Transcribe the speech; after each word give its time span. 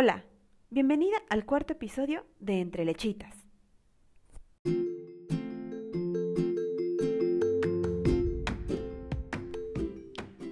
Hola, 0.00 0.22
bienvenida 0.70 1.16
al 1.28 1.44
cuarto 1.44 1.72
episodio 1.72 2.24
de 2.38 2.60
Entre 2.60 2.84
Lechitas. 2.84 3.34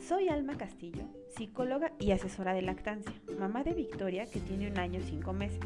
Soy 0.00 0.28
Alma 0.30 0.58
Castillo, 0.58 1.04
psicóloga 1.36 1.92
y 2.00 2.10
asesora 2.10 2.54
de 2.54 2.62
lactancia, 2.62 3.14
mamá 3.38 3.62
de 3.62 3.74
Victoria 3.74 4.26
que 4.26 4.40
tiene 4.40 4.68
un 4.68 4.80
año 4.80 4.98
y 4.98 5.04
cinco 5.04 5.32
meses. 5.32 5.60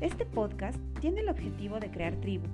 Este 0.00 0.24
podcast 0.24 0.78
tiene 1.00 1.22
el 1.22 1.30
objetivo 1.30 1.80
de 1.80 1.90
crear 1.90 2.14
tribu, 2.20 2.46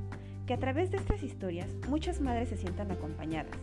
que 0.46 0.54
a 0.54 0.58
través 0.58 0.90
de 0.90 0.96
estas 0.96 1.22
historias 1.22 1.68
muchas 1.86 2.22
madres 2.22 2.48
se 2.48 2.56
sientan 2.56 2.90
acompañadas. 2.90 3.58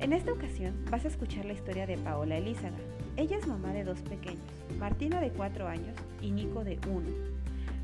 En 0.00 0.12
esta 0.12 0.32
ocasión 0.32 0.84
vas 0.90 1.06
a 1.06 1.08
escuchar 1.08 1.46
la 1.46 1.54
historia 1.54 1.86
de 1.86 1.96
Paola 1.96 2.36
Elízaga. 2.36 2.76
Ella 3.16 3.38
es 3.38 3.46
mamá 3.46 3.72
de 3.72 3.84
dos 3.84 4.00
pequeños, 4.02 4.40
Martina 4.78 5.20
de 5.20 5.30
4 5.30 5.66
años 5.66 5.94
y 6.20 6.30
Nico 6.30 6.64
de 6.64 6.78
1. 6.88 7.40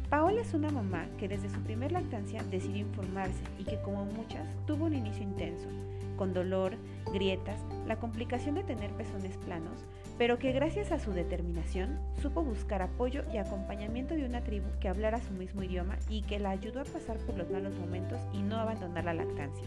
Paola 0.08 0.40
es 0.40 0.54
una 0.54 0.70
mamá 0.70 1.06
que 1.18 1.28
desde 1.28 1.50
su 1.50 1.60
primer 1.60 1.90
lactancia 1.90 2.42
decidió 2.44 2.78
informarse 2.78 3.42
y 3.58 3.64
que 3.64 3.80
como 3.80 4.04
muchas 4.04 4.46
tuvo 4.66 4.84
un 4.84 4.94
inicio 4.94 5.24
intenso, 5.24 5.66
con 6.16 6.32
dolor, 6.32 6.76
grietas, 7.12 7.60
la 7.86 7.96
complicación 7.96 8.54
de 8.54 8.62
tener 8.62 8.90
pezones 8.92 9.36
planos, 9.38 9.84
pero 10.16 10.38
que 10.38 10.52
gracias 10.52 10.92
a 10.92 10.98
su 10.98 11.12
determinación 11.12 11.98
supo 12.22 12.42
buscar 12.42 12.82
apoyo 12.82 13.24
y 13.32 13.38
acompañamiento 13.38 14.14
de 14.14 14.24
una 14.24 14.42
tribu 14.42 14.66
que 14.80 14.88
hablara 14.88 15.20
su 15.20 15.32
mismo 15.32 15.62
idioma 15.62 15.96
y 16.08 16.22
que 16.22 16.38
la 16.38 16.50
ayudó 16.50 16.80
a 16.80 16.84
pasar 16.84 17.18
por 17.18 17.36
los 17.36 17.50
malos 17.50 17.74
momentos 17.76 18.20
y 18.32 18.42
no 18.42 18.56
abandonar 18.56 19.04
la 19.04 19.14
lactancia. 19.14 19.66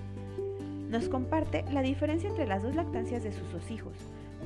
Nos 0.89 1.07
comparte 1.07 1.65
la 1.71 1.81
diferencia 1.81 2.29
entre 2.29 2.47
las 2.47 2.63
dos 2.63 2.75
lactancias 2.75 3.23
de 3.23 3.31
sus 3.31 3.51
dos 3.51 3.69
hijos, 3.69 3.93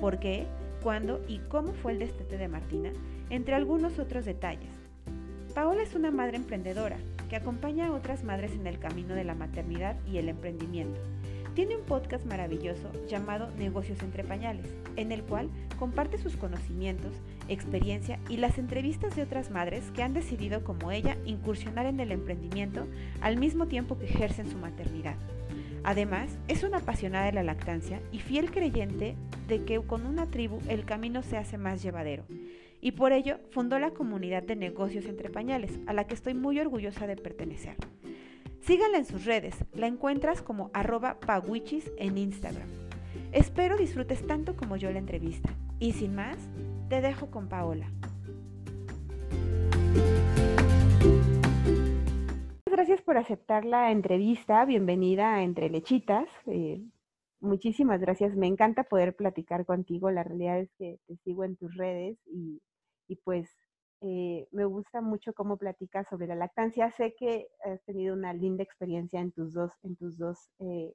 por 0.02 0.19
qué, 0.19 0.45
cuándo 0.81 1.21
y 1.27 1.38
cómo 1.39 1.71
fue 1.71 1.94
el 1.94 1.99
destete 1.99 2.38
de 2.38 2.49
Martina, 2.49 2.91
entre 3.29 3.55
algunos 3.55 3.99
otros 3.99 4.25
detalles. 4.25 4.71
Paola 5.53 5.83
es 5.83 5.95
una 5.95 6.11
madre 6.11 6.37
emprendedora 6.37 6.97
que 7.29 7.35
acompaña 7.35 7.88
a 7.88 7.91
otras 7.91 8.23
madres 8.23 8.53
en 8.53 8.67
el 8.67 8.80
camino 8.80 9.15
de 9.15 9.23
la 9.23 9.35
maternidad 9.35 9.97
y 10.05 10.17
el 10.17 10.30
emprendimiento 10.30 10.99
tiene 11.53 11.75
un 11.75 11.83
podcast 11.83 12.25
maravilloso 12.25 12.91
llamado 13.07 13.52
Negocios 13.57 14.02
entre 14.02 14.23
Pañales, 14.23 14.65
en 14.95 15.11
el 15.11 15.23
cual 15.23 15.49
comparte 15.77 16.17
sus 16.17 16.35
conocimientos, 16.35 17.13
experiencia 17.47 18.19
y 18.27 18.38
las 18.38 18.57
entrevistas 18.57 19.15
de 19.15 19.23
otras 19.23 19.52
madres 19.52 19.83
que 19.91 20.02
han 20.02 20.13
decidido 20.13 20.63
como 20.63 20.91
ella 20.91 21.17
incursionar 21.25 21.85
en 21.85 21.99
el 21.99 22.11
emprendimiento 22.11 22.87
al 23.21 23.37
mismo 23.37 23.67
tiempo 23.67 23.97
que 23.97 24.05
ejercen 24.05 24.49
su 24.49 24.58
maternidad. 24.58 25.15
Además, 25.83 26.37
es 26.47 26.63
una 26.63 26.77
apasionada 26.77 27.25
de 27.25 27.33
la 27.33 27.43
lactancia 27.43 28.02
y 28.11 28.19
fiel 28.19 28.49
creyente 28.52 29.15
de 29.47 29.63
que 29.63 29.80
con 29.81 30.05
una 30.05 30.27
tribu 30.27 30.59
el 30.69 30.85
camino 30.85 31.21
se 31.21 31.37
hace 31.37 31.58
más 31.58 31.83
llevadero. 31.83 32.23
Y 32.86 32.92
por 32.92 33.14
ello 33.14 33.39
fundó 33.52 33.80
la 33.80 33.92
comunidad 33.92 34.44
de 34.44 34.58
negocios 34.58 35.06
entre 35.06 35.30
pañales, 35.30 35.80
a 35.88 35.94
la 35.94 36.06
que 36.06 36.16
estoy 36.16 36.34
muy 36.34 36.59
orgullosa 36.59 37.08
de 37.08 37.16
pertenecer. 37.16 37.78
Síganla 38.59 38.98
en 38.98 39.06
sus 39.06 39.23
redes, 39.23 39.56
la 39.73 39.88
encuentras 39.88 40.42
como 40.42 40.70
arroba 40.73 41.17
pawichis 41.22 41.89
en 41.98 42.17
Instagram. 42.17 42.67
Espero 43.31 43.78
disfrutes 43.78 44.28
tanto 44.28 44.58
como 44.58 44.76
yo 44.76 44.92
la 44.92 45.00
entrevista. 45.00 45.50
Y 45.80 45.94
sin 45.94 46.14
más, 46.14 46.38
te 46.89 47.00
dejo 47.00 47.31
con 47.31 47.48
Paola. 47.48 47.89
Gracias 52.70 53.02
por 53.02 53.16
aceptar 53.16 53.64
la 53.64 53.92
entrevista. 53.92 54.66
Bienvenida 54.66 55.36
a 55.36 55.44
Entre 55.44 55.70
Lechitas. 55.70 56.28
Eh, 56.48 56.84
muchísimas 57.39 58.02
gracias. 58.02 58.36
Me 58.36 58.48
encanta 58.48 58.84
poder 58.84 59.16
platicar 59.16 59.66
contigo. 59.66 60.11
La 60.11 60.23
realidad 60.23 60.59
es 60.59 60.70
que 60.78 61.00
te 61.08 61.16
sigo 61.23 61.45
en 61.45 61.56
tus 61.56 61.73
redes 61.78 62.17
y, 62.26 62.59
y 63.14 63.16
pues 63.17 63.56
eh, 64.02 64.47
me 64.52 64.66
gusta 64.66 65.02
mucho 65.02 65.33
cómo 65.33 65.58
platicas 65.58 66.08
sobre 66.09 66.25
la 66.28 66.36
lactancia. 66.36 66.92
Sé 66.92 67.14
que 67.16 67.47
has 67.64 67.83
tenido 67.86 68.16
una 68.16 68.33
linda 68.33 68.64
experiencia 68.64 69.22
en 69.22 69.31
tus 69.31 69.53
dos, 69.53 69.72
en 69.83 69.95
tus 69.95 70.17
dos 70.17 70.50
eh, 70.59 70.94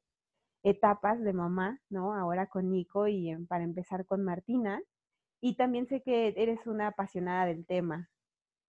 etapas 0.65 1.23
de 1.23 1.33
mamá, 1.33 1.81
¿no? 1.91 2.15
Ahora 2.15 2.49
con 2.49 2.71
Nico 2.71 3.07
y 3.07 3.35
para 3.47 3.63
empezar 3.63 4.05
con 4.05 4.25
Martina. 4.25 4.83
Y 5.41 5.55
también 5.55 5.87
sé 5.87 6.03
que 6.03 6.35
eres 6.37 6.67
una 6.67 6.89
apasionada 6.89 7.47
del 7.47 7.65
tema. 7.65 8.11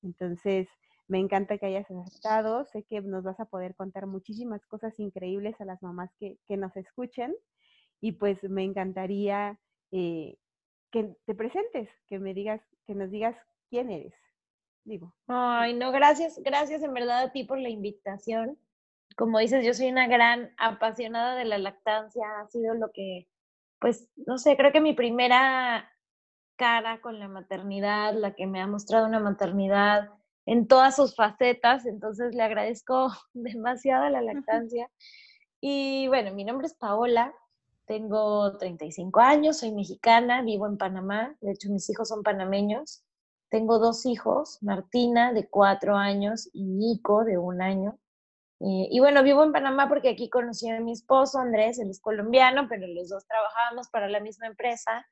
Entonces, 0.03 0.69
me 1.07 1.17
encanta 1.17 1.57
que 1.57 1.65
hayas 1.65 1.89
aceptado. 1.89 2.65
Sé 2.65 2.83
que 2.83 3.01
nos 3.01 3.23
vas 3.23 3.39
a 3.39 3.45
poder 3.45 3.73
contar 3.75 4.05
muchísimas 4.05 4.63
cosas 4.67 4.99
increíbles 4.99 5.59
a 5.59 5.65
las 5.65 5.81
mamás 5.81 6.11
que, 6.19 6.37
que 6.47 6.55
nos 6.55 6.77
escuchen. 6.77 7.35
Y 7.99 8.11
pues 8.13 8.43
me 8.43 8.63
encantaría 8.63 9.59
eh, 9.91 10.37
que 10.91 11.15
te 11.25 11.35
presentes, 11.35 11.89
que 12.07 12.19
me 12.19 12.33
digas, 12.33 12.61
que 12.85 12.95
nos 12.95 13.11
digas 13.11 13.35
quién 13.69 13.91
eres 13.91 14.13
digo. 14.89 15.13
Ay, 15.27 15.73
no, 15.73 15.91
gracias, 15.91 16.39
gracias 16.43 16.83
en 16.83 16.93
verdad 16.93 17.23
a 17.23 17.31
ti 17.31 17.43
por 17.43 17.59
la 17.59 17.69
invitación. 17.69 18.57
Como 19.15 19.39
dices, 19.39 19.65
yo 19.65 19.73
soy 19.73 19.89
una 19.89 20.07
gran 20.07 20.53
apasionada 20.57 21.35
de 21.35 21.45
la 21.45 21.57
lactancia, 21.57 22.25
ha 22.39 22.47
sido 22.47 22.73
lo 22.73 22.91
que, 22.91 23.27
pues, 23.79 24.09
no 24.15 24.37
sé, 24.37 24.57
creo 24.57 24.71
que 24.71 24.81
mi 24.81 24.93
primera 24.93 25.89
cara 26.57 26.99
con 27.01 27.19
la 27.19 27.27
maternidad, 27.27 28.13
la 28.13 28.33
que 28.33 28.47
me 28.47 28.61
ha 28.61 28.67
mostrado 28.67 29.07
una 29.07 29.19
maternidad 29.19 30.09
en 30.45 30.67
todas 30.67 30.95
sus 30.95 31.15
facetas, 31.15 31.85
entonces 31.85 32.35
le 32.35 32.43
agradezco 32.43 33.09
demasiado 33.33 34.05
a 34.05 34.09
la 34.09 34.21
lactancia. 34.21 34.89
Y 35.61 36.07
bueno, 36.07 36.33
mi 36.33 36.45
nombre 36.45 36.67
es 36.67 36.73
Paola, 36.73 37.33
tengo 37.89 38.55
35 38.57 39.19
años, 39.19 39.57
soy 39.57 39.71
mexicana, 39.71 40.43
vivo 40.43 40.67
en 40.67 40.77
Panamá, 40.77 41.35
de 41.41 41.53
hecho 41.53 41.71
mis 41.71 41.89
hijos 41.89 42.09
son 42.09 42.21
panameños. 42.21 43.03
Tengo 43.49 43.79
dos 43.79 44.05
hijos, 44.05 44.59
Martina 44.61 45.33
de 45.33 45.49
cuatro 45.49 45.95
años 45.95 46.51
y 46.53 46.65
Nico 46.65 47.23
de 47.23 47.39
un 47.39 47.63
año. 47.63 47.97
Eh, 48.59 48.89
y 48.91 48.99
bueno, 48.99 49.23
vivo 49.23 49.43
en 49.43 49.53
Panamá 49.53 49.89
porque 49.89 50.09
aquí 50.09 50.29
conocí 50.29 50.69
a 50.69 50.79
mi 50.81 50.91
esposo, 50.91 51.39
Andrés, 51.39 51.79
él 51.79 51.89
es 51.89 51.99
colombiano, 51.99 52.67
pero 52.69 52.85
los 52.85 53.09
dos 53.09 53.25
trabajábamos 53.25 53.89
para 53.89 54.07
la 54.07 54.19
misma 54.19 54.45
empresa. 54.45 55.07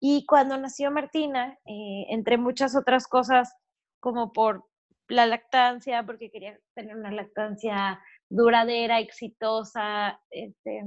Y 0.00 0.26
cuando 0.26 0.58
nació 0.58 0.90
Martina, 0.90 1.56
eh, 1.64 2.06
entre 2.08 2.38
muchas 2.38 2.74
otras 2.74 3.06
cosas, 3.06 3.54
como 4.00 4.32
por 4.32 4.64
la 5.06 5.26
lactancia, 5.26 6.04
porque 6.04 6.32
quería 6.32 6.58
tener 6.74 6.96
una 6.96 7.12
lactancia 7.12 8.00
duradera, 8.28 8.98
exitosa, 8.98 10.20
este, 10.30 10.82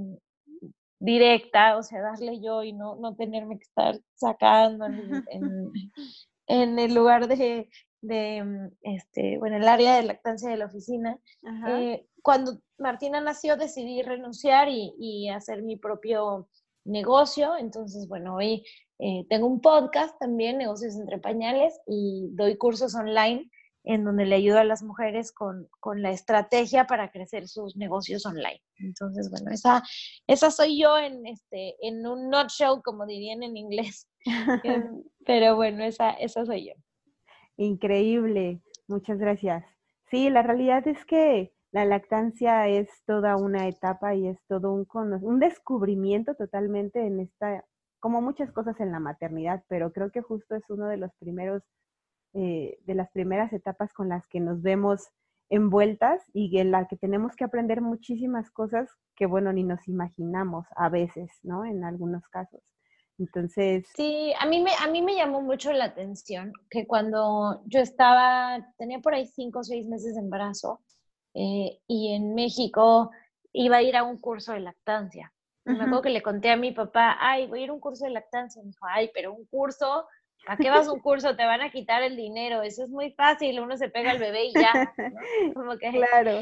directa, 1.00 1.78
o 1.78 1.84
sea, 1.84 2.02
darle 2.02 2.42
yo 2.42 2.64
y 2.64 2.74
no, 2.74 2.96
no 2.96 3.16
tenerme 3.16 3.58
que 3.58 3.64
estar 3.64 4.00
sacando 4.16 4.86
en, 5.32 5.72
en 6.48 6.80
el 6.80 6.94
lugar 6.94 7.28
de, 7.28 7.70
de 8.02 8.44
mm, 8.44 8.68
este, 8.82 9.38
bueno, 9.38 9.58
el 9.58 9.68
área 9.68 9.96
de 9.96 10.04
lactancia 10.04 10.50
de 10.50 10.58
la 10.58 10.66
oficina. 10.66 11.18
Eh, 11.68 12.06
cuando 12.22 12.60
Martina 12.78 13.22
nació 13.22 13.56
decidí 13.56 14.02
renunciar 14.02 14.68
y, 14.70 14.94
y, 15.00 15.30
hacer 15.30 15.64
mi 15.64 15.78
propio 15.78 16.50
negocio. 16.86 17.56
Entonces, 17.58 18.08
bueno, 18.08 18.36
hoy 18.36 18.66
eh, 19.00 19.26
tengo 19.30 19.48
un 19.48 19.62
podcast 19.62 20.18
también, 20.20 20.58
Negocios 20.58 20.96
entre 20.96 21.18
Pañales, 21.18 21.80
y 21.88 22.28
doy 22.32 22.58
cursos 22.58 22.96
online 22.96 23.50
en 23.84 24.04
donde 24.04 24.26
le 24.26 24.36
ayudo 24.36 24.60
a 24.60 24.64
las 24.64 24.84
mujeres 24.84 25.32
con, 25.32 25.68
con, 25.80 26.02
la 26.02 26.12
estrategia 26.12 26.86
para 26.86 27.12
crecer 27.12 27.48
sus 27.48 27.76
negocios 27.76 28.26
online. 28.26 28.62
Entonces, 28.78 29.30
bueno, 29.30 29.52
esa, 29.52 29.84
esa 30.28 30.52
soy 30.52 30.80
yo 30.80 30.98
en, 30.98 31.26
este, 31.26 31.76
en 31.82 32.06
un 32.06 32.30
nutshell, 32.30 32.82
como 32.84 33.06
dirían 33.06 33.44
en 33.44 33.58
inglés. 33.58 34.08
Em, 34.64 35.04
pero 35.26 35.56
bueno, 35.56 35.84
esa, 35.84 36.12
esa 36.12 36.46
soy 36.46 36.68
yo. 36.68 36.74
Increíble, 37.58 38.62
muchas 38.88 39.18
gracias. 39.18 39.64
Sí, 40.10 40.30
la 40.30 40.42
realidad 40.42 40.88
es 40.88 41.06
que 41.06 41.54
la 41.72 41.86
lactancia 41.86 42.68
es 42.68 42.90
toda 43.06 43.38
una 43.38 43.68
etapa 43.68 44.16
y 44.16 44.28
es 44.28 44.40
todo 44.48 44.74
un, 44.74 44.88
un 45.22 45.40
descubrimiento 45.40 46.36
totalmente 46.36 47.06
en 47.06 47.20
esta, 47.20 47.64
como 48.00 48.22
muchas 48.22 48.52
cosas 48.52 48.80
en 48.80 48.92
la 48.92 49.00
maternidad, 49.00 49.64
pero 49.68 49.92
creo 49.92 50.12
que 50.12 50.22
justo 50.22 50.56
es 50.56 50.64
uno 50.70 50.88
de 50.88 50.98
los 50.98 51.12
primeros 51.20 51.64
eh, 52.34 52.80
de 52.86 52.96
las 52.96 53.10
primeras 53.12 53.52
etapas 53.54 53.94
con 53.94 54.10
las 54.10 54.28
que 54.28 54.40
nos 54.40 54.62
vemos 54.62 55.08
envueltas 55.50 56.22
y 56.34 56.60
en 56.60 56.72
la 56.72 56.88
que 56.88 56.96
tenemos 56.96 57.36
que 57.36 57.44
aprender 57.44 57.82
muchísimas 57.82 58.52
cosas 58.52 58.90
que, 59.16 59.26
bueno, 59.26 59.52
ni 59.52 59.64
nos 59.64 59.88
imaginamos 59.88 60.68
a 60.76 60.90
veces, 60.90 61.32
¿no? 61.44 61.66
En 61.66 61.84
algunos 61.84 62.28
casos. 62.30 62.62
Entonces... 63.18 63.86
Sí, 63.96 64.32
a 64.40 64.46
mí 64.46 64.62
me, 64.62 64.72
a 64.80 64.88
mí 64.88 65.02
me 65.02 65.16
llamó 65.16 65.42
mucho 65.42 65.74
la 65.74 65.86
atención 65.86 66.54
que 66.70 66.88
cuando 66.88 67.62
yo 67.66 67.80
estaba, 67.82 68.74
tenía 68.78 69.00
por 69.00 69.14
ahí 69.14 69.26
cinco 69.28 69.60
o 69.60 69.64
seis 69.64 69.88
meses 69.88 70.16
de 70.16 70.22
embarazo 70.22 70.82
eh, 71.34 71.80
y 71.88 72.14
en 72.14 72.34
México 72.34 73.12
iba 73.52 73.78
a 73.78 73.82
ir 73.82 73.98
a 73.98 74.04
un 74.04 74.20
curso 74.20 74.54
de 74.54 74.62
lactancia. 74.62 75.34
Me 75.66 75.84
acuerdo 75.84 76.02
que 76.02 76.10
le 76.10 76.24
conté 76.24 76.50
a 76.50 76.58
mi 76.58 76.72
papá, 76.72 77.18
ay, 77.20 77.46
voy 77.46 77.60
a 77.60 77.64
ir 77.66 77.70
a 77.70 77.74
un 77.74 77.80
curso 77.80 78.06
de 78.06 78.12
lactancia. 78.12 78.60
Me 78.64 78.70
dijo, 78.70 78.86
ay, 78.90 79.12
pero 79.14 79.34
un 79.34 79.46
curso 79.46 80.08
¿A 80.48 80.58
qué 80.58 80.70
vas 80.70 80.88
a 80.88 80.94
un 80.94 81.00
curso? 81.00 81.36
Te 81.36 81.46
van 81.46 81.62
a 81.62 81.72
quitar 81.72 82.02
el 82.02 82.16
dinero. 82.16 82.62
Eso 82.62 82.84
es 82.84 82.90
muy 82.90 83.12
fácil. 83.12 83.60
Uno 83.60 83.78
se 83.78 83.90
pega 83.90 84.12
al 84.12 84.20
bebé 84.20 84.46
y 84.46 84.54
ya. 84.54 84.94
Como 85.54 85.78
que, 85.78 85.92
claro. 85.92 86.42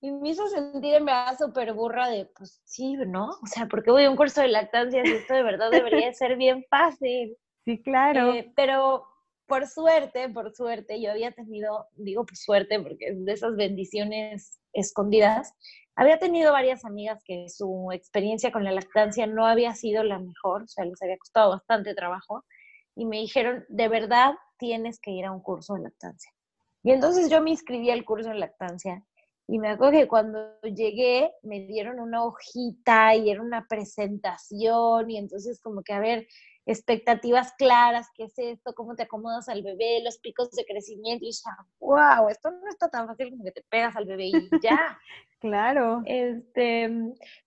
Y 0.00 0.10
me 0.10 0.30
hizo 0.30 0.48
sentir 0.48 0.94
en 0.94 1.04
verdad 1.04 1.38
súper 1.38 1.72
burra 1.74 2.08
de, 2.08 2.26
pues 2.26 2.60
sí, 2.64 2.94
¿no? 2.94 3.30
O 3.42 3.46
sea, 3.46 3.66
¿por 3.66 3.84
qué 3.84 3.92
voy 3.92 4.04
a 4.04 4.10
un 4.10 4.16
curso 4.16 4.40
de 4.40 4.48
lactancia 4.48 5.04
si 5.04 5.12
esto 5.12 5.34
de 5.34 5.44
verdad 5.44 5.70
debería 5.70 6.12
ser 6.12 6.36
bien 6.36 6.64
fácil? 6.68 7.36
Sí, 7.64 7.80
claro. 7.82 8.32
Eh, 8.32 8.52
pero 8.56 9.06
por 9.46 9.66
suerte, 9.66 10.28
por 10.28 10.52
suerte, 10.54 11.00
yo 11.00 11.10
había 11.10 11.30
tenido, 11.30 11.86
digo 11.94 12.24
por 12.24 12.36
suerte, 12.36 12.80
porque 12.80 13.08
es 13.08 13.24
de 13.24 13.32
esas 13.32 13.54
bendiciones 13.54 14.60
escondidas, 14.72 15.54
había 15.94 16.18
tenido 16.18 16.52
varias 16.52 16.84
amigas 16.84 17.22
que 17.24 17.48
su 17.48 17.90
experiencia 17.92 18.50
con 18.50 18.64
la 18.64 18.72
lactancia 18.72 19.26
no 19.26 19.46
había 19.46 19.74
sido 19.74 20.04
la 20.04 20.18
mejor, 20.18 20.62
o 20.62 20.68
sea, 20.68 20.84
les 20.84 21.00
había 21.02 21.18
costado 21.18 21.50
bastante 21.50 21.94
trabajo, 21.94 22.44
y 22.94 23.06
me 23.06 23.18
dijeron, 23.18 23.64
de 23.68 23.88
verdad 23.88 24.34
tienes 24.58 25.00
que 25.00 25.10
ir 25.10 25.24
a 25.24 25.32
un 25.32 25.40
curso 25.40 25.74
de 25.74 25.82
lactancia. 25.82 26.32
Y 26.82 26.90
entonces 26.90 27.30
yo 27.30 27.40
me 27.40 27.50
inscribí 27.50 27.90
al 27.90 28.04
curso 28.04 28.30
de 28.30 28.36
lactancia 28.36 29.04
y 29.46 29.58
me 29.58 29.68
acuerdo 29.68 29.98
que 29.98 30.08
cuando 30.08 30.60
llegué 30.62 31.32
me 31.42 31.60
dieron 31.60 32.00
una 32.00 32.24
hojita 32.24 33.14
y 33.16 33.30
era 33.30 33.42
una 33.42 33.66
presentación 33.68 35.10
y 35.10 35.18
entonces 35.18 35.60
como 35.60 35.82
que 35.82 35.92
a 35.92 36.00
ver, 36.00 36.26
expectativas 36.64 37.52
claras, 37.58 38.08
qué 38.14 38.24
es 38.24 38.38
esto, 38.38 38.72
cómo 38.74 38.94
te 38.94 39.02
acomodas 39.02 39.48
al 39.48 39.62
bebé, 39.62 40.00
los 40.02 40.18
picos 40.18 40.50
de 40.52 40.64
crecimiento 40.64 41.24
y 41.24 41.32
ya, 41.32 41.56
wow, 41.80 42.28
esto 42.28 42.50
no 42.50 42.68
está 42.68 42.88
tan 42.88 43.06
fácil 43.06 43.30
como 43.30 43.44
que 43.44 43.52
te 43.52 43.64
pegas 43.68 43.96
al 43.96 44.06
bebé 44.06 44.26
y 44.26 44.48
ya. 44.62 44.98
claro. 45.40 46.02
Este, 46.06 46.88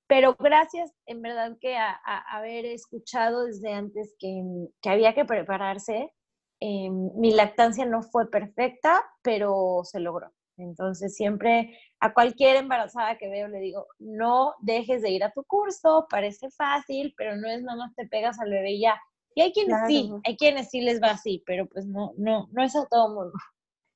pero 0.07 0.35
gracias 0.37 0.91
en 1.05 1.21
verdad 1.21 1.57
que 1.59 1.75
a, 1.77 1.93
haber 2.31 2.65
escuchado 2.65 3.45
desde 3.45 3.73
antes 3.73 4.15
que, 4.19 4.43
que 4.81 4.89
había 4.89 5.13
que 5.13 5.25
prepararse, 5.25 6.11
eh, 6.59 6.89
mi 6.89 7.33
lactancia 7.33 7.85
no 7.85 8.01
fue 8.01 8.29
perfecta, 8.29 9.03
pero 9.21 9.81
se 9.83 9.99
logró. 9.99 10.31
Entonces 10.57 11.15
siempre 11.15 11.77
a 11.99 12.13
cualquier 12.13 12.55
embarazada 12.57 13.17
que 13.17 13.29
veo 13.29 13.47
le 13.47 13.59
digo, 13.59 13.87
no 13.99 14.53
dejes 14.61 15.01
de 15.01 15.09
ir 15.09 15.23
a 15.23 15.31
tu 15.31 15.43
curso, 15.43 16.07
parece 16.09 16.49
fácil, 16.51 17.13
pero 17.17 17.35
no 17.35 17.49
es 17.49 17.61
nada 17.61 17.77
más 17.77 17.95
te 17.95 18.07
pegas 18.07 18.39
al 18.39 18.51
bebé 18.51 18.71
y 18.73 18.81
ya. 18.81 18.99
Y 19.33 19.41
hay 19.41 19.51
quienes 19.51 19.77
sí, 19.85 20.09
hay 20.23 20.37
quienes 20.37 20.69
sí 20.69 20.79
les 20.79 21.01
va 21.01 21.11
así, 21.11 21.43
pero 21.45 21.65
pues 21.67 21.85
no, 21.85 22.13
no, 22.17 22.47
no 22.51 22.63
es 22.63 22.75
a 22.75 22.85
todo 22.87 23.09
mundo. 23.09 23.33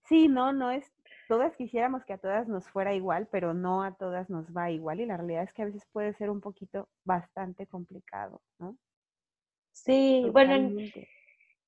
Sí, 0.06 0.28
no, 0.28 0.52
no 0.52 0.72
es, 0.72 0.92
todas 1.30 1.56
quisiéramos 1.56 2.04
que 2.04 2.14
a 2.14 2.18
todas 2.18 2.48
nos 2.48 2.68
fuera 2.68 2.96
igual, 2.96 3.28
pero 3.32 3.54
no 3.54 3.84
a 3.84 3.94
todas 3.94 4.32
nos 4.32 4.48
va 4.48 4.72
igual 4.72 5.00
y 5.00 5.06
la 5.06 5.16
realidad 5.16 5.44
es 5.44 5.54
que 5.54 5.62
a 5.62 5.66
veces 5.66 5.86
puede 5.94 6.12
ser 6.16 6.32
un 6.32 6.42
poquito 6.42 6.90
bastante 7.06 7.68
complicado, 7.68 8.42
¿no? 8.58 8.76
Sí, 9.72 10.28
bueno, 10.34 10.56
en 10.56 10.92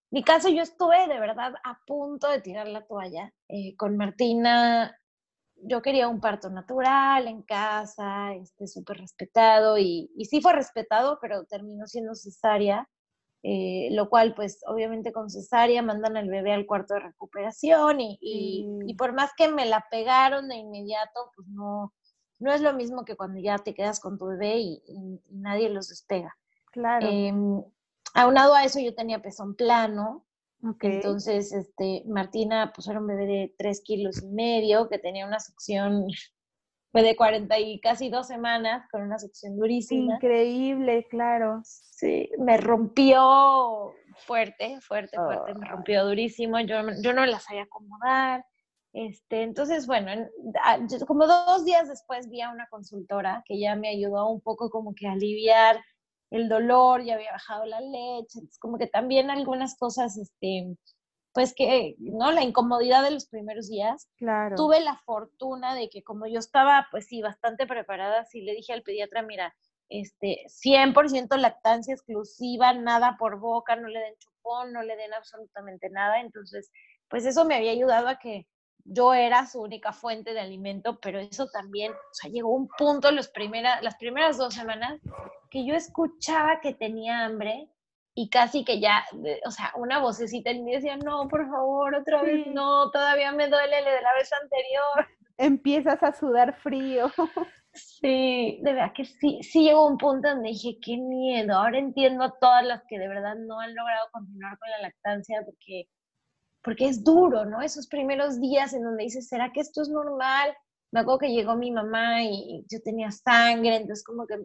mi 0.09 0.23
caso 0.23 0.49
yo 0.49 0.63
estuve 0.63 1.07
de 1.07 1.19
verdad 1.19 1.53
a 1.63 1.79
punto 1.85 2.27
de 2.27 2.41
tirar 2.41 2.67
la 2.67 2.87
toalla. 2.87 3.31
Eh, 3.47 3.75
con 3.77 3.97
Martina 3.97 4.97
yo 5.63 5.83
quería 5.83 6.07
un 6.07 6.19
parto 6.19 6.49
natural 6.49 7.27
en 7.27 7.43
casa, 7.43 8.33
este, 8.33 8.65
súper 8.65 8.97
respetado 8.97 9.77
y, 9.77 10.09
y, 10.15 10.25
sí 10.25 10.41
fue 10.41 10.53
respetado, 10.53 11.19
pero 11.21 11.45
terminó 11.45 11.85
siendo 11.85 12.15
cesárea, 12.15 12.89
eh, 13.43 13.89
lo 13.91 14.07
cual 14.07 14.35
pues 14.35 14.59
obviamente 14.67 15.11
con 15.11 15.29
cesárea 15.31 15.81
mandan 15.81 16.15
al 16.15 16.29
bebé 16.29 16.53
al 16.53 16.67
cuarto 16.67 16.93
de 16.93 16.99
recuperación 16.99 17.99
y, 17.99 18.19
y, 18.21 18.93
por 18.95 19.13
más 19.13 19.31
que 19.35 19.47
me 19.47 19.65
la 19.65 19.85
pegaron 19.89 20.47
de 20.47 20.57
inmediato, 20.57 21.31
pues 21.35 21.47
no, 21.47 21.91
no 22.37 22.53
es 22.53 22.61
lo 22.61 22.73
mismo 22.73 23.03
que 23.03 23.15
cuando 23.15 23.39
ya 23.39 23.57
te 23.57 23.73
quedas 23.73 23.99
con 23.99 24.19
tu 24.19 24.27
bebé 24.27 24.59
y, 24.59 24.83
nadie 25.31 25.69
los 25.69 25.89
despega. 25.89 26.37
Claro. 26.71 27.07
Em, 27.09 27.63
aunado 28.13 28.53
a 28.53 28.63
eso 28.63 28.79
yo 28.79 28.93
tenía 28.93 29.21
pezón 29.21 29.55
plano, 29.55 30.25
entonces 30.81 31.51
este, 31.51 32.03
Martina 32.05 32.71
pues 32.75 32.87
era 32.87 32.99
un 32.99 33.07
bebé 33.07 33.25
de 33.25 33.55
3 33.57 33.81
kilos 33.81 34.21
y 34.21 34.27
medio 34.27 34.87
que 34.87 34.99
tenía 34.99 35.25
una 35.25 35.39
succión 35.39 36.05
fue 36.91 37.03
de 37.03 37.15
40 37.15 37.57
y 37.59 37.79
casi 37.79 38.09
dos 38.09 38.27
semanas 38.27 38.87
con 38.91 39.01
una 39.01 39.17
succión 39.17 39.57
durísima. 39.57 40.15
Increíble, 40.15 41.07
claro. 41.09 41.61
Sí, 41.63 42.29
me 42.37 42.57
rompió 42.57 43.93
fuerte, 44.25 44.79
fuerte, 44.81 45.17
fuerte, 45.17 45.53
me 45.55 45.67
rompió 45.67 46.05
durísimo, 46.05 46.59
yo, 46.59 46.81
yo 47.01 47.13
no 47.13 47.25
la 47.25 47.39
sabía 47.39 47.63
acomodar. 47.63 48.45
Este, 48.93 49.43
entonces, 49.43 49.87
bueno, 49.87 50.11
como 51.07 51.25
dos 51.25 51.63
días 51.63 51.87
después 51.87 52.29
vi 52.29 52.41
a 52.41 52.49
una 52.51 52.67
consultora 52.67 53.41
que 53.45 53.57
ya 53.57 53.75
me 53.75 53.87
ayudó 53.87 54.29
un 54.29 54.41
poco 54.41 54.69
como 54.69 54.93
que 54.93 55.07
a 55.07 55.13
aliviar 55.13 55.81
el 56.29 56.49
dolor, 56.49 57.03
ya 57.03 57.15
había 57.15 57.31
bajado 57.31 57.65
la 57.65 57.79
leche, 57.79 58.39
como 58.59 58.77
que 58.77 58.87
también 58.87 59.29
algunas 59.29 59.77
cosas, 59.77 60.17
este, 60.17 60.75
pues 61.33 61.53
que, 61.55 61.95
¿no? 61.99 62.31
La 62.31 62.43
incomodidad 62.43 63.03
de 63.03 63.11
los 63.11 63.27
primeros 63.27 63.69
días. 63.69 64.09
Claro. 64.17 64.55
Tuve 64.55 64.81
la 64.81 64.97
fortuna 64.97 65.75
de 65.75 65.89
que 65.89 66.03
como 66.03 66.27
yo 66.27 66.39
estaba, 66.39 66.87
pues 66.91 67.07
sí, 67.07 67.21
bastante 67.21 67.65
preparada, 67.65 68.25
sí 68.25 68.41
le 68.41 68.53
dije 68.53 68.73
al 68.73 68.83
pediatra, 68.83 69.21
mira, 69.21 69.53
este, 69.89 70.45
100% 70.47 71.37
lactancia 71.37 71.93
exclusiva, 71.93 72.73
nada 72.73 73.17
por 73.19 73.39
boca, 73.39 73.75
no 73.75 73.87
le 73.87 73.99
den 73.99 74.15
chupón, 74.17 74.73
no 74.73 74.83
le 74.83 74.95
den 74.95 75.13
absolutamente 75.13 75.89
nada. 75.89 76.19
Entonces, 76.21 76.71
pues 77.09 77.25
eso 77.25 77.45
me 77.45 77.55
había 77.55 77.71
ayudado 77.71 78.07
a 78.07 78.19
que 78.19 78.47
yo 78.83 79.13
era 79.13 79.45
su 79.45 79.61
única 79.61 79.93
fuente 79.93 80.33
de 80.33 80.39
alimento, 80.39 80.99
pero 80.99 81.19
eso 81.19 81.47
también, 81.47 81.91
o 81.91 82.13
sea, 82.13 82.31
llegó 82.31 82.49
un 82.49 82.67
punto 82.77 83.11
los 83.11 83.27
primera, 83.29 83.81
las 83.81 83.95
primeras 83.97 84.37
dos 84.37 84.53
semanas 84.53 84.99
que 85.49 85.65
yo 85.65 85.75
escuchaba 85.75 86.61
que 86.61 86.73
tenía 86.73 87.25
hambre 87.25 87.69
y 88.13 88.29
casi 88.29 88.65
que 88.65 88.79
ya, 88.79 89.05
o 89.45 89.51
sea, 89.51 89.71
una 89.75 89.99
vocecita 89.99 90.49
en 90.49 90.63
mí 90.63 90.73
decía, 90.73 90.97
no, 90.97 91.27
por 91.27 91.49
favor, 91.49 91.95
otra 91.95 92.21
vez, 92.21 92.45
no, 92.47 92.91
todavía 92.91 93.31
me 93.31 93.47
duele 93.47 93.79
el 93.79 93.85
de 93.85 94.01
la 94.01 94.13
vez 94.13 94.31
anterior. 94.33 95.07
Empiezas 95.37 96.03
a 96.03 96.13
sudar 96.13 96.55
frío. 96.61 97.11
Sí, 97.73 98.59
de 98.63 98.73
verdad 98.73 98.91
que 98.93 99.05
sí, 99.05 99.39
sí 99.43 99.63
llegó 99.63 99.87
un 99.87 99.97
punto 99.97 100.27
donde 100.27 100.49
dije, 100.49 100.77
qué 100.81 100.97
miedo, 100.97 101.55
ahora 101.55 101.79
entiendo 101.79 102.25
a 102.25 102.37
todas 102.37 102.65
las 102.65 102.83
que 102.85 102.99
de 102.99 103.07
verdad 103.07 103.35
no 103.35 103.61
han 103.61 103.73
logrado 103.73 104.09
continuar 104.11 104.59
con 104.59 104.69
la 104.71 104.79
lactancia 104.79 105.41
porque 105.45 105.87
porque 106.63 106.87
es 106.87 107.03
duro, 107.03 107.45
¿no? 107.45 107.61
Esos 107.61 107.87
primeros 107.87 108.39
días 108.39 108.73
en 108.73 108.83
donde 108.83 109.03
dices, 109.03 109.27
¿será 109.27 109.51
que 109.51 109.61
esto 109.61 109.81
es 109.81 109.89
normal? 109.89 110.55
Me 110.91 110.99
acuerdo 110.99 111.19
que 111.19 111.31
llegó 111.31 111.55
mi 111.55 111.71
mamá 111.71 112.21
y 112.23 112.65
yo 112.69 112.81
tenía 112.83 113.11
sangre, 113.11 113.77
entonces 113.77 114.03
como 114.03 114.27
que, 114.27 114.35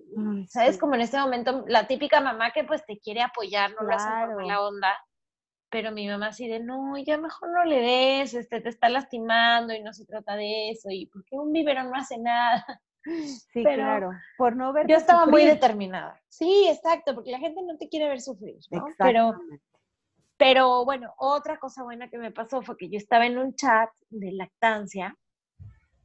¿sabes? 0.49 0.79
Como 0.79 0.95
en 0.95 1.01
este 1.01 1.19
momento, 1.19 1.65
la 1.67 1.87
típica 1.87 2.21
mamá 2.21 2.53
que 2.53 2.65
pues 2.65 2.85
te 2.87 2.99
quiere 2.99 3.23
apoyar, 3.23 3.71
no 3.73 3.79
claro. 3.79 4.41
la 4.41 4.47
la 4.47 4.63
onda, 4.63 4.97
pero 5.71 5.91
mi 5.91 6.07
mamá 6.07 6.29
así 6.29 6.47
de, 6.47 6.61
no, 6.61 6.97
ya 6.99 7.19
mejor 7.19 7.51
no 7.51 7.65
le 7.65 7.81
des, 7.81 8.35
este, 8.35 8.61
te 8.61 8.69
está 8.69 8.89
lastimando 8.89 9.75
y 9.75 9.83
no 9.83 9.93
se 9.93 10.07
trata 10.07 10.37
de 10.37 10.71
eso, 10.71 10.89
y 10.91 11.07
porque 11.07 11.37
un 11.37 11.53
biberón 11.53 11.91
no 11.91 11.97
hace 11.97 12.19
nada. 12.19 12.65
Sí, 13.53 13.63
claro. 13.63 14.11
Por 14.37 14.57
no 14.57 14.73
ver. 14.73 14.89
Yo 14.89 14.97
estaba 14.97 15.27
muy 15.27 15.45
determinada. 15.45 16.21
Sí, 16.29 16.67
exacto, 16.69 17.15
porque 17.15 17.31
la 17.31 17.39
gente 17.39 17.63
no 17.63 17.77
te 17.79 17.89
quiere 17.89 18.09
ver 18.09 18.21
sufrir, 18.21 18.57
¿no? 18.73 18.85
Pero 18.99 19.33
pero 20.37 20.85
bueno, 20.85 21.15
otra 21.19 21.59
cosa 21.59 21.83
buena 21.83 22.09
que 22.09 22.19
me 22.19 22.31
pasó 22.31 22.63
fue 22.63 22.77
que 22.77 22.91
yo 22.91 22.99
estaba 22.99 23.27
en 23.27 23.39
un 23.39 23.55
chat 23.55 23.91
de 24.11 24.33
lactancia 24.33 25.17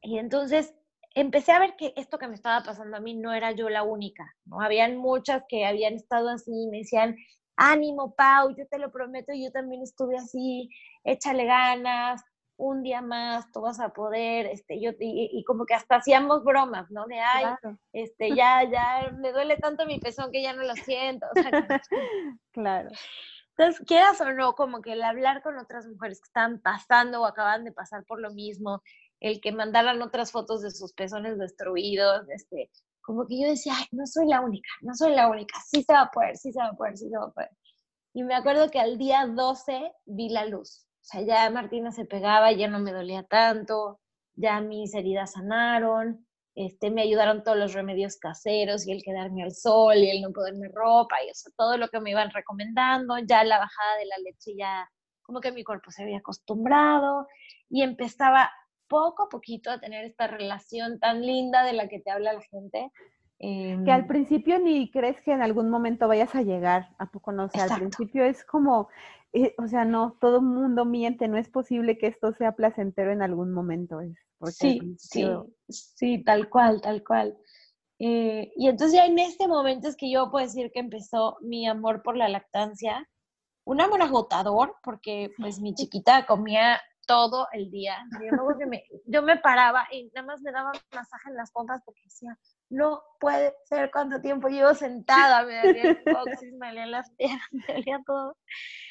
y 0.02 0.18
entonces 0.18 0.74
empecé 1.14 1.52
a 1.52 1.60
ver 1.60 1.76
que 1.76 1.94
esto 1.96 2.18
que 2.18 2.28
me 2.28 2.36
estaba 2.36 2.64
pasando 2.64 2.98
a 2.98 3.02
mí 3.02 3.14
no 3.14 3.34
era 3.34 3.52
yo 3.52 3.70
la 3.70 3.84
única, 3.84 4.36
¿no? 4.46 4.62
Habían 4.62 4.98
muchas 4.98 5.44
que 5.48 5.66
habían 5.66 5.96
estado 5.96 6.30
así 6.30 6.52
y 6.52 6.68
me 6.68 6.80
decían, 6.80 7.16
ánimo, 7.56 8.16
Pau, 8.16 8.56
yo 8.56 8.68
te 8.68 8.80
lo 8.80 8.92
prometo, 8.92 9.34
yo 9.34 9.52
también 9.52 9.82
estuve 9.82 10.18
así, 10.18 10.70
échale 11.04 11.46
ganas, 11.46 12.24
un 12.62 12.84
día 12.84 13.02
más, 13.02 13.52
tú 13.52 13.62
vas 13.62 13.80
a 13.80 13.90
poder, 13.90 14.46
este, 14.46 14.80
yo, 14.80 14.92
y, 15.00 15.44
como 15.46 15.66
que 15.66 15.74
hasta 15.74 15.96
hacíamos 15.96 16.44
bromas, 16.44 16.92
¿no? 16.92 17.06
De, 17.08 17.20
ay, 17.20 17.46
este, 17.92 18.36
ya, 18.36 18.64
ya, 18.64 19.12
me 19.18 19.32
duele 19.32 19.58
tanto 19.58 19.86
mi 19.88 20.00
pezón 20.00 20.32
que 20.32 20.44
ya 20.44 20.54
no 20.54 20.64
lo 20.64 20.76
siento. 20.76 21.26
claro. 22.52 22.90
Entonces, 23.58 23.84
quieras 23.86 24.22
o 24.22 24.32
no, 24.32 24.54
como 24.54 24.82
que 24.82 24.94
el 24.94 25.04
hablar 25.04 25.42
con 25.42 25.58
otras 25.58 25.88
mujeres 25.88 26.22
que 26.22 26.28
están 26.28 26.62
pasando 26.62 27.22
o 27.22 27.26
acaban 27.26 27.64
de 27.64 27.72
pasar 27.72 28.06
por 28.06 28.22
lo 28.22 28.32
mismo, 28.32 28.82
el 29.22 29.40
que 29.40 29.52
mandaran 29.52 30.02
otras 30.02 30.32
fotos 30.32 30.62
de 30.62 30.72
sus 30.72 30.94
pezones 30.94 31.38
destruidos, 31.38 32.28
este, 32.30 32.70
como 33.02 33.26
que 33.28 33.40
yo 33.40 33.48
decía, 33.48 33.74
ay, 33.78 33.86
no 33.92 34.06
soy 34.06 34.28
la 34.28 34.42
única, 34.42 34.70
no 34.82 34.94
soy 34.94 35.14
la 35.16 35.30
única, 35.30 35.58
sí 35.66 35.84
se 35.84 35.94
va 35.94 36.02
a 36.02 36.12
poder, 36.12 36.36
sí 36.38 36.52
se 36.52 36.60
va 36.60 36.68
a 36.68 36.74
poder, 36.74 36.98
sí 36.98 37.10
se 37.10 37.18
va 37.18 37.26
a 37.26 37.32
poder. 37.32 37.50
Y 38.14 38.24
me 38.24 38.36
acuerdo 38.36 38.70
que 38.70 38.80
al 38.80 38.98
día 38.98 39.26
12 39.28 39.92
vi 40.06 40.30
la 40.30 40.46
luz. 40.46 40.86
O 41.02 41.04
sea, 41.04 41.22
ya 41.22 41.50
Martina 41.50 41.92
se 41.92 42.06
pegaba, 42.06 42.52
ya 42.52 42.68
no 42.68 42.80
me 42.80 42.92
dolía 42.92 43.24
tanto, 43.24 44.00
ya 44.36 44.60
mis 44.60 44.94
heridas 44.94 45.34
sanaron, 45.34 46.26
este, 46.56 46.92
me 46.92 47.04
ayudaron 47.04 47.44
todos 47.44 47.58
los 47.58 47.74
remedios 47.74 48.18
caseros 48.18 48.86
y 48.86 48.92
el 48.92 49.04
quedarme 49.04 49.44
al 49.44 49.52
sol 49.52 49.98
y 49.98 50.10
el 50.10 50.22
no 50.22 50.32
ponerme 50.32 50.68
ropa 50.74 51.16
y 51.24 51.32
todo 51.56 51.78
lo 51.78 51.88
que 51.88 52.02
me 52.02 52.12
iban 52.12 52.30
recomendando, 52.32 53.18
ya 53.20 53.44
la 53.44 53.60
bajada 53.60 53.98
de 53.98 54.06
la 54.06 54.18
leche 54.18 54.56
ya 54.58 54.90
como 55.22 55.40
que 55.40 55.52
mi 55.52 55.64
cuerpo 55.64 55.92
se 55.92 56.04
había 56.04 56.18
acostumbrado 56.18 57.28
y 57.70 57.84
empezaba 57.84 58.52
poco 58.92 59.24
a 59.24 59.30
poquito 59.30 59.72
a 59.72 59.80
tener 59.80 60.04
esta 60.04 60.28
relación 60.28 61.00
tan 61.00 61.22
linda 61.26 61.64
de 61.64 61.72
la 61.72 61.88
que 61.88 62.00
te 62.00 62.12
habla 62.12 62.34
la 62.34 62.42
gente. 62.42 62.92
que 63.40 63.92
al 63.92 64.02
em 64.02 64.08
principio 64.08 64.60
ni 64.60 64.92
crees 64.92 65.22
que 65.22 65.32
en 65.32 65.42
algún 65.42 65.70
momento 65.70 66.10
vayas 66.10 66.36
a 66.36 66.42
llegar 66.42 66.90
a 67.00 67.10
tu 67.10 67.22
conocer. 67.22 67.62
Al 67.62 67.80
principio 67.80 68.26
es 68.26 68.44
como, 68.44 68.90
eh, 69.32 69.56
o 69.58 69.68
sea, 69.68 69.86
no, 69.86 70.18
todo 70.20 70.38
el 70.38 70.46
mundo 70.46 70.84
miente, 70.84 71.30
no 71.30 71.38
es 71.38 71.48
posible 71.48 71.98
que 71.98 72.08
esto 72.08 72.34
sea 72.34 72.52
placentero 72.52 73.14
en 73.14 73.22
algún 73.22 73.54
momento. 73.54 74.02
Es 74.02 74.14
sí, 74.58 74.82
sí, 74.98 75.26
sí, 75.70 76.24
tal 76.24 76.50
cual, 76.50 76.82
tal 76.82 77.02
cual. 77.02 77.38
Eh, 77.98 78.52
y 78.58 78.68
entonces 78.68 78.98
ya 78.98 79.06
en 79.06 79.20
este 79.20 79.48
momento 79.48 79.88
es 79.88 79.96
que 79.96 80.12
yo 80.12 80.30
puedo 80.32 80.46
decir 80.46 80.70
que 80.74 80.82
empezó 80.82 81.38
mi 81.40 81.66
amor 81.66 82.04
por 82.04 82.18
la 82.18 82.28
lactancia. 82.28 83.08
un 83.64 83.80
amor 83.80 84.02
agotador, 84.02 84.76
porque 84.84 85.30
pues 85.38 85.62
mi 85.62 85.74
chiquita 85.76 86.26
comía 86.26 86.82
todo 87.12 87.48
el 87.52 87.70
día. 87.70 87.98
Yo 88.22 88.68
me, 88.68 88.86
yo 89.06 89.22
me 89.22 89.38
paraba 89.38 89.86
y 89.92 90.10
nada 90.16 90.28
más 90.28 90.42
me 90.42 90.52
daba 90.52 90.72
masaje 90.94 91.30
en 91.30 91.36
las 91.36 91.52
pompas 91.52 91.82
porque 91.84 92.02
decía, 92.06 92.38
no 92.70 93.04
puede 93.20 93.54
ser 93.66 93.92
cuánto 93.92 94.22
tiempo 94.22 94.48
llevo 94.48 94.74
sentada, 94.74 95.44
me 95.44 95.58
dolía 95.58 95.84
el 95.84 96.04
coxis, 96.06 96.54
me 96.54 96.68
dolían 96.68 96.92
las 96.92 97.12
piernas, 97.16 97.48
me 97.52 97.74
dolía 97.74 98.00
todo. 98.06 98.38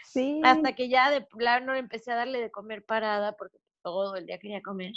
Sí. 0.05 0.43
Hasta 0.45 0.75
que 0.75 0.91
ya 0.91 1.11
de 1.11 1.23
plano 1.23 1.75
empecé 1.75 2.13
a 2.13 2.17
darle 2.17 2.43
de 2.43 2.51
comer 2.51 2.85
parada 2.85 3.33
porque 3.37 3.57
todo 3.83 4.15
el 4.17 4.27
día 4.27 4.39
quería 4.39 4.61
comer. 4.61 4.93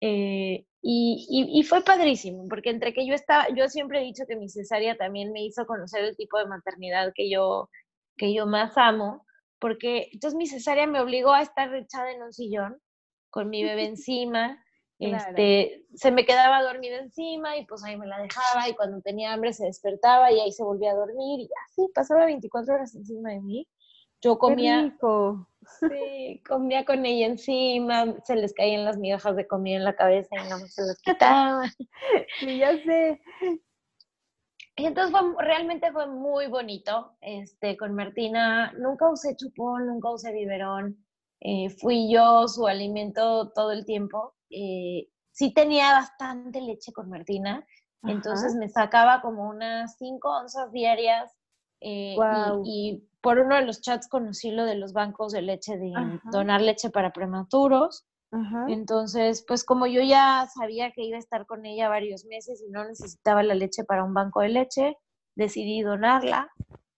Eh, 0.00 0.64
y, 0.80 1.26
y, 1.28 1.60
y, 1.60 1.62
fue 1.64 1.82
padrísimo, 1.82 2.48
porque 2.48 2.70
entre 2.70 2.92
que 2.92 3.06
yo 3.06 3.14
estaba, 3.14 3.46
yo 3.54 3.68
siempre 3.68 4.00
he 4.00 4.04
dicho 4.04 4.24
que 4.26 4.36
mi 4.36 4.48
cesárea 4.48 4.96
también 4.96 5.32
me 5.32 5.42
hizo 5.42 5.66
conocer 5.66 6.04
el 6.04 6.16
tipo 6.16 6.38
de 6.38 6.46
maternidad 6.46 7.12
que 7.14 7.30
yo, 7.30 7.70
que 8.16 8.34
yo 8.34 8.46
más 8.46 8.76
amo, 8.76 9.24
porque 9.64 10.10
entonces 10.12 10.36
mi 10.36 10.46
cesárea 10.46 10.86
me 10.86 11.00
obligó 11.00 11.32
a 11.32 11.40
estar 11.40 11.74
echada 11.74 12.12
en 12.12 12.22
un 12.22 12.34
sillón 12.34 12.82
con 13.30 13.48
mi 13.48 13.64
bebé 13.64 13.84
encima, 13.96 14.62
este, 14.98 15.86
se 15.94 16.10
me 16.10 16.26
quedaba 16.26 16.62
dormida 16.62 16.98
encima 16.98 17.56
y 17.56 17.64
pues 17.64 17.82
ahí 17.82 17.96
me 17.96 18.06
la 18.06 18.20
dejaba 18.20 18.68
y 18.68 18.74
cuando 18.74 19.00
tenía 19.00 19.32
hambre 19.32 19.54
se 19.54 19.64
despertaba 19.64 20.30
y 20.30 20.38
ahí 20.38 20.52
se 20.52 20.62
volvía 20.62 20.90
a 20.90 20.96
dormir 20.96 21.40
y 21.40 21.48
así 21.64 21.88
pasaba 21.94 22.26
24 22.26 22.74
horas 22.74 22.94
encima 22.94 23.30
de 23.30 23.40
mí. 23.40 23.66
Yo 24.20 24.38
comía, 24.38 24.94
sí, 25.80 26.42
comía 26.46 26.84
con 26.84 27.06
ella 27.06 27.24
encima, 27.24 28.16
se 28.24 28.36
les 28.36 28.52
caían 28.52 28.84
las 28.84 28.98
migajas 28.98 29.34
de 29.34 29.46
comida 29.46 29.76
en 29.76 29.84
la 29.84 29.96
cabeza 29.96 30.36
y 30.36 30.46
no 30.46 30.58
se 30.58 30.82
las 30.82 31.00
quitaba. 31.02 31.64
sí, 32.38 32.58
ya 32.58 32.76
sé. 32.84 33.18
Y 34.76 34.86
entonces 34.86 35.12
fue, 35.12 35.44
realmente 35.44 35.92
fue 35.92 36.06
muy 36.06 36.46
bonito. 36.48 37.16
Este, 37.20 37.76
con 37.76 37.94
Martina 37.94 38.72
nunca 38.78 39.08
usé 39.08 39.36
chupón, 39.36 39.86
nunca 39.86 40.10
usé 40.10 40.32
biberón. 40.32 41.04
Eh, 41.40 41.70
fui 41.70 42.12
yo 42.12 42.48
su 42.48 42.66
alimento 42.66 43.50
todo 43.52 43.70
el 43.70 43.84
tiempo. 43.84 44.34
Eh, 44.50 45.08
sí 45.30 45.52
tenía 45.52 45.92
bastante 45.92 46.60
leche 46.60 46.92
con 46.92 47.10
Martina, 47.10 47.66
entonces 48.02 48.54
me 48.54 48.68
sacaba 48.68 49.20
como 49.22 49.48
unas 49.48 49.96
5 49.98 50.28
onzas 50.28 50.72
diarias. 50.72 51.32
Eh, 51.80 52.16
y, 52.64 53.08
por 53.20 53.38
uno 53.38 53.56
de 53.56 53.62
los 53.64 53.80
chats 53.80 54.06
conocí 54.06 54.50
lo 54.50 54.66
de 54.66 54.74
los 54.74 54.92
bancos 54.92 55.32
de 55.32 55.40
leche, 55.40 55.78
de 55.78 55.94
donar 56.30 56.60
leche 56.60 56.90
para 56.90 57.10
prematuros. 57.10 58.04
Entonces, 58.68 59.44
pues 59.46 59.64
como 59.64 59.86
yo 59.86 60.02
ya 60.02 60.48
sabía 60.54 60.90
que 60.92 61.02
iba 61.02 61.16
a 61.16 61.20
estar 61.20 61.46
con 61.46 61.66
ella 61.66 61.88
varios 61.88 62.24
meses 62.24 62.62
y 62.66 62.70
no 62.70 62.84
necesitaba 62.84 63.42
la 63.42 63.54
leche 63.54 63.84
para 63.84 64.04
un 64.04 64.14
banco 64.14 64.40
de 64.40 64.48
leche, 64.48 64.96
decidí 65.34 65.82
donarla. 65.82 66.50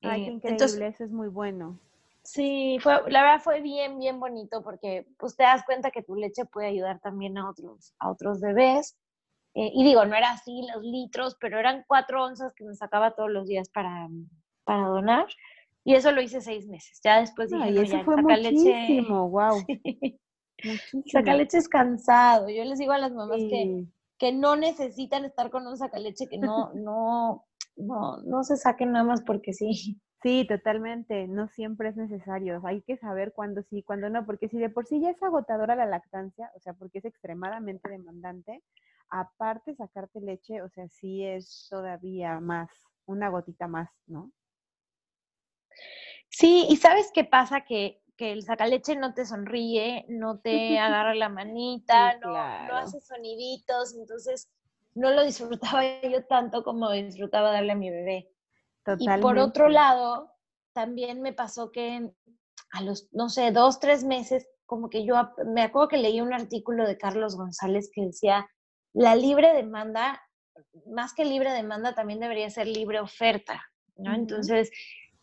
Ay, 0.03 0.25
qué 0.25 0.31
eh, 0.31 0.33
increíble, 0.33 0.87
eso 0.87 1.05
es 1.05 1.11
muy 1.11 1.29
bueno. 1.29 1.79
Sí, 2.23 2.79
fue, 2.81 2.95
la 3.11 3.23
verdad 3.23 3.41
fue 3.41 3.61
bien, 3.61 3.99
bien 3.99 4.19
bonito 4.19 4.63
porque 4.63 5.07
pues 5.19 5.37
te 5.37 5.45
das 5.45 5.65
cuenta 5.65 5.91
que 5.91 6.03
tu 6.03 6.17
leche 6.17 6.45
puede 6.45 6.69
ayudar 6.69 7.01
también 7.01 7.39
a 7.39 7.49
otros, 7.49 7.95
a 7.99 8.11
otros 8.11 8.41
bebés. 8.41 8.97
Eh, 9.55 9.71
y 9.73 9.85
digo, 9.85 10.05
no 10.05 10.17
era 10.17 10.33
así 10.33 10.67
los 10.75 10.83
litros, 10.83 11.37
pero 11.41 11.59
eran 11.59 11.85
cuatro 11.87 12.25
onzas 12.25 12.53
que 12.55 12.65
me 12.65 12.75
sacaba 12.75 13.15
todos 13.15 13.31
los 13.31 13.47
días 13.47 13.71
para, 13.71 14.09
para 14.65 14.87
donar. 14.89 15.27
Y 15.85 15.95
eso 15.95 16.11
lo 16.11 16.21
hice 16.21 16.41
seis 16.41 16.67
meses. 16.67 17.01
Ya 17.03 17.21
después 17.21 17.51
dije, 17.51 17.63
Ay, 17.63 17.79
eso 17.79 18.03
fue 18.05 18.17
muchísimo, 18.17 19.31
wow. 19.31 19.65
Sacaleche 21.07 21.59
es 21.59 21.69
cansado. 21.69 22.49
Yo 22.49 22.65
les 22.65 22.79
digo 22.79 22.93
a 22.93 22.99
las 22.99 23.13
mamás 23.13 23.39
que, 23.39 23.85
que 24.19 24.33
no 24.33 24.57
necesitan 24.57 25.25
estar 25.25 25.51
con 25.51 25.67
un 25.67 25.77
sacaleche, 25.77 26.29
que 26.29 26.39
no, 26.39 26.73
no, 26.75 27.47
no, 27.77 28.19
no 28.23 28.45
se 28.45 28.57
saquen 28.57 28.93
nada 28.93 29.05
más 29.05 29.23
porque 29.23 29.53
sí. 29.53 30.01
Sí, 30.23 30.47
totalmente. 30.49 31.29
No 31.29 31.49
siempre 31.49 31.91
es 31.91 31.97
necesario. 31.97 32.61
Hay 32.65 32.83
que 32.83 32.97
saber 32.97 33.33
cuándo 33.33 33.63
sí, 33.63 33.83
cuándo 33.83 34.09
no, 34.09 34.25
porque 34.25 34.49
si 34.49 34.59
de 34.59 34.71
por 34.71 34.87
sí 34.87 35.01
ya 35.01 35.11
es 35.11 35.23
agotadora 35.23 35.77
la 35.77 35.87
lactancia, 35.87 36.51
o 36.57 36.61
sea, 36.61 36.73
porque 36.73 36.99
es 36.99 37.05
extremadamente 37.05 37.89
demandante, 37.89 38.63
aparte 39.09 39.75
sacarte 39.77 40.21
leche, 40.21 40.63
o 40.63 40.69
sea, 40.71 40.89
sí 40.89 41.25
es 41.25 41.69
todavía 41.71 42.41
más, 42.41 42.71
una 43.05 43.29
gotita 43.29 43.69
más, 43.69 43.91
¿no? 44.07 44.33
Sí, 46.29 46.67
y 46.69 46.77
sabes 46.77 47.11
qué 47.15 47.25
pasa 47.25 47.61
que 47.61 48.03
que 48.17 48.33
el 48.33 48.43
sacaleche 48.43 48.97
no 48.97 49.15
te 49.15 49.27
sonríe, 49.27 50.07
no 50.09 50.41
te 50.41 50.79
agarra 50.79 51.15
la 51.15 51.29
manita, 51.29 52.19
no, 52.19 52.35
hace 52.35 53.01
soniditos, 53.01 53.95
entonces 53.95 54.51
no 54.95 55.11
lo 55.11 55.25
disfrutaba 55.25 55.83
yo 56.03 56.25
tanto 56.25 56.65
como 56.65 56.91
disfrutaba 56.91 57.53
darle 57.53 57.73
a 57.73 57.77
mi 57.77 57.91
bebé. 57.91 58.31
Y 58.99 59.09
por 59.21 59.39
otro 59.39 59.69
lado, 59.69 60.33
también 60.73 61.21
me 61.21 61.33
pasó 61.33 61.73
que 61.73 62.11
a 62.71 62.83
los, 62.83 63.09
no 63.13 63.29
sé, 63.29 63.51
dos, 63.51 63.81
tres 63.81 64.05
meses, 64.05 64.49
como 64.65 64.89
que 64.89 65.05
yo 65.05 65.17
me 65.47 65.63
acuerdo 65.63 65.89
que 65.89 65.97
leí 65.99 66.21
un 66.21 66.33
artículo 66.33 66.87
de 66.87 66.97
Carlos 66.97 67.37
González 67.37 67.91
que 67.93 68.07
decía, 68.07 68.49
la 68.93 69.15
libre 69.17 69.53
demanda, 69.55 70.23
más 70.87 71.13
que 71.15 71.25
libre 71.25 71.53
demanda, 71.53 71.95
también 71.95 72.21
debería 72.21 72.49
ser 72.49 72.67
libre 72.67 73.01
oferta, 73.01 73.63
¿no? 73.97 74.15
Entonces, 74.15 74.71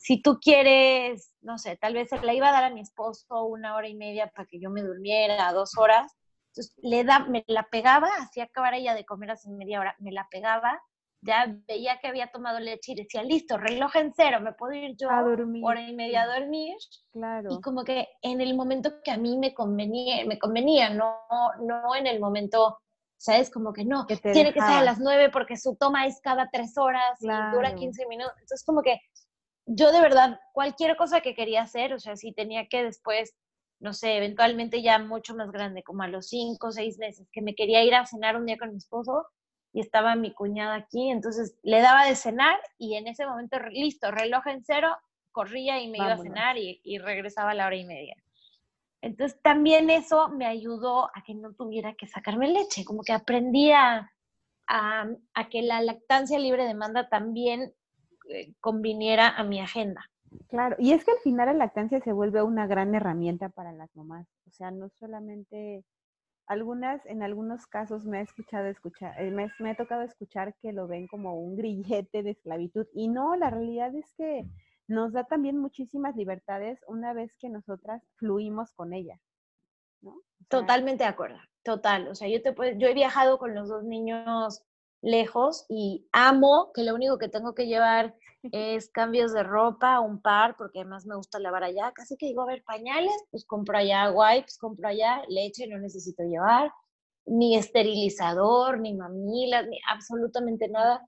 si 0.03 0.21
tú 0.21 0.37
quieres, 0.41 1.33
no 1.41 1.57
sé, 1.57 1.77
tal 1.77 1.93
vez 1.93 2.09
se 2.09 2.19
la 2.19 2.33
iba 2.33 2.49
a 2.49 2.51
dar 2.51 2.65
a 2.65 2.69
mi 2.69 2.81
esposo 2.81 3.45
una 3.45 3.73
hora 3.75 3.87
y 3.87 3.95
media 3.95 4.29
para 4.35 4.45
que 4.45 4.59
yo 4.59 4.69
me 4.69 4.81
durmiera, 4.81 5.53
dos 5.53 5.77
horas, 5.77 6.11
entonces 6.49 6.75
le 6.81 7.05
da, 7.05 7.19
me 7.19 7.45
la 7.47 7.63
pegaba, 7.71 8.09
hacía 8.19 8.43
acabar 8.43 8.73
ella 8.73 8.95
de 8.95 9.05
comer 9.05 9.31
hace 9.31 9.49
media 9.49 9.79
hora, 9.79 9.95
me 9.99 10.11
la 10.11 10.27
pegaba, 10.29 10.81
ya 11.21 11.55
veía 11.69 11.99
que 12.01 12.09
había 12.09 12.27
tomado 12.27 12.59
leche 12.59 12.91
y 12.91 12.95
decía, 12.95 13.23
listo, 13.23 13.57
reloj 13.57 13.95
en 13.95 14.11
cero, 14.13 14.41
me 14.41 14.51
puedo 14.51 14.73
ir 14.73 14.93
yo 14.97 15.09
a 15.09 15.21
dormir. 15.21 15.63
hora 15.65 15.81
y 15.81 15.95
media 15.95 16.23
a 16.23 16.37
dormir. 16.37 16.75
Claro. 17.13 17.49
Y 17.53 17.61
como 17.61 17.85
que 17.85 18.09
en 18.21 18.41
el 18.41 18.57
momento 18.57 19.01
que 19.05 19.11
a 19.11 19.17
mí 19.17 19.37
me 19.37 19.53
convenía, 19.53 20.25
me 20.25 20.37
convenía, 20.37 20.89
no, 20.89 21.15
no 21.61 21.95
en 21.95 22.07
el 22.07 22.19
momento, 22.19 22.77
¿sabes? 23.15 23.49
Como 23.49 23.71
que 23.71 23.85
no, 23.85 24.05
tiene 24.05 24.51
que 24.51 24.59
ser 24.59 24.69
a 24.69 24.83
las 24.83 24.99
nueve 24.99 25.29
porque 25.29 25.55
su 25.55 25.77
toma 25.77 26.07
es 26.07 26.19
cada 26.21 26.49
tres 26.51 26.77
horas 26.77 27.21
y 27.21 27.27
dura 27.55 27.73
15 27.73 28.05
minutos. 28.07 28.33
Entonces 28.41 28.65
como 28.65 28.81
que 28.81 28.99
yo 29.65 29.91
de 29.91 30.01
verdad, 30.01 30.39
cualquier 30.51 30.95
cosa 30.97 31.21
que 31.21 31.35
quería 31.35 31.61
hacer, 31.61 31.93
o 31.93 31.99
sea, 31.99 32.15
si 32.15 32.33
tenía 32.33 32.67
que 32.67 32.83
después, 32.83 33.35
no 33.79 33.93
sé, 33.93 34.17
eventualmente 34.17 34.81
ya 34.81 34.99
mucho 34.99 35.35
más 35.35 35.51
grande, 35.51 35.83
como 35.83 36.03
a 36.03 36.07
los 36.07 36.27
cinco 36.27 36.67
o 36.67 36.71
seis 36.71 36.97
meses, 36.97 37.27
que 37.31 37.41
me 37.41 37.55
quería 37.55 37.83
ir 37.83 37.95
a 37.95 38.05
cenar 38.05 38.35
un 38.35 38.45
día 38.45 38.57
con 38.57 38.71
mi 38.71 38.77
esposo 38.77 39.25
y 39.71 39.79
estaba 39.79 40.15
mi 40.15 40.33
cuñada 40.33 40.75
aquí, 40.75 41.09
entonces 41.09 41.55
le 41.63 41.81
daba 41.81 42.05
de 42.05 42.15
cenar 42.15 42.59
y 42.77 42.95
en 42.95 43.07
ese 43.07 43.25
momento, 43.25 43.57
listo, 43.71 44.11
reloj 44.11 44.45
en 44.47 44.63
cero, 44.63 44.95
corría 45.31 45.81
y 45.81 45.89
me 45.89 45.97
iba 45.97 46.13
a 46.13 46.17
cenar 46.17 46.57
y, 46.57 46.97
regresaba 46.99 47.51
a 47.51 47.55
la 47.55 47.65
hora 47.65 47.75
y 47.75 47.85
media. 47.85 48.15
Entonces 49.01 49.41
también 49.41 49.89
eso 49.89 50.29
me 50.29 50.45
ayudó 50.45 51.09
a 51.13 51.23
que 51.25 51.33
no 51.33 51.53
tuviera 51.53 51.93
que 51.95 52.07
sacarme 52.07 52.49
leche, 52.49 52.85
como 52.85 53.01
que 53.01 53.11
aprendí 53.11 53.71
a, 53.71 54.13
a, 54.67 55.07
a 55.33 55.49
que 55.49 55.61
la 55.61 55.81
lactancia 55.81 56.37
libre 56.37 56.65
demanda 56.65 57.09
también 57.09 57.73
conviniera 58.59 59.29
a 59.29 59.43
mi 59.43 59.59
agenda. 59.59 60.09
Claro, 60.47 60.75
y 60.79 60.93
es 60.93 61.05
que 61.05 61.11
al 61.11 61.19
final 61.19 61.47
la 61.47 61.53
lactancia 61.53 61.99
se 62.01 62.11
vuelve 62.11 62.41
una 62.41 62.67
gran 62.67 62.95
herramienta 62.95 63.49
para 63.49 63.71
las 63.71 63.95
mamás. 63.95 64.27
O 64.47 64.51
sea, 64.51 64.71
no 64.71 64.89
solamente 64.89 65.83
algunas, 66.47 67.05
en 67.05 67.23
algunos 67.23 67.67
casos 67.67 68.05
me 68.05 68.17
ha 68.17 68.21
escuchado 68.21 68.67
escuchar, 68.67 69.19
eh, 69.21 69.31
me, 69.31 69.51
me, 69.59 69.71
ha 69.71 69.75
tocado 69.75 70.01
escuchar 70.01 70.55
que 70.61 70.73
lo 70.73 70.87
ven 70.87 71.07
como 71.07 71.35
un 71.35 71.55
grillete 71.55 72.23
de 72.23 72.31
esclavitud. 72.31 72.87
Y 72.93 73.07
no, 73.07 73.35
la 73.35 73.49
realidad 73.49 73.95
es 73.95 74.11
que 74.15 74.45
nos 74.87 75.13
da 75.13 75.23
también 75.23 75.57
muchísimas 75.57 76.15
libertades 76.15 76.79
una 76.87 77.13
vez 77.13 77.33
que 77.37 77.49
nosotras 77.49 78.03
fluimos 78.15 78.71
con 78.73 78.93
ella. 78.93 79.19
¿no? 80.01 80.21
Totalmente 80.49 81.03
de 81.03 81.09
acuerdo, 81.09 81.37
total. 81.63 82.07
O 82.09 82.15
sea, 82.15 82.27
yo 82.27 82.41
te 82.41 82.53
yo 82.77 82.87
he 82.87 82.93
viajado 82.93 83.37
con 83.37 83.55
los 83.55 83.69
dos 83.69 83.83
niños 83.83 84.63
lejos 85.03 85.65
y 85.69 86.07
amo 86.13 86.71
que 86.73 86.83
lo 86.83 86.95
único 86.95 87.17
que 87.19 87.29
tengo 87.29 87.53
que 87.53 87.67
llevar 87.67 88.15
es 88.51 88.89
cambios 88.89 89.33
de 89.33 89.43
ropa, 89.43 89.99
un 89.99 90.21
par, 90.21 90.57
porque 90.57 90.79
además 90.79 91.05
me 91.05 91.15
gusta 91.15 91.39
lavar 91.39 91.63
allá. 91.63 91.91
Casi 91.93 92.17
que 92.17 92.25
digo, 92.25 92.41
a 92.41 92.47
ver, 92.47 92.63
pañales, 92.63 93.15
pues 93.29 93.45
compro 93.45 93.77
allá, 93.77 94.11
wipes, 94.11 94.57
compro 94.57 94.87
allá, 94.87 95.21
leche 95.27 95.67
no 95.67 95.77
necesito 95.77 96.23
llevar, 96.23 96.71
ni 97.25 97.55
esterilizador, 97.55 98.79
ni 98.79 98.93
mamilas, 98.95 99.67
ni 99.67 99.79
absolutamente 99.89 100.67
nada. 100.67 101.05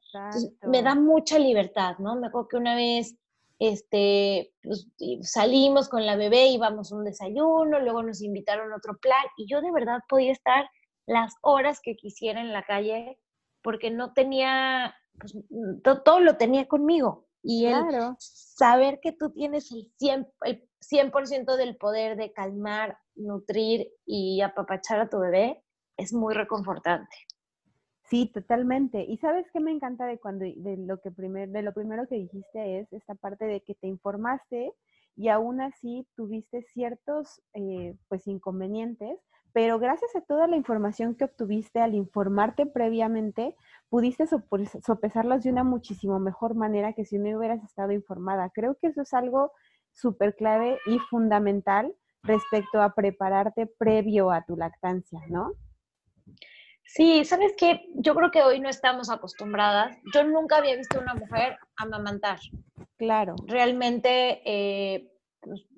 me 0.63 0.81
da 0.81 0.95
mucha 0.95 1.39
libertad, 1.39 1.97
¿no? 1.99 2.15
Me 2.15 2.27
acuerdo 2.27 2.49
que 2.49 2.57
una 2.57 2.75
vez 2.75 3.17
este, 3.59 4.53
pues, 4.61 4.87
salimos 5.21 5.89
con 5.89 6.05
la 6.05 6.15
bebé, 6.15 6.47
íbamos 6.47 6.91
a 6.91 6.95
un 6.95 7.05
desayuno, 7.05 7.79
luego 7.79 8.03
nos 8.03 8.21
invitaron 8.21 8.71
a 8.71 8.77
otro 8.77 8.97
plan 8.97 9.25
y 9.37 9.47
yo 9.47 9.61
de 9.61 9.71
verdad 9.71 9.99
podía 10.07 10.31
estar 10.31 10.69
las 11.05 11.33
horas 11.41 11.79
que 11.81 11.95
quisiera 11.95 12.41
en 12.41 12.51
la 12.51 12.63
calle 12.63 13.19
porque 13.65 13.89
no 13.89 14.13
tenía, 14.13 14.93
pues, 15.19 15.33
mm, 15.49 15.81
todo, 15.81 16.19
lo 16.19 16.37
tenía 16.37 16.67
conmigo. 16.67 17.25
Y 17.41 17.65
el 17.65 17.83
saber 18.19 18.99
que 19.01 19.11
tú 19.11 19.31
tienes 19.31 19.71
el 19.71 19.91
100%, 19.97 20.29
el 20.43 20.69
100 20.79 21.45
del 21.57 21.75
poder 21.75 22.15
de 22.15 22.31
calmar, 22.31 22.99
nutrir 23.15 23.87
y 24.05 24.41
apapachar 24.41 24.99
a 24.99 25.09
tu 25.09 25.19
bebé 25.19 25.63
es 25.97 26.13
muy 26.13 26.35
reconfortante. 26.35 27.15
Sí, 28.03 28.31
totalmente. 28.31 29.03
Y 29.03 29.17
sabes 29.17 29.47
qué 29.51 29.59
me 29.59 29.71
encanta 29.71 30.05
de 30.05 30.19
cuando 30.19 30.45
de 30.45 30.77
lo 30.77 31.01
que 31.01 31.09
primer, 31.09 31.49
de 31.49 31.63
lo 31.63 31.73
primero 31.73 32.07
que 32.07 32.15
dijiste 32.15 32.79
es 32.79 32.93
esta 32.93 33.15
parte 33.15 33.45
de 33.45 33.61
que 33.61 33.73
te 33.73 33.87
informaste 33.87 34.73
y 35.15 35.29
aún 35.29 35.59
así 35.59 36.07
tuviste 36.15 36.61
ciertos 36.61 37.41
eh, 37.53 37.95
pues 38.09 38.27
inconvenientes, 38.27 39.19
pero 39.55 39.79
gracias 39.79 40.13
a 40.17 40.21
toda 40.21 40.47
la 40.47 40.57
información 40.57 41.15
que 41.15 41.23
obtuviste 41.23 41.79
al 41.79 41.93
informarte 41.93 42.65
previamente, 42.65 43.55
pudiste 43.87 44.27
sopesarlos 44.27 45.43
de 45.43 45.49
una 45.49 45.63
muchísimo 45.63 46.19
mejor 46.19 46.55
manera 46.55 46.91
que 46.91 47.05
si 47.05 47.17
no 47.17 47.37
hubieras 47.37 47.63
estado 47.63 47.93
informada. 47.93 48.49
Creo 48.53 48.75
que 48.75 48.87
eso 48.87 49.03
es 49.03 49.13
algo 49.13 49.53
súper 49.93 50.35
clave 50.35 50.77
y 50.87 50.99
fundamental 50.99 51.95
respecto 52.23 52.81
a 52.81 52.95
prepararte 52.95 53.65
previo 53.65 54.29
a 54.29 54.43
tu 54.43 54.57
lactancia, 54.57 55.21
¿no? 55.29 55.53
Sí, 56.83 57.23
¿sabes 57.23 57.53
qué? 57.57 57.87
Yo 57.93 58.13
creo 58.13 58.31
que 58.31 58.43
hoy 58.43 58.59
no 58.59 58.67
estamos 58.67 59.09
acostumbradas. 59.09 59.97
Yo 60.13 60.25
nunca 60.25 60.57
había 60.57 60.75
visto 60.75 60.99
a 60.99 61.01
una 61.01 61.13
mujer 61.13 61.57
amamantar. 61.77 62.39
Claro. 62.97 63.35
Realmente 63.47 64.41
eh, 64.43 65.14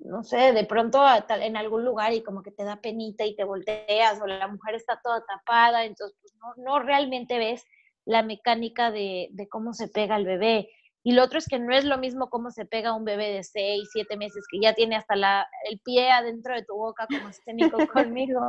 no 0.00 0.22
sé, 0.22 0.52
de 0.52 0.64
pronto 0.64 1.02
en 1.28 1.56
algún 1.56 1.84
lugar 1.84 2.12
y 2.12 2.22
como 2.22 2.42
que 2.42 2.50
te 2.50 2.64
da 2.64 2.80
penita 2.80 3.24
y 3.24 3.36
te 3.36 3.44
volteas 3.44 4.20
o 4.20 4.26
la 4.26 4.48
mujer 4.48 4.74
está 4.74 5.00
toda 5.02 5.24
tapada, 5.24 5.84
entonces 5.84 6.16
pues, 6.20 6.34
no, 6.36 6.54
no, 6.62 6.78
realmente 6.80 7.38
ves 7.38 7.64
la 8.04 8.22
mecánica 8.22 8.90
de, 8.90 9.28
de, 9.32 9.48
cómo 9.48 9.74
se 9.74 9.88
pega 9.88 10.16
el 10.16 10.24
bebé. 10.24 10.70
Y 11.04 11.12
lo 11.12 11.22
otro 11.22 11.38
es 11.38 11.46
que 11.46 11.58
no 11.58 11.74
es 11.74 11.84
lo 11.84 11.96
mismo 11.96 12.28
cómo 12.28 12.50
se 12.50 12.66
pega 12.66 12.94
un 12.94 13.04
bebé 13.04 13.32
de 13.32 13.44
6, 13.44 13.88
7 13.92 14.16
meses 14.16 14.44
que 14.50 14.60
ya 14.60 14.74
tiene 14.74 14.96
hasta 14.96 15.14
la, 15.14 15.46
el 15.70 15.78
pie 15.80 16.10
adentro 16.10 16.54
de 16.54 16.64
tu 16.64 16.74
boca, 16.74 17.06
como 17.06 17.28
este 17.28 17.54
Nico 17.54 17.78
conmigo. 17.92 18.40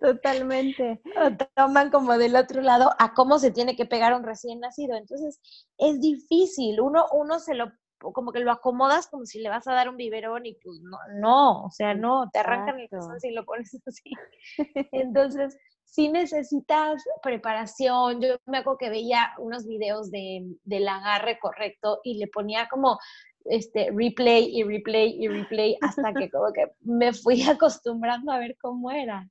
Totalmente. 0.00 1.00
O 1.16 1.30
toman 1.54 1.90
como 1.90 2.18
del 2.18 2.36
otro 2.36 2.62
lado 2.62 2.90
a 2.98 3.14
cómo 3.14 3.38
se 3.38 3.52
tiene 3.52 3.76
que 3.76 3.86
pegar 3.86 4.12
un 4.14 4.24
recién 4.24 4.60
nacido. 4.60 4.96
Entonces 4.96 5.40
es 5.78 6.00
difícil. 6.00 6.80
Uno, 6.80 7.06
uno 7.12 7.38
se 7.38 7.54
lo 7.54 7.72
como 8.12 8.32
que 8.32 8.40
lo 8.40 8.50
acomodas 8.50 9.08
como 9.08 9.26
si 9.26 9.40
le 9.40 9.48
vas 9.48 9.66
a 9.66 9.74
dar 9.74 9.88
un 9.88 9.96
biberón 9.96 10.46
y 10.46 10.54
pues 10.54 10.80
no, 10.80 10.98
no 11.20 11.64
o 11.64 11.70
sea, 11.70 11.94
no, 11.94 12.28
te 12.32 12.40
arrancan 12.40 12.80
el 12.80 12.88
pezón 12.88 13.20
si 13.20 13.30
lo 13.30 13.44
pones 13.44 13.76
así. 13.86 14.10
Entonces, 14.92 15.56
si 15.94 16.08
necesitas 16.08 17.04
preparación. 17.22 18.20
Yo 18.20 18.36
me 18.46 18.58
acuerdo 18.58 18.78
que 18.78 18.90
veía 18.90 19.32
unos 19.38 19.64
videos 19.64 20.10
de, 20.10 20.44
del 20.64 20.88
agarre 20.88 21.38
correcto 21.38 22.00
y 22.02 22.18
le 22.18 22.26
ponía 22.26 22.68
como 22.68 22.98
este 23.44 23.90
replay 23.92 24.58
y 24.58 24.64
replay 24.64 25.22
y 25.22 25.28
replay 25.28 25.76
hasta 25.82 26.12
que 26.12 26.30
como 26.30 26.52
que 26.52 26.72
me 26.80 27.12
fui 27.12 27.42
acostumbrando 27.42 28.32
a 28.32 28.40
ver 28.40 28.56
cómo 28.60 28.90
era. 28.90 29.28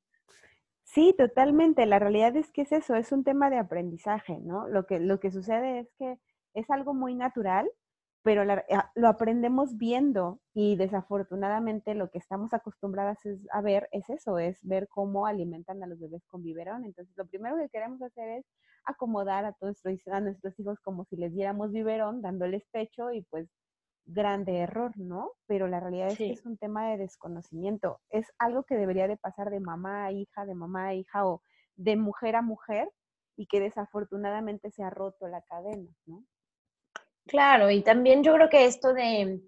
Sí, 0.83 1.13
totalmente. 1.17 1.85
La 1.85 1.99
realidad 1.99 2.35
es 2.37 2.49
que 2.51 2.61
es 2.61 2.71
eso, 2.71 2.95
es 2.95 3.11
un 3.11 3.25
tema 3.25 3.49
de 3.49 3.57
aprendizaje, 3.57 4.39
¿no? 4.39 4.67
Lo 4.69 4.85
que, 4.85 4.99
lo 4.99 5.19
que 5.19 5.31
sucede 5.31 5.79
es 5.79 5.91
que 5.97 6.17
es 6.53 6.69
algo 6.69 6.93
muy 6.93 7.15
natural 7.15 7.69
pero 8.23 8.43
ah, 8.71 8.91
lo 8.95 9.09
aprendemos 9.09 9.77
viendo 9.77 10.39
y 10.53 10.77
desafortunadamente 10.77 11.93
lo 11.93 12.09
que 12.09 12.17
estamos 12.17 12.53
acostumbradas 12.53 13.19
a 13.51 13.61
ver 13.61 13.89
es 13.91 14.09
eso, 14.09 14.39
es 14.39 14.57
ver 14.63 14.87
cómo 14.87 15.27
alimentan 15.27 15.83
a 15.83 15.87
los 15.87 15.99
bebés 15.99 16.25
con 16.27 16.41
biberón. 16.41 16.85
Entonces, 16.85 17.13
lo 17.17 17.27
primero 17.27 17.57
que 17.57 17.69
queremos 17.69 18.01
hacer 18.01 18.29
es 18.29 18.45
acomodar 18.85 19.43
a, 19.43 19.51
todos 19.53 19.77
a 20.11 20.19
nuestros 20.21 20.57
hijos 20.57 20.79
como 20.79 21.03
si 21.05 21.17
les 21.17 21.33
diéramos 21.33 21.71
biberón, 21.71 22.21
dándoles 22.21 22.65
pecho 22.71 23.11
y 23.11 23.23
pues 23.23 23.49
grande 24.05 24.59
error, 24.59 24.97
¿no? 24.97 25.31
Pero 25.45 25.67
la 25.67 25.81
realidad 25.81 26.07
es 26.07 26.17
que 26.17 26.31
es 26.31 26.45
un 26.45 26.57
tema 26.57 26.89
de 26.89 26.97
desconocimiento. 26.97 27.99
Es 28.09 28.31
algo 28.37 28.63
que 28.63 28.75
debería 28.75 29.07
de 29.07 29.17
pasar 29.17 29.49
de 29.49 29.59
mamá 29.59 30.05
a 30.05 30.11
hija, 30.13 30.45
de 30.45 30.55
mamá 30.55 30.87
a 30.87 30.93
hija 30.93 31.27
o 31.27 31.41
de 31.75 31.97
mujer 31.97 32.37
a 32.37 32.41
mujer 32.41 32.89
y 33.35 33.47
que 33.47 33.59
desafortunadamente 33.59 34.71
se 34.71 34.83
ha 34.83 34.89
roto 34.89 35.27
la 35.27 35.41
cadena, 35.41 35.91
¿no? 36.05 36.23
Claro, 37.25 37.69
y 37.71 37.81
también 37.81 38.23
yo 38.23 38.33
creo 38.33 38.49
que 38.49 38.65
esto 38.65 38.93
de, 38.93 39.41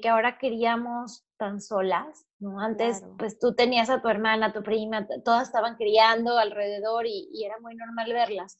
que 0.00 0.08
ahora 0.08 0.38
queríamos 0.38 1.24
tan 1.36 1.60
solas, 1.60 2.26
¿no? 2.38 2.60
Antes, 2.60 3.04
pues 3.18 3.38
tú 3.38 3.54
tenías 3.54 3.88
a 3.88 4.02
tu 4.02 4.08
hermana, 4.08 4.46
a 4.46 4.52
tu 4.52 4.62
prima, 4.62 5.06
todas 5.24 5.48
estaban 5.48 5.76
criando 5.76 6.38
alrededor 6.38 7.06
y, 7.06 7.28
y, 7.32 7.44
era 7.44 7.58
muy 7.60 7.74
normal 7.76 8.12
verlas. 8.12 8.58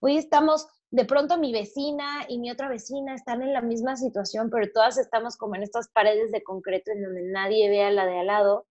Hoy 0.00 0.16
estamos, 0.16 0.66
de 0.90 1.04
pronto 1.04 1.36
mi 1.38 1.52
vecina 1.52 2.24
y 2.28 2.38
mi 2.38 2.50
otra 2.50 2.68
vecina 2.68 3.14
están 3.14 3.42
en 3.42 3.52
la 3.52 3.60
misma 3.60 3.96
situación, 3.96 4.50
pero 4.50 4.70
todas 4.72 4.98
estamos 4.98 5.36
como 5.36 5.56
en 5.56 5.62
estas 5.62 5.88
paredes 5.88 6.30
de 6.32 6.42
concreto 6.42 6.90
en 6.90 7.02
donde 7.02 7.22
nadie 7.30 7.68
ve 7.70 7.84
a 7.84 7.90
la 7.90 8.06
de 8.06 8.20
al 8.20 8.26
lado 8.26 8.66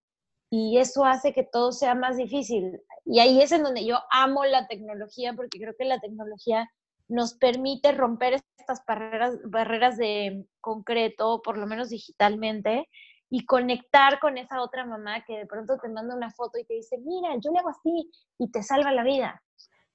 y 0.50 0.78
eso 0.78 1.06
hace 1.06 1.32
que 1.32 1.44
todo 1.44 1.72
sea 1.72 1.94
más 1.94 2.18
difícil. 2.18 2.82
Y 3.06 3.20
ahí 3.20 3.40
es 3.40 3.52
en 3.52 3.62
donde 3.62 3.86
yo 3.86 3.96
amo 4.10 4.44
la 4.44 4.66
tecnología 4.66 5.32
porque 5.34 5.58
creo 5.58 5.74
que 5.78 5.86
la 5.86 5.98
tecnología 5.98 6.70
nos 7.12 7.34
permite 7.34 7.92
romper 7.92 8.42
estas 8.58 8.84
barreras, 8.86 9.38
barreras 9.44 9.96
de 9.96 10.46
concreto, 10.60 11.42
por 11.42 11.58
lo 11.58 11.66
menos 11.66 11.90
digitalmente, 11.90 12.88
y 13.28 13.46
conectar 13.46 14.18
con 14.18 14.38
esa 14.38 14.60
otra 14.62 14.84
mamá 14.84 15.24
que 15.24 15.38
de 15.38 15.46
pronto 15.46 15.78
te 15.78 15.88
manda 15.88 16.16
una 16.16 16.30
foto 16.30 16.58
y 16.58 16.64
te 16.64 16.74
dice, 16.74 16.98
mira, 16.98 17.34
yo 17.36 17.50
le 17.50 17.58
hago 17.58 17.70
así 17.70 18.10
y 18.38 18.50
te 18.50 18.62
salva 18.62 18.92
la 18.92 19.04
vida. 19.04 19.42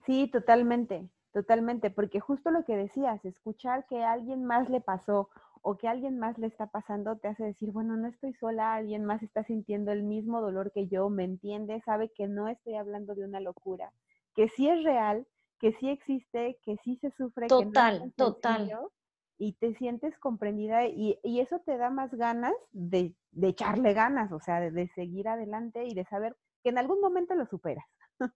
Sí, 0.06 0.30
totalmente, 0.32 1.10
totalmente, 1.34 1.90
porque 1.90 2.20
justo 2.20 2.50
lo 2.52 2.64
que 2.64 2.76
decías, 2.76 3.24
escuchar 3.26 3.86
que 3.88 4.04
alguien 4.04 4.46
más 4.46 4.70
le 4.70 4.82
pasó 4.82 5.30
o 5.62 5.78
que 5.78 5.88
alguien 5.88 6.18
más 6.18 6.38
le 6.38 6.48
está 6.48 6.68
pasando 6.68 7.18
te 7.18 7.28
hace 7.28 7.44
decir, 7.44 7.72
bueno, 7.72 7.98
no 7.98 8.08
estoy 8.08 8.34
sola, 8.34 8.74
alguien 8.76 9.06
más 9.06 9.22
está 9.22 9.44
sintiendo 9.44 9.92
el 9.92 10.04
mismo 10.04 10.40
dolor 10.42 10.72
que 10.72 10.88
yo, 10.88 11.10
me 11.10 11.24
entiende, 11.24 11.82
sabe 11.82 12.12
que 12.16 12.28
no 12.28 12.48
estoy 12.48 12.76
hablando 12.76 13.16
de 13.16 13.26
una 13.26 13.40
locura, 13.40 13.92
que 14.34 14.50
sí 14.50 14.70
es 14.70 14.84
real, 14.84 15.28
que 15.60 15.74
sí 15.80 15.90
existe, 15.90 16.60
que 16.64 16.78
sí 16.84 16.98
se 17.02 17.12
sufre. 17.12 17.48
Total, 17.48 18.14
total. 18.16 18.72
Y 19.40 19.54
te 19.54 19.76
sientes 19.76 20.18
comprendida 20.20 20.88
y, 20.88 21.20
eso 21.24 21.60
te 21.66 21.78
da 21.78 21.90
más 21.90 22.12
ganas 22.12 22.54
de, 22.72 23.14
echarle 23.42 23.94
ganas, 23.94 24.32
o 24.32 24.40
sea, 24.40 24.60
de, 24.60 24.88
seguir 24.96 25.28
adelante 25.28 25.86
y 25.86 25.94
de 25.94 26.06
saber 26.06 26.36
que 26.64 26.70
en 26.70 26.80
algún 26.80 27.00
momento 27.00 27.36
lo 27.36 27.46
superas. 27.46 27.86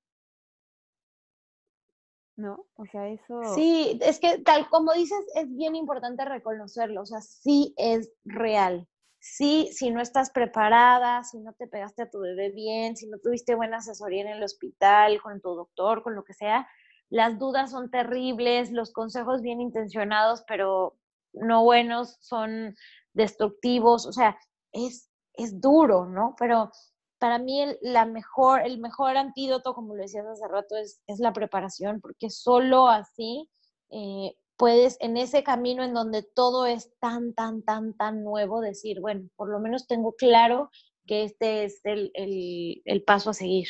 ¿No? 2.38 2.66
O 2.76 2.86
sea, 2.86 3.08
eso... 3.08 3.42
Sí, 3.56 4.00
es 4.02 4.20
que 4.20 4.40
tal 4.40 4.70
como 4.70 4.94
dices, 4.94 5.20
es 5.36 5.54
bien 5.56 5.76
importante 5.76 6.24
reconocerlo, 6.26 7.02
o 7.02 7.06
sea, 7.06 7.22
sí 7.22 7.74
es 7.78 8.12
real. 8.24 8.88
Sí, 9.20 9.70
si 9.72 9.92
no 9.92 10.02
estás 10.02 10.32
preparada, 10.32 11.24
si 11.24 11.40
no 11.40 11.54
te 11.54 11.68
pegaste 11.68 12.02
a 12.02 12.10
tu 12.10 12.20
bebé 12.20 12.52
bien, 12.52 12.96
si 12.96 13.08
no 13.08 13.20
tuviste 13.20 13.54
buena 13.54 13.78
asesoría 13.78 14.22
en 14.22 14.30
el 14.30 14.44
hospital, 14.44 15.22
con 15.22 15.40
tu 15.42 15.54
doctor, 15.54 16.02
con 16.02 16.16
lo 16.16 16.24
que 16.24 16.34
sea, 16.34 16.68
las 17.12 17.38
dudas 17.38 17.72
son 17.72 17.92
terribles, 17.92 18.72
los 18.72 18.92
consejos 18.92 19.42
bien 19.42 19.60
intencionados, 19.60 20.44
pero 20.48 20.98
no 21.34 21.64
buenos, 21.64 22.18
son 22.22 22.76
destructivos, 23.14 24.06
o 24.06 24.14
sea, 24.14 24.38
es, 24.72 25.10
es 25.34 25.60
duro, 25.60 26.06
¿no? 26.06 26.36
Pero 26.40 26.72
para 27.20 27.38
mí 27.38 27.62
el, 27.62 27.78
la 27.82 28.06
mejor, 28.06 28.62
el 28.66 28.80
mejor 28.80 29.18
antídoto, 29.18 29.76
como 29.76 29.94
lo 29.94 30.02
decías 30.02 30.26
hace 30.26 30.48
rato, 30.48 30.78
es, 30.78 31.02
es 31.06 31.20
la 31.20 31.34
preparación, 31.34 32.00
porque 32.00 32.30
solo 32.30 32.88
así 32.88 33.50
eh, 33.90 34.34
puedes, 34.56 34.96
en 35.02 35.18
ese 35.18 35.44
camino 35.44 35.84
en 35.84 35.94
donde 35.94 36.24
todo 36.24 36.66
es 36.66 36.98
tan, 37.00 37.34
tan, 37.34 37.62
tan, 37.64 37.94
tan 37.98 38.24
nuevo, 38.24 38.62
decir, 38.62 39.02
bueno, 39.02 39.28
por 39.36 39.50
lo 39.50 39.60
menos 39.60 39.86
tengo 39.86 40.14
claro 40.14 40.70
que 41.06 41.26
este 41.26 41.66
es 41.66 41.82
el, 41.84 42.10
el, 42.14 42.82
el 42.86 43.04
paso 43.04 43.32
a 43.32 43.34
seguir. 43.34 43.68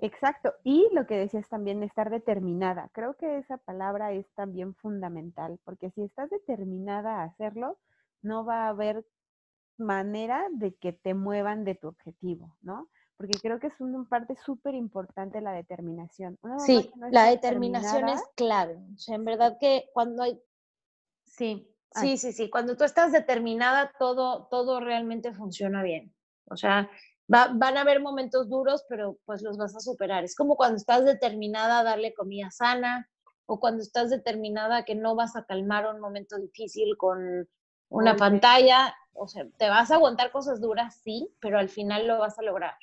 Exacto. 0.00 0.54
Y 0.64 0.88
lo 0.92 1.06
que 1.06 1.16
decías 1.16 1.48
también, 1.48 1.82
estar 1.82 2.10
determinada. 2.10 2.88
Creo 2.92 3.14
que 3.16 3.38
esa 3.38 3.58
palabra 3.58 4.12
es 4.12 4.26
también 4.34 4.74
fundamental, 4.74 5.58
porque 5.64 5.90
si 5.90 6.02
estás 6.02 6.30
determinada 6.30 7.20
a 7.20 7.24
hacerlo, 7.24 7.78
no 8.22 8.44
va 8.44 8.64
a 8.64 8.68
haber 8.70 9.04
manera 9.76 10.46
de 10.52 10.74
que 10.74 10.92
te 10.92 11.14
muevan 11.14 11.64
de 11.64 11.74
tu 11.74 11.88
objetivo, 11.88 12.56
¿no? 12.62 12.88
Porque 13.16 13.38
creo 13.38 13.60
que 13.60 13.66
es 13.66 13.80
una 13.80 14.02
parte 14.04 14.34
súper 14.36 14.74
importante 14.74 15.42
la 15.42 15.52
determinación. 15.52 16.38
sí, 16.58 16.90
la 17.10 17.26
determinación 17.26 18.08
es 18.08 18.22
clave. 18.34 18.78
O 18.94 18.98
sea, 18.98 19.16
en 19.16 19.24
verdad 19.24 19.58
que 19.60 19.90
cuando 19.92 20.22
hay... 20.22 20.40
Sí, 21.24 21.70
sí, 21.92 22.16
sí, 22.16 22.32
sí. 22.32 22.48
Cuando 22.48 22.76
tú 22.76 22.84
estás 22.84 23.12
determinada, 23.12 23.92
todo, 23.98 24.46
todo 24.46 24.80
realmente 24.80 25.34
funciona 25.34 25.82
bien. 25.82 26.14
O 26.46 26.56
sea, 26.56 26.90
van 27.30 27.76
a 27.76 27.82
haber 27.82 28.00
momentos 28.00 28.48
duros, 28.48 28.84
pero 28.88 29.16
pues 29.24 29.42
los 29.42 29.56
vas 29.56 29.76
a 29.76 29.80
superar. 29.80 30.24
Es 30.24 30.34
como 30.34 30.56
cuando 30.56 30.76
estás 30.76 31.04
determinada 31.04 31.78
a 31.78 31.84
darle 31.84 32.12
comida 32.12 32.50
sana 32.50 33.08
o 33.46 33.60
cuando 33.60 33.82
estás 33.82 34.10
determinada 34.10 34.78
a 34.78 34.84
que 34.84 34.96
no 34.96 35.14
vas 35.14 35.36
a 35.36 35.44
calmar 35.44 35.86
un 35.86 36.00
momento 36.00 36.38
difícil 36.38 36.96
con 36.96 37.48
una 37.88 38.16
pantalla. 38.16 38.94
O 39.12 39.28
sea, 39.28 39.46
te 39.58 39.68
vas 39.68 39.92
a 39.92 39.94
aguantar 39.94 40.32
cosas 40.32 40.60
duras, 40.60 41.00
sí, 41.04 41.32
pero 41.40 41.58
al 41.58 41.68
final 41.68 42.08
lo 42.08 42.18
vas 42.18 42.36
a 42.38 42.42
lograr. 42.42 42.74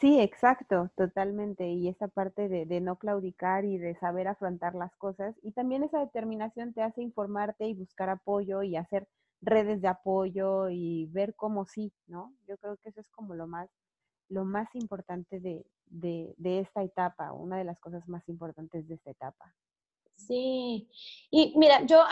Sí, 0.00 0.18
exacto, 0.18 0.90
totalmente. 0.96 1.68
Y 1.68 1.88
esa 1.88 2.08
parte 2.08 2.48
de, 2.48 2.64
de, 2.64 2.80
no 2.80 2.96
claudicar 2.96 3.66
y 3.66 3.76
de 3.76 3.94
saber 3.96 4.28
afrontar 4.28 4.74
las 4.74 4.96
cosas. 4.96 5.34
Y 5.42 5.52
también 5.52 5.82
esa 5.82 5.98
determinación 5.98 6.72
te 6.72 6.82
hace 6.82 7.02
informarte 7.02 7.66
y 7.66 7.74
buscar 7.74 8.08
apoyo 8.08 8.62
y 8.62 8.76
hacer 8.76 9.06
redes 9.40 9.80
de 9.80 9.88
apoyo 9.88 10.68
y 10.70 11.06
ver 11.06 11.34
cómo 11.34 11.66
sí, 11.66 11.92
¿no? 12.06 12.34
Yo 12.46 12.58
creo 12.58 12.76
que 12.76 12.90
eso 12.90 13.00
es 13.00 13.08
como 13.10 13.34
lo 13.34 13.46
más, 13.46 13.70
lo 14.28 14.44
más 14.44 14.68
importante 14.74 15.40
de, 15.40 15.64
de, 15.86 16.60
esta 16.60 16.82
etapa, 16.82 17.32
una 17.32 17.58
de 17.58 17.64
las 17.64 17.80
cosas 17.80 18.06
más 18.08 18.28
importantes 18.28 18.86
de 18.88 18.94
esta 18.94 19.10
etapa. 19.10 19.54
Sí, 20.16 20.90
y 21.30 21.54
mira, 21.56 21.84
yo 21.86 22.04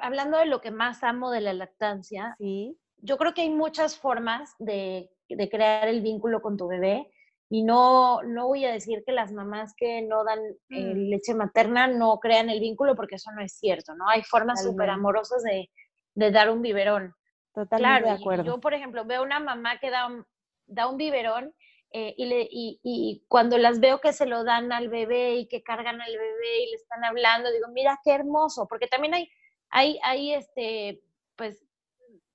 hablando 0.00 0.38
de 0.38 0.46
lo 0.46 0.60
que 0.60 0.70
más 0.70 1.02
amo 1.02 1.30
de 1.30 1.40
la 1.40 1.52
lactancia, 1.52 2.36
sí. 2.38 2.78
yo 2.98 3.18
creo 3.18 3.34
que 3.34 3.42
hay 3.42 3.50
muchas 3.50 3.98
formas 3.98 4.54
de, 4.60 5.10
de 5.28 5.48
crear 5.50 5.88
el 5.88 6.00
vínculo 6.00 6.40
con 6.40 6.56
tu 6.56 6.68
bebé 6.68 7.10
y 7.48 7.62
no, 7.62 8.22
no 8.22 8.48
voy 8.48 8.64
a 8.64 8.72
decir 8.72 9.02
que 9.04 9.12
las 9.12 9.32
mamás 9.32 9.74
que 9.76 10.02
no 10.02 10.24
dan 10.24 10.38
eh, 10.70 10.94
mm. 10.94 11.08
leche 11.10 11.34
materna 11.34 11.86
no 11.86 12.18
crean 12.18 12.50
el 12.50 12.60
vínculo, 12.60 12.96
porque 12.96 13.16
eso 13.16 13.30
no 13.32 13.42
es 13.42 13.52
cierto, 13.52 13.94
¿no? 13.94 14.08
Hay 14.08 14.22
formas 14.22 14.62
súper 14.62 14.90
amorosas 14.90 15.42
de, 15.42 15.70
de, 16.16 16.30
dar 16.32 16.50
un 16.50 16.62
biberón. 16.62 17.14
Totalmente 17.54 17.76
claro, 17.76 18.06
de 18.06 18.12
acuerdo. 18.12 18.44
Yo, 18.44 18.60
por 18.60 18.74
ejemplo, 18.74 19.04
veo 19.04 19.22
una 19.22 19.38
mamá 19.40 19.78
que 19.78 19.90
da 19.90 20.06
un, 20.08 20.26
da 20.66 20.88
un 20.88 20.96
biberón 20.96 21.54
eh, 21.92 22.14
y, 22.16 22.26
le, 22.26 22.48
y, 22.50 22.80
y, 22.82 23.24
cuando 23.28 23.56
las 23.58 23.80
veo 23.80 24.00
que 24.00 24.12
se 24.12 24.26
lo 24.26 24.44
dan 24.44 24.72
al 24.72 24.88
bebé 24.88 25.36
y 25.36 25.46
que 25.46 25.62
cargan 25.62 26.00
al 26.00 26.12
bebé 26.12 26.62
y 26.64 26.70
le 26.70 26.76
están 26.76 27.04
hablando, 27.04 27.50
digo, 27.52 27.68
mira 27.68 28.00
qué 28.04 28.12
hermoso, 28.12 28.66
porque 28.68 28.88
también 28.88 29.14
hay, 29.14 29.30
hay, 29.70 29.98
hay 30.02 30.34
este, 30.34 31.00
pues 31.36 31.65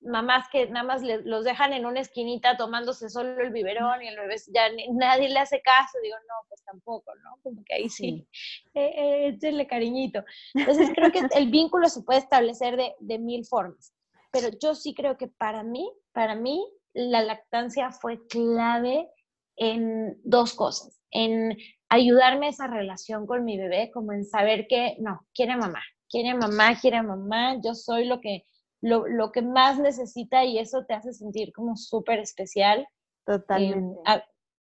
mamás 0.01 0.47
que 0.51 0.67
nada 0.67 0.85
más 0.85 1.01
los 1.03 1.43
dejan 1.43 1.73
en 1.73 1.85
una 1.85 1.99
esquinita 1.99 2.57
tomándose 2.57 3.09
solo 3.09 3.39
el 3.41 3.51
biberón 3.51 4.01
y 4.01 4.07
el 4.07 4.17
bebé 4.17 4.35
ya 4.53 4.63
nadie 4.93 5.29
le 5.29 5.39
hace 5.39 5.61
caso, 5.61 5.97
digo, 6.01 6.15
no, 6.27 6.47
pues 6.49 6.63
tampoco, 6.63 7.13
¿no? 7.23 7.37
Como 7.43 7.63
que 7.63 7.75
ahí 7.75 7.89
sí, 7.89 8.27
eh, 8.73 9.37
eh 9.41 9.67
cariñito. 9.67 10.23
Entonces 10.53 10.89
creo 10.95 11.11
que 11.11 11.21
el 11.35 11.49
vínculo 11.49 11.87
se 11.89 12.01
puede 12.01 12.19
establecer 12.19 12.77
de, 12.77 12.95
de 12.99 13.19
mil 13.19 13.45
formas, 13.45 13.93
pero 14.31 14.49
yo 14.61 14.75
sí 14.75 14.93
creo 14.93 15.17
que 15.17 15.27
para 15.27 15.63
mí, 15.63 15.91
para 16.13 16.35
mí, 16.35 16.65
la 16.93 17.21
lactancia 17.21 17.91
fue 17.91 18.25
clave 18.27 19.07
en 19.55 20.19
dos 20.23 20.53
cosas, 20.53 20.99
en 21.11 21.57
ayudarme 21.89 22.47
a 22.47 22.49
esa 22.49 22.67
relación 22.67 23.27
con 23.27 23.45
mi 23.45 23.57
bebé, 23.57 23.91
como 23.93 24.13
en 24.13 24.25
saber 24.25 24.67
que, 24.67 24.95
no, 24.99 25.25
quiere 25.33 25.55
mamá, 25.55 25.81
quiere 26.09 26.33
mamá, 26.33 26.79
quiere 26.79 27.01
mamá, 27.01 27.57
yo 27.63 27.75
soy 27.75 28.05
lo 28.05 28.19
que 28.19 28.45
lo, 28.81 29.31
que 29.31 29.41
más 29.41 29.79
necesita 29.79 30.43
y 30.43 30.57
eso 30.57 30.85
te 30.85 30.93
hace 30.93 31.13
sentir 31.13 31.53
como 31.53 31.77
súper 31.77 32.19
especial. 32.19 32.87
Totalmente. 33.25 33.99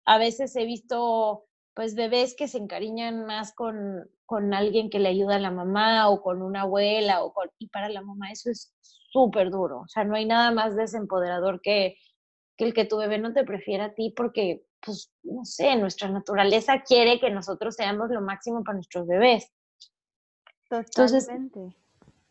a, 0.05 0.19
veces 0.19 0.57
he 0.57 0.65
visto 0.65 1.45
pues 1.75 1.95
bebés 1.95 2.35
que 2.35 2.49
se 2.49 2.59
encariñan 2.59 3.27
más 3.27 3.55
con, 3.55 4.11
con, 4.27 4.53
alguien 4.53 4.91
que 4.91 4.99
le 4.99 5.11
ayuda 5.11 5.37
a 5.37 5.39
la 5.39 5.51
mamá 5.51 6.09
o 6.09 6.23
con 6.23 6.43
una 6.43 6.63
abuela 6.63 7.23
o 7.23 7.33
con, 7.33 7.49
y 7.59 7.69
para 7.69 7.89
la 7.89 8.03
mamá 8.03 8.33
eso 8.33 8.51
es 8.51 8.75
súper 8.81 9.51
duro. 9.51 9.83
O 9.83 9.89
sea, 9.89 10.03
no 10.05 10.17
hay 10.17 10.25
nada 10.25 10.51
más 10.51 10.75
desempoderador 10.75 11.61
que, 11.61 11.97
que 12.57 12.65
el 12.65 12.75
que 12.75 12.85
tu 12.85 12.97
bebé 12.97 13.19
no 13.19 13.33
te 13.33 13.45
prefiera 13.45 13.85
a 13.85 13.95
ti 13.95 14.13
porque, 14.17 14.65
pues, 14.81 15.13
no 15.23 15.45
sé, 15.45 15.77
nuestra 15.77 16.09
naturaleza 16.09 16.83
quiere 16.83 17.21
que 17.21 17.31
nosotros 17.31 17.77
seamos 17.77 18.11
lo 18.11 18.23
máximo 18.23 18.65
para 18.65 18.77
nuestros 18.77 19.07
bebés. 19.07 19.53
Totalmente 20.69 21.77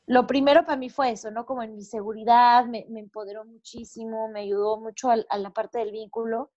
lo 0.07 0.25
primero 0.25 0.63
para 0.63 0.77
mí 0.77 0.89
fue 0.89 1.11
eso, 1.11 1.31
¿no? 1.31 1.45
Como 1.45 1.63
en 1.63 1.75
mi 1.75 1.83
seguridad, 1.83 2.65
me, 2.65 2.85
empoderó 2.95 3.43
muchísimo, 3.43 4.29
me 4.29 4.39
ayudó 4.41 4.79
mucho 4.79 5.09
a, 5.11 5.37
la 5.37 5.51
parte 5.51 5.79
del 5.79 5.91
vínculo. 5.91 6.51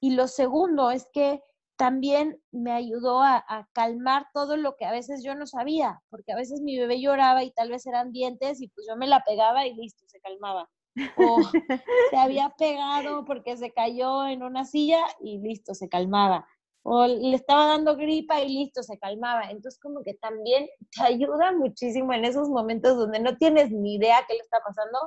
Y 0.00 0.12
lo 0.12 0.26
segundo 0.28 0.90
es 0.90 1.06
que 1.12 1.42
también 1.76 2.42
me 2.52 2.72
ayudó 2.72 3.20
a, 3.22 3.68
calmar 3.74 4.28
todo 4.32 4.56
lo 4.56 4.76
que 4.76 4.86
a 4.86 4.92
veces 4.92 5.22
yo 5.22 5.34
no 5.34 5.46
sabía, 5.46 6.02
porque 6.08 6.32
a 6.32 6.36
veces 6.36 6.62
mi 6.62 6.78
bebé 6.78 6.98
lloraba 6.98 7.44
y 7.44 7.50
tal 7.52 7.70
vez 7.70 7.86
eran 7.86 8.12
dientes 8.12 8.62
y 8.62 8.68
pues 8.68 8.86
yo 8.88 8.96
me 8.96 9.06
la 9.06 9.22
pegaba 9.24 9.66
y 9.66 9.74
listo, 9.74 10.04
se 10.08 10.20
calmaba. 10.20 10.70
O 11.18 11.38
se 12.10 12.16
había 12.16 12.48
pegado 12.56 13.26
porque 13.26 13.58
se 13.58 13.74
cayó 13.74 14.26
en 14.26 14.42
una 14.42 14.64
silla 14.64 15.00
y 15.20 15.38
listo, 15.38 15.74
se 15.74 15.90
calmaba 15.90 16.46
o 16.88 17.04
le 17.04 17.34
estaba 17.34 17.66
dando 17.66 17.96
gripa 17.96 18.40
y 18.40 18.48
listo, 18.48 18.80
se 18.84 18.96
calmaba. 18.96 19.50
Entonces 19.50 19.80
como 19.80 20.04
que 20.04 20.14
también 20.14 20.68
te 20.96 21.02
ayuda 21.02 21.50
muchísimo 21.52 22.12
en 22.12 22.24
esos 22.24 22.48
momentos 22.48 22.96
donde 22.96 23.18
no 23.18 23.36
tienes 23.36 23.72
ni 23.72 23.96
idea 23.96 24.24
qué 24.28 24.34
le 24.34 24.40
está 24.40 24.58
pasando. 24.64 24.98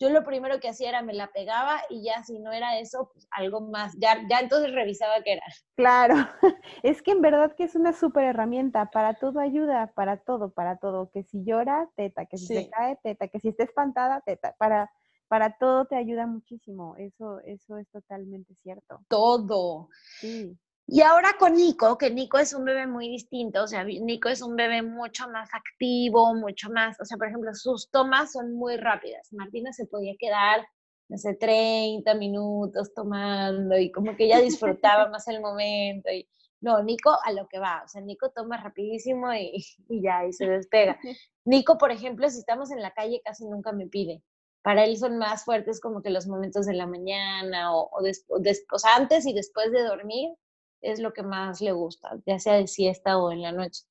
Yo 0.00 0.08
lo 0.10 0.24
primero 0.24 0.58
que 0.60 0.68
hacía 0.68 0.88
era 0.88 1.02
me 1.02 1.12
la 1.12 1.30
pegaba 1.32 1.82
y 1.90 2.04
ya 2.04 2.22
si 2.22 2.38
no 2.38 2.52
era 2.52 2.78
eso, 2.78 3.10
pues 3.12 3.26
algo 3.32 3.60
más. 3.60 3.94
Ya, 3.98 4.16
ya 4.30 4.38
entonces 4.38 4.72
revisaba 4.72 5.22
qué 5.22 5.32
era. 5.32 5.42
Claro, 5.76 6.14
es 6.82 7.02
que 7.02 7.10
en 7.10 7.20
verdad 7.20 7.54
que 7.54 7.64
es 7.64 7.74
una 7.74 7.92
súper 7.92 8.24
herramienta. 8.24 8.86
Para 8.90 9.14
todo 9.14 9.40
ayuda, 9.40 9.92
para 9.94 10.16
todo, 10.18 10.50
para 10.50 10.78
todo. 10.78 11.10
Que 11.10 11.24
si 11.24 11.44
llora, 11.44 11.90
teta, 11.96 12.24
que 12.24 12.38
si 12.38 12.46
se 12.46 12.70
cae, 12.70 12.96
teta, 13.02 13.28
que 13.28 13.40
si 13.40 13.48
está 13.48 13.64
espantada, 13.64 14.22
teta. 14.24 14.54
Para, 14.56 14.90
para 15.26 15.58
todo 15.58 15.84
te 15.84 15.96
ayuda 15.96 16.26
muchísimo. 16.26 16.94
Eso, 16.96 17.40
eso 17.40 17.76
es 17.76 17.90
totalmente 17.90 18.54
cierto. 18.62 19.00
Todo. 19.08 19.88
Sí. 20.20 20.56
Y 20.90 21.02
ahora 21.02 21.36
con 21.38 21.52
Nico, 21.54 21.98
que 21.98 22.10
Nico 22.10 22.38
es 22.38 22.54
un 22.54 22.64
bebé 22.64 22.86
muy 22.86 23.10
distinto, 23.10 23.62
o 23.62 23.66
sea, 23.66 23.84
Nico 23.84 24.30
es 24.30 24.40
un 24.40 24.56
bebé 24.56 24.80
mucho 24.80 25.28
más 25.28 25.50
activo, 25.52 26.34
mucho 26.34 26.70
más, 26.70 26.98
o 26.98 27.04
sea, 27.04 27.18
por 27.18 27.28
ejemplo, 27.28 27.54
sus 27.54 27.90
tomas 27.90 28.32
son 28.32 28.54
muy 28.54 28.78
rápidas. 28.78 29.28
Martina 29.32 29.70
se 29.74 29.84
podía 29.84 30.14
quedar, 30.18 30.66
no 31.10 31.18
sé, 31.18 31.34
30 31.34 32.14
minutos 32.14 32.94
tomando 32.94 33.76
y 33.76 33.92
como 33.92 34.16
que 34.16 34.24
ella 34.24 34.40
disfrutaba 34.40 35.08
más 35.10 35.28
el 35.28 35.42
momento. 35.42 36.10
Y, 36.10 36.26
no, 36.62 36.82
Nico 36.82 37.18
a 37.22 37.32
lo 37.32 37.46
que 37.48 37.58
va, 37.58 37.82
o 37.84 37.88
sea, 37.88 38.00
Nico 38.00 38.30
toma 38.30 38.56
rapidísimo 38.56 39.34
y, 39.34 39.62
y 39.90 40.02
ya, 40.02 40.24
y 40.24 40.32
se 40.32 40.46
despega. 40.46 40.98
Nico, 41.44 41.76
por 41.76 41.90
ejemplo, 41.92 42.30
si 42.30 42.38
estamos 42.38 42.70
en 42.70 42.80
la 42.80 42.92
calle, 42.92 43.20
casi 43.22 43.44
nunca 43.44 43.72
me 43.72 43.88
pide. 43.88 44.22
Para 44.62 44.84
él 44.84 44.96
son 44.96 45.18
más 45.18 45.44
fuertes 45.44 45.80
como 45.82 46.00
que 46.00 46.08
los 46.08 46.26
momentos 46.26 46.64
de 46.64 46.74
la 46.74 46.86
mañana 46.86 47.76
o, 47.76 47.90
o, 47.92 48.00
o 48.00 48.78
sea, 48.78 48.96
antes 48.96 49.26
y 49.26 49.34
después 49.34 49.70
de 49.70 49.82
dormir 49.82 50.30
es 50.80 51.00
lo 51.00 51.12
que 51.12 51.22
más 51.22 51.60
le 51.60 51.72
gusta, 51.72 52.16
ya 52.26 52.38
sea 52.38 52.54
de 52.54 52.66
siesta 52.66 53.18
o 53.18 53.30
en 53.32 53.42
la 53.42 53.52
noche. 53.52 53.84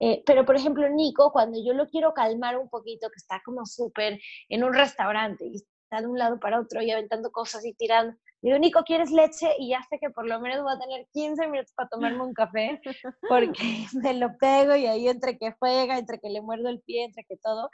Eh, 0.00 0.22
pero, 0.26 0.44
por 0.44 0.56
ejemplo, 0.56 0.88
Nico, 0.88 1.30
cuando 1.30 1.62
yo 1.64 1.74
lo 1.74 1.86
quiero 1.86 2.12
calmar 2.12 2.58
un 2.58 2.68
poquito, 2.68 3.08
que 3.08 3.18
está 3.18 3.40
como 3.44 3.64
súper 3.64 4.18
en 4.48 4.64
un 4.64 4.74
restaurante 4.74 5.46
y 5.46 5.56
está 5.56 6.00
de 6.00 6.08
un 6.08 6.18
lado 6.18 6.40
para 6.40 6.60
otro 6.60 6.82
y 6.82 6.90
aventando 6.90 7.30
cosas 7.30 7.64
y 7.64 7.72
tirando, 7.74 8.16
digo, 8.40 8.58
Nico, 8.58 8.82
¿quieres 8.84 9.12
leche? 9.12 9.48
Y 9.58 9.70
ya 9.70 9.80
sé 9.88 9.98
que 10.00 10.10
por 10.10 10.26
lo 10.26 10.40
menos 10.40 10.64
voy 10.64 10.72
a 10.74 10.78
tener 10.78 11.06
15 11.12 11.46
minutos 11.46 11.72
para 11.76 11.88
tomarme 11.88 12.22
un 12.22 12.34
café, 12.34 12.80
porque 13.28 13.52
me 14.02 14.14
lo 14.14 14.36
pego 14.38 14.74
y 14.74 14.86
ahí 14.86 15.06
entre 15.06 15.38
que 15.38 15.52
juega, 15.52 15.98
entre 15.98 16.18
que 16.18 16.30
le 16.30 16.40
muerdo 16.40 16.68
el 16.68 16.80
pie, 16.80 17.04
entre 17.04 17.24
que 17.24 17.36
todo, 17.36 17.70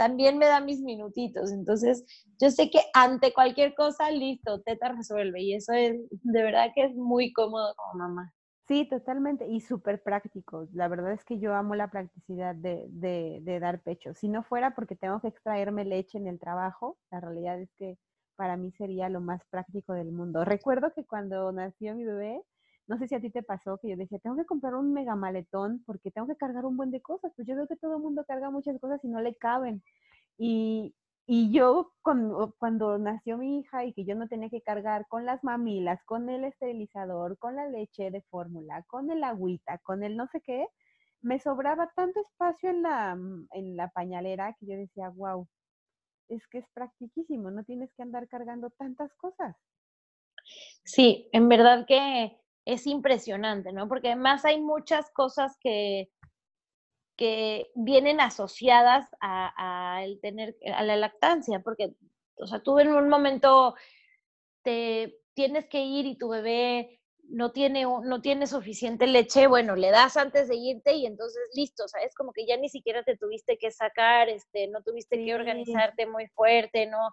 también 0.00 0.38
me 0.38 0.46
da 0.46 0.60
mis 0.60 0.80
minutitos. 0.80 1.52
Entonces, 1.52 2.06
yo 2.40 2.50
sé 2.50 2.70
que 2.70 2.80
ante 2.94 3.34
cualquier 3.34 3.74
cosa, 3.74 4.10
listo, 4.10 4.62
Teta 4.62 4.88
resuelve. 4.92 5.42
Y 5.42 5.54
eso 5.54 5.74
es, 5.74 5.92
de 6.10 6.42
verdad 6.42 6.70
que 6.74 6.84
es 6.84 6.96
muy 6.96 7.34
cómodo 7.34 7.74
como 7.76 8.04
mamá. 8.08 8.32
Sí, 8.66 8.88
totalmente. 8.88 9.46
Y 9.46 9.60
súper 9.60 10.02
práctico. 10.02 10.66
La 10.72 10.88
verdad 10.88 11.12
es 11.12 11.22
que 11.22 11.38
yo 11.38 11.54
amo 11.54 11.74
la 11.74 11.90
practicidad 11.90 12.54
de, 12.54 12.86
de, 12.88 13.40
de, 13.42 13.60
dar 13.60 13.82
pecho. 13.82 14.14
Si 14.14 14.30
no 14.30 14.42
fuera 14.42 14.74
porque 14.74 14.96
tengo 14.96 15.20
que 15.20 15.28
extraerme 15.28 15.84
leche 15.84 16.16
en 16.16 16.28
el 16.28 16.38
trabajo, 16.38 16.96
la 17.10 17.20
realidad 17.20 17.60
es 17.60 17.70
que 17.76 17.98
para 18.36 18.56
mí 18.56 18.72
sería 18.72 19.10
lo 19.10 19.20
más 19.20 19.42
práctico 19.50 19.92
del 19.92 20.12
mundo. 20.12 20.46
Recuerdo 20.46 20.94
que 20.94 21.04
cuando 21.04 21.52
nació 21.52 21.94
mi 21.94 22.06
bebé, 22.06 22.40
no 22.86 22.98
sé 22.98 23.08
si 23.08 23.14
a 23.14 23.20
ti 23.20 23.30
te 23.30 23.42
pasó 23.42 23.78
que 23.78 23.88
yo 23.88 23.96
decía, 23.96 24.18
tengo 24.18 24.36
que 24.36 24.46
comprar 24.46 24.74
un 24.74 24.92
mega 24.92 25.14
maletón 25.16 25.82
porque 25.86 26.10
tengo 26.10 26.26
que 26.26 26.36
cargar 26.36 26.64
un 26.64 26.76
buen 26.76 26.90
de 26.90 27.00
cosas. 27.00 27.32
Pues 27.36 27.46
yo 27.46 27.54
veo 27.54 27.68
que 27.68 27.76
todo 27.76 27.96
el 27.96 28.02
mundo 28.02 28.24
carga 28.26 28.50
muchas 28.50 28.78
cosas 28.80 29.00
y 29.04 29.08
no 29.08 29.20
le 29.20 29.34
caben. 29.36 29.82
Y, 30.38 30.94
y 31.26 31.52
yo 31.52 31.92
cuando, 32.02 32.54
cuando, 32.58 32.98
nació 32.98 33.38
mi 33.38 33.60
hija 33.60 33.84
y 33.84 33.92
que 33.92 34.04
yo 34.04 34.16
no 34.16 34.26
tenía 34.26 34.50
que 34.50 34.62
cargar 34.62 35.06
con 35.08 35.24
las 35.24 35.44
mamilas, 35.44 36.02
con 36.04 36.28
el 36.28 36.44
esterilizador, 36.44 37.38
con 37.38 37.56
la 37.56 37.68
leche 37.68 38.10
de 38.10 38.22
fórmula, 38.22 38.82
con 38.88 39.10
el 39.10 39.22
agüita, 39.22 39.78
con 39.78 40.02
el 40.02 40.16
no 40.16 40.26
sé 40.28 40.40
qué, 40.40 40.66
me 41.22 41.38
sobraba 41.38 41.92
tanto 41.94 42.20
espacio 42.20 42.70
en 42.70 42.82
la, 42.82 43.16
en 43.52 43.76
la 43.76 43.88
pañalera 43.90 44.56
que 44.58 44.66
yo 44.66 44.76
decía, 44.76 45.10
wow, 45.10 45.46
es 46.28 46.46
que 46.48 46.58
es 46.58 46.66
practiquísimo, 46.72 47.50
no 47.50 47.62
tienes 47.64 47.92
que 47.94 48.02
andar 48.02 48.26
cargando 48.28 48.70
tantas 48.70 49.12
cosas. 49.14 49.54
Sí, 50.84 51.28
en 51.32 51.48
verdad 51.48 51.86
que 51.86 52.39
es 52.64 52.86
impresionante, 52.86 53.72
¿no? 53.72 53.88
Porque 53.88 54.08
además 54.08 54.44
hay 54.44 54.60
muchas 54.60 55.10
cosas 55.10 55.56
que, 55.60 56.10
que 57.16 57.70
vienen 57.74 58.20
asociadas 58.20 59.08
a, 59.20 60.00
el 60.04 60.20
tener, 60.20 60.56
a 60.74 60.82
la 60.82 60.96
lactancia, 60.96 61.60
porque, 61.60 61.92
o 62.36 62.46
sea, 62.46 62.62
tú 62.62 62.78
en 62.78 62.88
un 62.88 63.08
momento 63.08 63.74
te 64.62 65.18
tienes 65.34 65.66
que 65.66 65.82
ir 65.82 66.06
y 66.06 66.16
tu 66.16 66.28
bebé 66.28 67.00
no 67.28 67.52
tiene, 67.52 67.84
no 67.84 68.20
tiene 68.20 68.46
suficiente 68.46 69.06
leche, 69.06 69.46
bueno, 69.46 69.76
le 69.76 69.90
das 69.90 70.16
antes 70.16 70.48
de 70.48 70.56
irte 70.56 70.94
y 70.94 71.06
entonces 71.06 71.42
listo, 71.54 71.86
¿sabes? 71.86 72.14
Como 72.14 72.32
que 72.32 72.46
ya 72.46 72.56
ni 72.56 72.68
siquiera 72.68 73.04
te 73.04 73.16
tuviste 73.16 73.56
que 73.56 73.70
sacar, 73.70 74.28
este, 74.28 74.66
no 74.68 74.82
tuviste 74.82 75.16
que 75.16 75.34
organizarte 75.34 76.06
muy 76.06 76.26
fuerte, 76.28 76.86
¿no? 76.86 77.10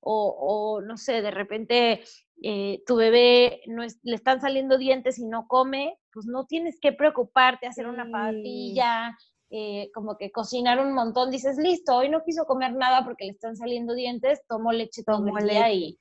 O, 0.00 0.80
no 0.84 0.96
sé, 0.96 1.22
de 1.22 1.30
repente 1.30 2.02
eh, 2.42 2.82
tu 2.86 2.96
bebé 2.96 3.62
no 3.66 3.82
le 4.02 4.14
están 4.14 4.40
saliendo 4.40 4.78
dientes 4.78 5.18
y 5.18 5.26
no 5.26 5.46
come, 5.46 5.98
pues 6.12 6.26
no 6.26 6.46
tienes 6.46 6.78
que 6.80 6.92
preocuparte, 6.92 7.66
hacer 7.66 7.86
una 7.86 8.10
papilla, 8.10 9.16
eh, 9.50 9.90
como 9.92 10.16
que 10.16 10.30
cocinar 10.30 10.78
un 10.78 10.94
montón, 10.94 11.30
dices, 11.30 11.58
listo, 11.58 11.96
hoy 11.96 12.08
no 12.08 12.22
quiso 12.24 12.44
comer 12.44 12.72
nada 12.72 13.04
porque 13.04 13.26
le 13.26 13.32
están 13.32 13.56
saliendo 13.56 13.94
dientes, 13.94 14.40
tomo 14.48 14.72
leche 14.72 15.02
todo 15.04 15.26
el 15.36 15.48
día 15.48 15.72
y, 15.72 15.98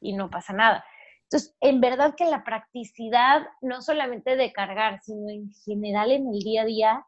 y 0.00 0.12
no 0.12 0.30
pasa 0.30 0.52
nada. 0.52 0.84
Entonces, 1.24 1.54
en 1.60 1.80
verdad 1.80 2.14
que 2.16 2.24
la 2.24 2.42
practicidad, 2.42 3.42
no 3.60 3.82
solamente 3.82 4.34
de 4.34 4.50
cargar, 4.52 5.00
sino 5.02 5.28
en 5.28 5.52
general 5.64 6.10
en 6.10 6.26
el 6.26 6.38
día 6.40 6.62
a 6.62 6.64
día, 6.64 7.06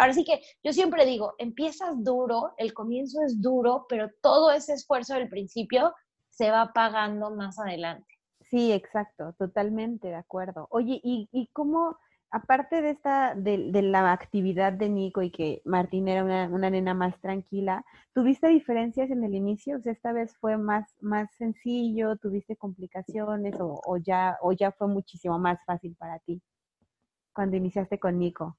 ahora 0.00 0.14
sí 0.14 0.24
que 0.24 0.40
yo 0.64 0.72
siempre 0.72 1.04
digo, 1.04 1.34
empiezas 1.38 2.02
duro, 2.02 2.54
el 2.56 2.72
comienzo 2.72 3.22
es 3.22 3.40
duro, 3.40 3.84
pero 3.88 4.08
todo 4.22 4.50
ese 4.50 4.72
esfuerzo 4.72 5.14
del 5.14 5.28
principio 5.28 5.92
se 6.30 6.50
va 6.50 6.72
pagando 6.72 7.30
más 7.30 7.58
adelante. 7.58 8.06
Sí, 8.50 8.72
exacto, 8.72 9.34
totalmente 9.38 10.08
de 10.08 10.14
acuerdo. 10.14 10.66
Oye, 10.70 11.00
¿y, 11.04 11.28
y 11.32 11.48
cómo, 11.52 11.98
aparte 12.30 12.80
de 12.80 12.90
esta, 12.90 13.34
de, 13.34 13.58
la 13.82 14.10
actividad 14.12 14.72
de 14.72 14.88
Nico 14.88 15.20
y 15.20 15.30
que 15.30 15.60
Martín 15.66 16.08
era 16.08 16.24
una, 16.24 16.48
una, 16.48 16.70
nena 16.70 16.94
más 16.94 17.20
tranquila, 17.20 17.84
¿tuviste 18.14 18.48
diferencias 18.48 19.10
en 19.10 19.22
el 19.22 19.34
inicio? 19.34 19.76
O 19.76 19.90
esta 19.90 20.12
vez 20.12 20.34
fue 20.38 20.56
más, 20.56 20.96
más 21.02 21.30
sencillo, 21.34 22.16
¿tuviste 22.16 22.56
complicaciones 22.56 23.54
o, 23.60 23.80
o, 23.84 23.98
ya, 23.98 24.38
o 24.40 24.52
ya 24.52 24.72
fue 24.72 24.88
muchísimo 24.88 25.38
más 25.38 25.62
fácil 25.66 25.94
para 25.96 26.18
ti 26.20 26.40
cuando 27.34 27.56
iniciaste 27.56 27.98
con 27.98 28.18
Nico? 28.18 28.56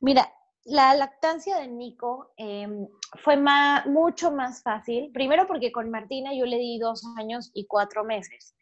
Mira, 0.00 0.32
la 0.64 0.94
lactancia 0.94 1.58
de 1.58 1.68
Nico 1.68 2.32
em, 2.36 2.86
fue 3.22 3.36
mucho 3.86 4.30
más 4.30 4.62
fácil, 4.62 5.10
primero 5.12 5.46
porque 5.46 5.72
con 5.72 5.90
Martina 5.90 6.34
yo 6.34 6.46
le 6.46 6.58
di 6.58 6.78
dos 6.78 7.02
años 7.16 7.50
y 7.54 7.66
cuatro 7.66 8.04
meses. 8.04 8.54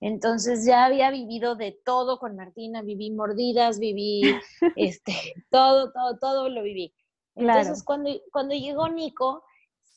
Entonces 0.00 0.66
ya 0.66 0.84
había 0.84 1.10
vivido 1.10 1.56
de 1.56 1.72
todo 1.84 2.18
con 2.18 2.36
Martina, 2.36 2.82
viví 2.82 3.10
mordidas, 3.10 3.78
viví 3.78 4.22
este, 4.76 5.14
todo, 5.50 5.92
todo, 5.92 6.18
todo 6.18 6.48
lo 6.48 6.62
viví. 6.62 6.94
Entonces 7.34 7.82
cuando, 7.82 8.10
cuando 8.32 8.54
llegó 8.54 8.88
Nico, 8.88 9.44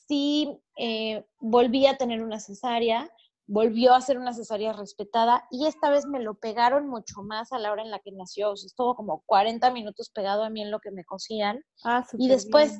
sí 0.07 0.57
eh, 0.77 1.25
volví 1.39 1.85
a 1.85 1.97
tener 1.97 2.21
una 2.23 2.39
cesárea, 2.39 3.09
volvió 3.49 3.95
a 3.95 4.01
ser 4.01 4.19
una 4.19 4.33
cesárea 4.33 4.73
respetada 4.73 5.47
y 5.49 5.65
esta 5.65 5.89
vez 5.89 6.05
me 6.05 6.19
lo 6.19 6.35
pegaron 6.35 6.87
mucho 6.87 7.23
más 7.23 7.51
a 7.51 7.57
la 7.57 7.71
hora 7.71 7.81
en 7.81 7.89
la 7.89 7.97
que 7.97 8.11
nació. 8.11 8.51
O 8.51 8.55
sea, 8.55 8.67
estuvo 8.67 8.95
como 8.95 9.23
40 9.25 9.71
minutos 9.71 10.11
pegado 10.11 10.43
a 10.43 10.51
mí 10.51 10.61
en 10.61 10.69
lo 10.69 10.79
que 10.79 10.91
me 10.91 11.03
cosían. 11.03 11.65
Ah, 11.83 12.05
y 12.13 12.29
después, 12.29 12.79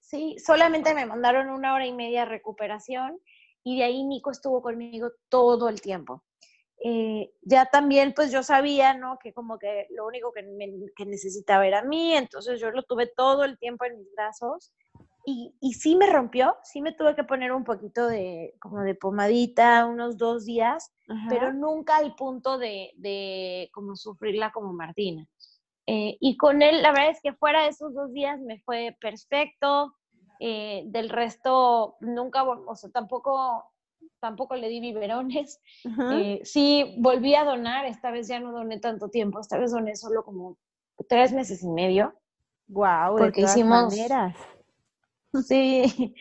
sí, 0.00 0.36
solamente 0.38 0.92
me 0.92 1.06
mandaron 1.06 1.48
una 1.48 1.74
hora 1.74 1.86
y 1.86 1.94
media 1.94 2.20
de 2.20 2.26
recuperación 2.26 3.18
y 3.64 3.78
de 3.78 3.84
ahí 3.84 4.04
Nico 4.04 4.30
estuvo 4.30 4.60
conmigo 4.60 5.10
todo 5.30 5.70
el 5.70 5.80
tiempo. 5.80 6.22
Eh, 6.84 7.32
ya 7.40 7.66
también 7.66 8.12
pues 8.14 8.30
yo 8.30 8.42
sabía, 8.42 8.92
¿no? 8.92 9.18
Que 9.22 9.32
como 9.32 9.58
que 9.58 9.86
lo 9.90 10.06
único 10.06 10.32
que, 10.32 10.42
que, 10.96 11.06
necesitaba 11.06 11.66
era 11.66 11.82
mí, 11.82 12.14
entonces 12.14 12.60
yo 12.60 12.70
lo 12.70 12.82
tuve 12.82 13.06
todo 13.06 13.44
el 13.44 13.58
tiempo 13.58 13.86
en 13.86 13.98
mis 13.98 14.12
brazos 14.14 14.72
y, 15.24 15.54
y, 15.60 15.74
sí 15.74 15.96
me 15.96 16.06
rompió, 16.06 16.56
sí 16.62 16.80
me 16.80 16.92
tuve 16.92 17.14
que 17.14 17.24
poner 17.24 17.52
un 17.52 17.64
poquito 17.64 18.06
de 18.06 18.54
como 18.60 18.80
de 18.80 18.94
pomadita 18.94 19.86
unos 19.86 20.16
dos 20.16 20.44
días, 20.44 20.92
pero 21.28 21.52
nunca 21.52 21.96
al 21.96 22.14
punto 22.14 22.58
de, 22.58 22.92
de 22.96 23.68
como 23.72 23.96
sufrirla 23.96 24.52
como 24.52 24.72
Martina. 24.72 25.26
Eh, 25.86 26.16
y 26.20 26.36
con 26.36 26.62
él, 26.62 26.82
la 26.82 26.92
verdad 26.92 27.10
es 27.10 27.20
que 27.22 27.32
fuera 27.34 27.62
de 27.62 27.68
esos 27.68 27.94
dos 27.94 28.12
días 28.12 28.40
me 28.40 28.60
fue 28.60 28.96
perfecto, 29.00 29.94
eh, 30.38 30.84
del 30.86 31.10
resto 31.10 31.96
nunca, 32.00 32.44
o 32.44 32.74
sea, 32.74 32.90
tampoco 32.90 33.64
tampoco 34.20 34.54
le 34.54 34.68
di 34.68 34.80
biberones. 34.80 35.60
Eh, 36.12 36.40
sí, 36.44 36.94
volví 36.98 37.34
a 37.34 37.44
donar, 37.44 37.86
esta 37.86 38.10
vez 38.10 38.28
ya 38.28 38.38
no 38.38 38.52
doné 38.52 38.78
tanto 38.78 39.08
tiempo, 39.08 39.40
esta 39.40 39.58
vez 39.58 39.72
doné 39.72 39.96
solo 39.96 40.22
como 40.24 40.56
tres 41.08 41.32
meses 41.32 41.62
y 41.62 41.68
medio. 41.68 42.14
Wow, 42.68 43.16
porque 43.18 43.42
hicimos, 43.42 43.88
maneras. 43.88 44.36
Sí, 45.46 46.14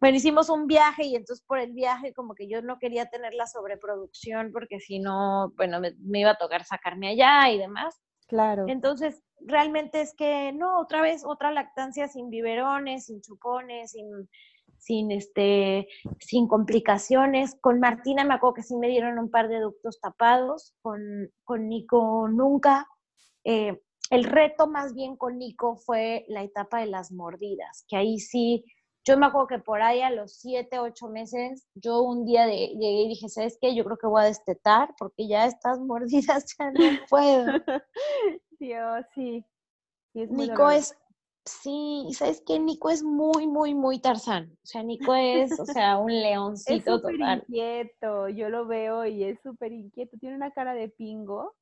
bueno, 0.00 0.16
hicimos 0.16 0.48
un 0.48 0.66
viaje 0.66 1.04
y 1.04 1.16
entonces 1.16 1.44
por 1.46 1.58
el 1.58 1.72
viaje 1.72 2.14
como 2.14 2.34
que 2.34 2.48
yo 2.48 2.62
no 2.62 2.78
quería 2.78 3.06
tener 3.06 3.34
la 3.34 3.46
sobreproducción 3.46 4.52
porque 4.52 4.80
si 4.80 5.00
no, 5.00 5.52
bueno, 5.56 5.80
me, 5.80 5.94
me 5.98 6.20
iba 6.20 6.30
a 6.30 6.38
tocar 6.38 6.64
sacarme 6.64 7.08
allá 7.08 7.50
y 7.50 7.58
demás. 7.58 8.00
Claro. 8.26 8.64
Entonces, 8.68 9.22
realmente 9.40 10.00
es 10.00 10.14
que 10.14 10.52
no, 10.52 10.80
otra 10.80 11.02
vez, 11.02 11.24
otra 11.24 11.50
lactancia 11.50 12.08
sin 12.08 12.30
biberones, 12.30 13.06
sin 13.06 13.20
chupones, 13.20 13.90
sin 13.92 14.28
sin, 14.78 15.10
este, 15.10 15.88
sin 16.20 16.48
complicaciones. 16.48 17.56
Con 17.60 17.80
Martina 17.80 18.24
me 18.24 18.34
acuerdo 18.34 18.54
que 18.54 18.62
sí 18.62 18.76
me 18.76 18.88
dieron 18.88 19.18
un 19.18 19.30
par 19.30 19.48
de 19.48 19.60
ductos 19.60 20.00
tapados, 20.00 20.74
con, 20.80 21.00
con 21.44 21.68
Nico 21.68 22.28
nunca. 22.28 22.86
Eh, 23.44 23.80
el 24.10 24.24
reto 24.24 24.66
más 24.66 24.94
bien 24.94 25.16
con 25.16 25.38
Nico 25.38 25.76
fue 25.76 26.24
la 26.28 26.42
etapa 26.42 26.80
de 26.80 26.86
las 26.86 27.12
mordidas, 27.12 27.84
que 27.88 27.96
ahí 27.96 28.18
sí, 28.18 28.64
yo 29.04 29.16
me 29.16 29.26
acuerdo 29.26 29.48
que 29.48 29.58
por 29.58 29.80
ahí 29.80 30.02
a 30.02 30.10
los 30.10 30.34
siete, 30.34 30.78
ocho 30.78 31.08
meses, 31.08 31.66
yo 31.74 32.02
un 32.02 32.24
día 32.24 32.46
de, 32.46 32.68
llegué 32.68 33.02
y 33.02 33.08
dije, 33.08 33.28
¿sabes 33.28 33.58
qué? 33.60 33.74
Yo 33.74 33.84
creo 33.84 33.96
que 33.96 34.06
voy 34.06 34.22
a 34.22 34.26
destetar 34.26 34.94
porque 34.98 35.26
ya 35.28 35.46
estas 35.46 35.78
mordidas 35.80 36.46
ya 36.58 36.70
no 36.70 37.06
puedo. 37.08 37.46
Dios, 38.58 39.06
sí. 39.14 39.44
Nico 40.14 40.70
es 40.70 40.96
Sí, 41.48 42.06
¿sabes 42.12 42.42
qué? 42.46 42.58
Nico 42.58 42.90
es 42.90 43.02
muy, 43.02 43.46
muy, 43.46 43.74
muy 43.74 44.00
Tarzán. 44.00 44.52
O 44.62 44.66
sea, 44.66 44.82
Nico 44.82 45.14
es, 45.14 45.58
o 45.58 45.64
sea, 45.64 45.96
un 45.96 46.12
leoncito 46.22 46.96
es 46.96 47.00
súper 47.00 47.14
inquieto, 47.14 48.28
yo 48.28 48.50
lo 48.50 48.66
veo 48.66 49.06
y 49.06 49.24
es 49.24 49.40
súper 49.42 49.72
inquieto. 49.72 50.18
Tiene 50.18 50.36
una 50.36 50.50
cara 50.50 50.74
de 50.74 50.90
pingo. 50.90 51.54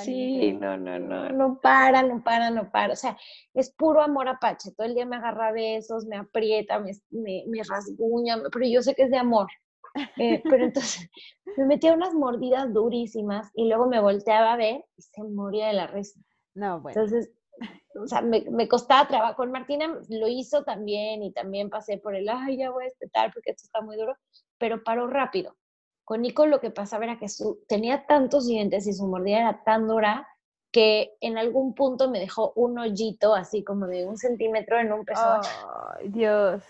Sí, 0.00 0.52
no, 0.52 0.76
no, 0.76 0.98
no, 0.98 1.28
no 1.30 1.60
para, 1.60 2.02
no 2.02 2.22
para, 2.22 2.50
no 2.50 2.70
para. 2.70 2.92
O 2.92 2.96
sea, 2.96 3.16
es 3.54 3.70
puro 3.70 4.02
amor 4.02 4.28
apache. 4.28 4.72
Todo 4.72 4.86
el 4.86 4.94
día 4.94 5.06
me 5.06 5.16
agarra 5.16 5.52
besos, 5.52 6.06
me 6.06 6.16
aprieta, 6.16 6.78
me, 6.78 6.92
me, 7.10 7.62
rasguña, 7.68 8.38
pero 8.52 8.66
yo 8.66 8.82
sé 8.82 8.94
que 8.94 9.04
es 9.04 9.10
de 9.10 9.18
amor. 9.18 9.48
Eh, 10.16 10.42
pero 10.44 10.64
entonces 10.64 11.10
me 11.56 11.66
metía 11.66 11.92
unas 11.92 12.14
mordidas 12.14 12.72
durísimas 12.72 13.50
y 13.54 13.68
luego 13.68 13.86
me 13.86 14.00
volteaba 14.00 14.54
a 14.54 14.56
ver 14.56 14.84
y 14.96 15.02
se 15.02 15.22
moría 15.22 15.68
de 15.68 15.74
la 15.74 15.86
risa. 15.86 16.20
No, 16.54 16.80
bueno. 16.80 17.00
Entonces, 17.00 17.32
o 18.00 18.06
sea, 18.06 18.22
me, 18.22 18.44
me 18.50 18.68
costaba 18.68 19.08
trabajo. 19.08 19.36
Con 19.36 19.52
Martina 19.52 19.98
lo 20.08 20.28
hizo 20.28 20.64
también 20.64 21.22
y 21.22 21.32
también 21.32 21.70
pasé 21.70 21.98
por 21.98 22.14
el, 22.14 22.28
ay, 22.28 22.58
ya 22.58 22.70
voy 22.70 22.84
a 22.84 22.88
espetar 22.88 23.32
porque 23.32 23.50
esto 23.50 23.64
está 23.64 23.80
muy 23.80 23.96
duro, 23.96 24.16
pero 24.58 24.82
paró 24.82 25.06
rápido. 25.06 25.56
Con 26.04 26.22
Nico 26.22 26.46
lo 26.46 26.60
que 26.60 26.70
pasaba 26.70 27.04
era 27.04 27.18
que 27.18 27.28
su, 27.28 27.60
tenía 27.68 28.06
tantos 28.06 28.46
dientes 28.46 28.86
y 28.86 28.92
su 28.92 29.06
mordida 29.06 29.38
era 29.38 29.64
tan 29.64 29.86
dura 29.86 30.28
que 30.72 31.14
en 31.20 31.38
algún 31.38 31.74
punto 31.74 32.10
me 32.10 32.18
dejó 32.18 32.52
un 32.56 32.78
hoyito 32.78 33.34
así 33.34 33.62
como 33.62 33.86
de 33.86 34.06
un 34.06 34.16
centímetro 34.16 34.78
en 34.78 34.92
un 34.92 35.04
peso. 35.04 35.22
Ay, 35.22 36.08
Dios. 36.08 36.62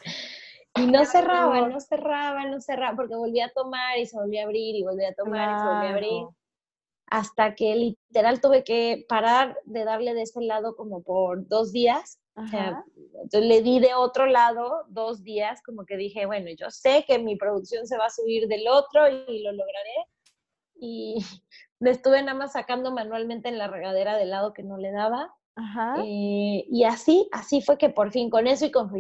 Y 0.74 0.86
no 0.86 1.04
cerraba, 1.04 1.68
no 1.68 1.80
cerraba, 1.80 2.44
no 2.46 2.60
cerraba, 2.60 2.96
porque 2.96 3.14
volvía 3.14 3.46
a 3.46 3.50
tomar 3.50 3.98
y 3.98 4.06
se 4.06 4.16
volvía 4.16 4.42
a 4.42 4.44
abrir 4.44 4.74
y 4.74 4.82
volvía 4.82 5.10
a 5.10 5.14
tomar 5.14 5.56
y 5.56 5.60
se 5.60 5.66
volvía 5.66 5.88
a 5.88 5.92
abrir 5.92 6.26
hasta 7.12 7.54
que 7.54 7.74
literal 7.74 8.40
tuve 8.40 8.64
que 8.64 9.04
parar 9.06 9.58
de 9.64 9.84
darle 9.84 10.14
de 10.14 10.22
ese 10.22 10.40
lado 10.40 10.74
como 10.76 11.02
por 11.02 11.46
dos 11.46 11.70
días. 11.70 12.21
Entonces 12.34 13.44
le 13.44 13.62
di 13.62 13.78
de 13.80 13.94
otro 13.94 14.26
lado 14.26 14.84
dos 14.88 15.22
días, 15.22 15.62
como 15.62 15.84
que 15.84 15.96
dije, 15.96 16.26
bueno, 16.26 16.48
yo 16.58 16.70
sé 16.70 17.04
que 17.06 17.18
mi 17.18 17.36
producción 17.36 17.86
se 17.86 17.98
va 17.98 18.06
a 18.06 18.10
subir 18.10 18.48
del 18.48 18.66
otro 18.68 19.08
y 19.08 19.42
lo 19.42 19.52
lograré. 19.52 20.06
Y 20.76 21.16
le 21.80 21.90
estuve 21.90 22.22
nada 22.22 22.38
más 22.38 22.52
sacando 22.52 22.92
manualmente 22.92 23.48
en 23.48 23.58
la 23.58 23.68
regadera 23.68 24.16
del 24.16 24.30
lado 24.30 24.52
que 24.52 24.62
no 24.62 24.78
le 24.78 24.92
daba. 24.92 25.34
Eh, 26.02 26.64
y 26.70 26.84
así, 26.84 27.28
así 27.30 27.60
fue 27.60 27.76
que 27.76 27.90
por 27.90 28.10
fin 28.10 28.30
con 28.30 28.46
eso 28.46 28.64
y 28.64 28.70
con 28.70 28.90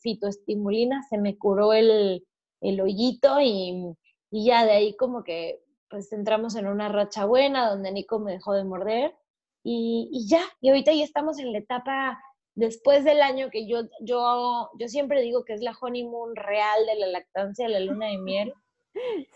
fitoestimulina 0.00 1.02
se 1.08 1.16
me 1.16 1.38
curó 1.38 1.72
el, 1.72 2.26
el 2.60 2.80
hoyito 2.80 3.40
y, 3.40 3.96
y 4.30 4.44
ya 4.44 4.66
de 4.66 4.72
ahí 4.72 4.96
como 4.96 5.24
que 5.24 5.64
pues 5.88 6.12
entramos 6.12 6.56
en 6.56 6.66
una 6.66 6.88
racha 6.88 7.24
buena 7.24 7.70
donde 7.70 7.92
Nico 7.92 8.18
me 8.18 8.32
dejó 8.32 8.52
de 8.52 8.64
morder 8.64 9.14
y, 9.62 10.26
ya, 10.28 10.42
y 10.60 10.68
ahorita 10.68 10.92
ya 10.92 11.04
estamos 11.04 11.38
en 11.38 11.52
la 11.52 11.58
etapa 11.58 12.20
después 12.54 13.04
del 13.04 13.20
año 13.20 13.50
que 13.50 13.66
yo, 13.66 13.82
yo, 14.00 14.70
yo 14.78 14.88
siempre 14.88 15.22
digo 15.22 15.44
que 15.44 15.54
es 15.54 15.60
la 15.60 15.76
honeymoon 15.78 16.36
real 16.36 16.86
de 16.86 16.96
la 16.96 17.06
lactancia, 17.08 17.68
la 17.68 17.80
luna 17.80 18.08
de 18.08 18.18
miel. 18.18 18.54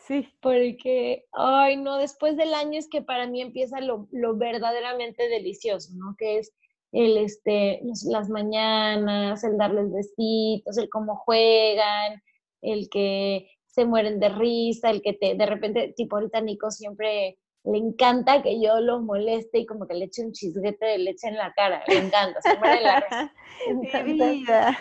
Sí. 0.07 0.29
Porque, 0.41 1.25
ay, 1.33 1.77
no, 1.77 1.97
después 1.97 2.37
del 2.37 2.55
año 2.55 2.79
es 2.79 2.89
que 2.89 3.03
para 3.03 3.27
mí 3.27 3.43
empieza 3.43 3.81
lo, 3.81 4.07
lo 4.13 4.37
verdaderamente 4.37 5.29
delicioso, 5.29 5.91
¿no? 5.97 6.15
Que 6.17 6.39
es 6.39 6.55
el, 6.93 7.17
este, 7.19 7.81
las 8.09 8.29
mañanas, 8.29 9.43
el 9.43 9.59
darles 9.59 9.93
besitos, 9.93 10.79
el 10.79 10.89
cómo 10.89 11.17
juegan, 11.17 12.23
el 12.63 12.89
que 12.89 13.51
se 13.67 13.85
mueren 13.85 14.21
de 14.21 14.29
risa, 14.29 14.91
el 14.91 15.03
que 15.03 15.13
te, 15.13 15.35
de 15.35 15.47
repente, 15.47 15.93
tipo 15.97 16.17
ahorita 16.17 16.41
Nico 16.41 16.71
siempre 16.71 17.37
le 17.71 17.79
encanta 17.79 18.43
que 18.43 18.61
yo 18.61 18.81
los 18.81 19.03
moleste 19.03 19.59
y 19.59 19.67
como 19.67 19.87
que 19.87 19.95
le 19.95 20.07
eche 20.07 20.25
un 20.25 20.33
chisguete 20.33 20.87
de 20.87 20.99
leche 20.99 21.29
en 21.29 21.37
la 21.37 21.53
cara, 21.53 21.83
le 21.87 21.99
encanta, 21.99 22.41
se 22.41 22.57
muere 22.59 22.81
la 22.81 23.01
risa. 23.01 24.03
vida. 24.03 24.79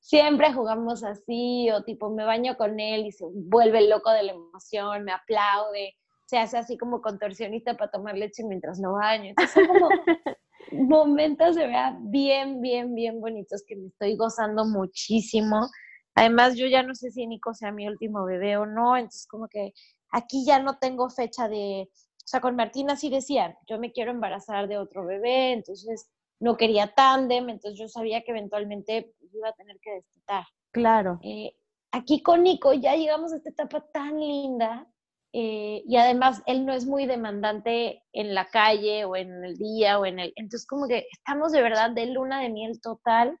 Siempre 0.00 0.52
jugamos 0.52 1.04
así, 1.04 1.70
o 1.70 1.84
tipo 1.84 2.10
me 2.10 2.24
baño 2.24 2.56
con 2.56 2.80
él 2.80 3.06
y 3.06 3.12
se 3.12 3.24
vuelve 3.30 3.86
loco 3.88 4.10
de 4.10 4.22
la 4.24 4.32
emoción, 4.32 5.04
me 5.04 5.12
aplaude, 5.12 5.94
se 6.24 6.38
hace 6.38 6.58
así 6.58 6.76
como 6.78 7.00
contorsionista 7.00 7.76
para 7.76 7.90
tomar 7.90 8.16
leche 8.16 8.42
mientras 8.44 8.80
lo 8.80 8.94
baño. 8.94 9.30
Entonces 9.30 9.54
son 9.54 9.66
como 9.66 9.88
momentos 10.72 11.56
de 11.56 11.66
verdad 11.66 11.94
bien, 12.00 12.60
bien, 12.60 12.94
bien 12.94 13.20
bonitos 13.20 13.62
que 13.66 13.76
me 13.76 13.88
estoy 13.88 14.16
gozando 14.16 14.64
muchísimo. 14.64 15.68
Además, 16.14 16.56
yo 16.56 16.66
ya 16.66 16.82
no 16.82 16.94
sé 16.94 17.12
si 17.12 17.26
Nico 17.26 17.54
sea 17.54 17.70
mi 17.70 17.86
último 17.86 18.24
bebé 18.24 18.56
o 18.56 18.66
no, 18.66 18.96
entonces 18.96 19.26
como 19.28 19.46
que 19.46 19.72
aquí 20.10 20.44
ya 20.44 20.58
no 20.58 20.78
tengo 20.78 21.10
fecha 21.10 21.48
de 21.48 21.90
sea, 22.28 22.40
con 22.40 22.56
Martina 22.56 22.96
sí 22.96 23.08
decían, 23.08 23.56
yo 23.66 23.78
me 23.78 23.90
quiero 23.90 24.10
embarazar 24.10 24.68
de 24.68 24.76
otro 24.76 25.04
bebé, 25.06 25.52
entonces 25.52 26.10
no 26.40 26.56
quería 26.56 26.94
tándem, 26.94 27.48
entonces 27.48 27.80
yo 27.80 27.88
sabía 27.88 28.22
que 28.22 28.32
eventualmente 28.32 29.14
iba 29.32 29.48
a 29.48 29.54
tener 29.54 29.78
que 29.80 29.92
destetar. 29.92 30.44
Claro. 30.70 31.18
Eh, 31.22 31.54
aquí 31.90 32.22
con 32.22 32.42
Nico 32.42 32.74
ya 32.74 32.94
llegamos 32.96 33.32
a 33.32 33.36
esta 33.36 33.50
etapa 33.50 33.80
tan 33.92 34.20
linda 34.20 34.86
eh, 35.32 35.82
y 35.86 35.96
además 35.96 36.42
él 36.46 36.66
no 36.66 36.74
es 36.74 36.84
muy 36.84 37.06
demandante 37.06 38.04
en 38.12 38.34
la 38.34 38.48
calle 38.48 39.06
o 39.06 39.16
en 39.16 39.42
el 39.44 39.56
día 39.56 39.98
o 39.98 40.04
en 40.04 40.18
el... 40.18 40.32
Entonces 40.36 40.66
como 40.66 40.86
que 40.86 41.06
estamos 41.10 41.52
de 41.52 41.62
verdad 41.62 41.90
de 41.90 42.06
luna 42.06 42.42
de 42.42 42.50
miel 42.50 42.78
total, 42.80 43.38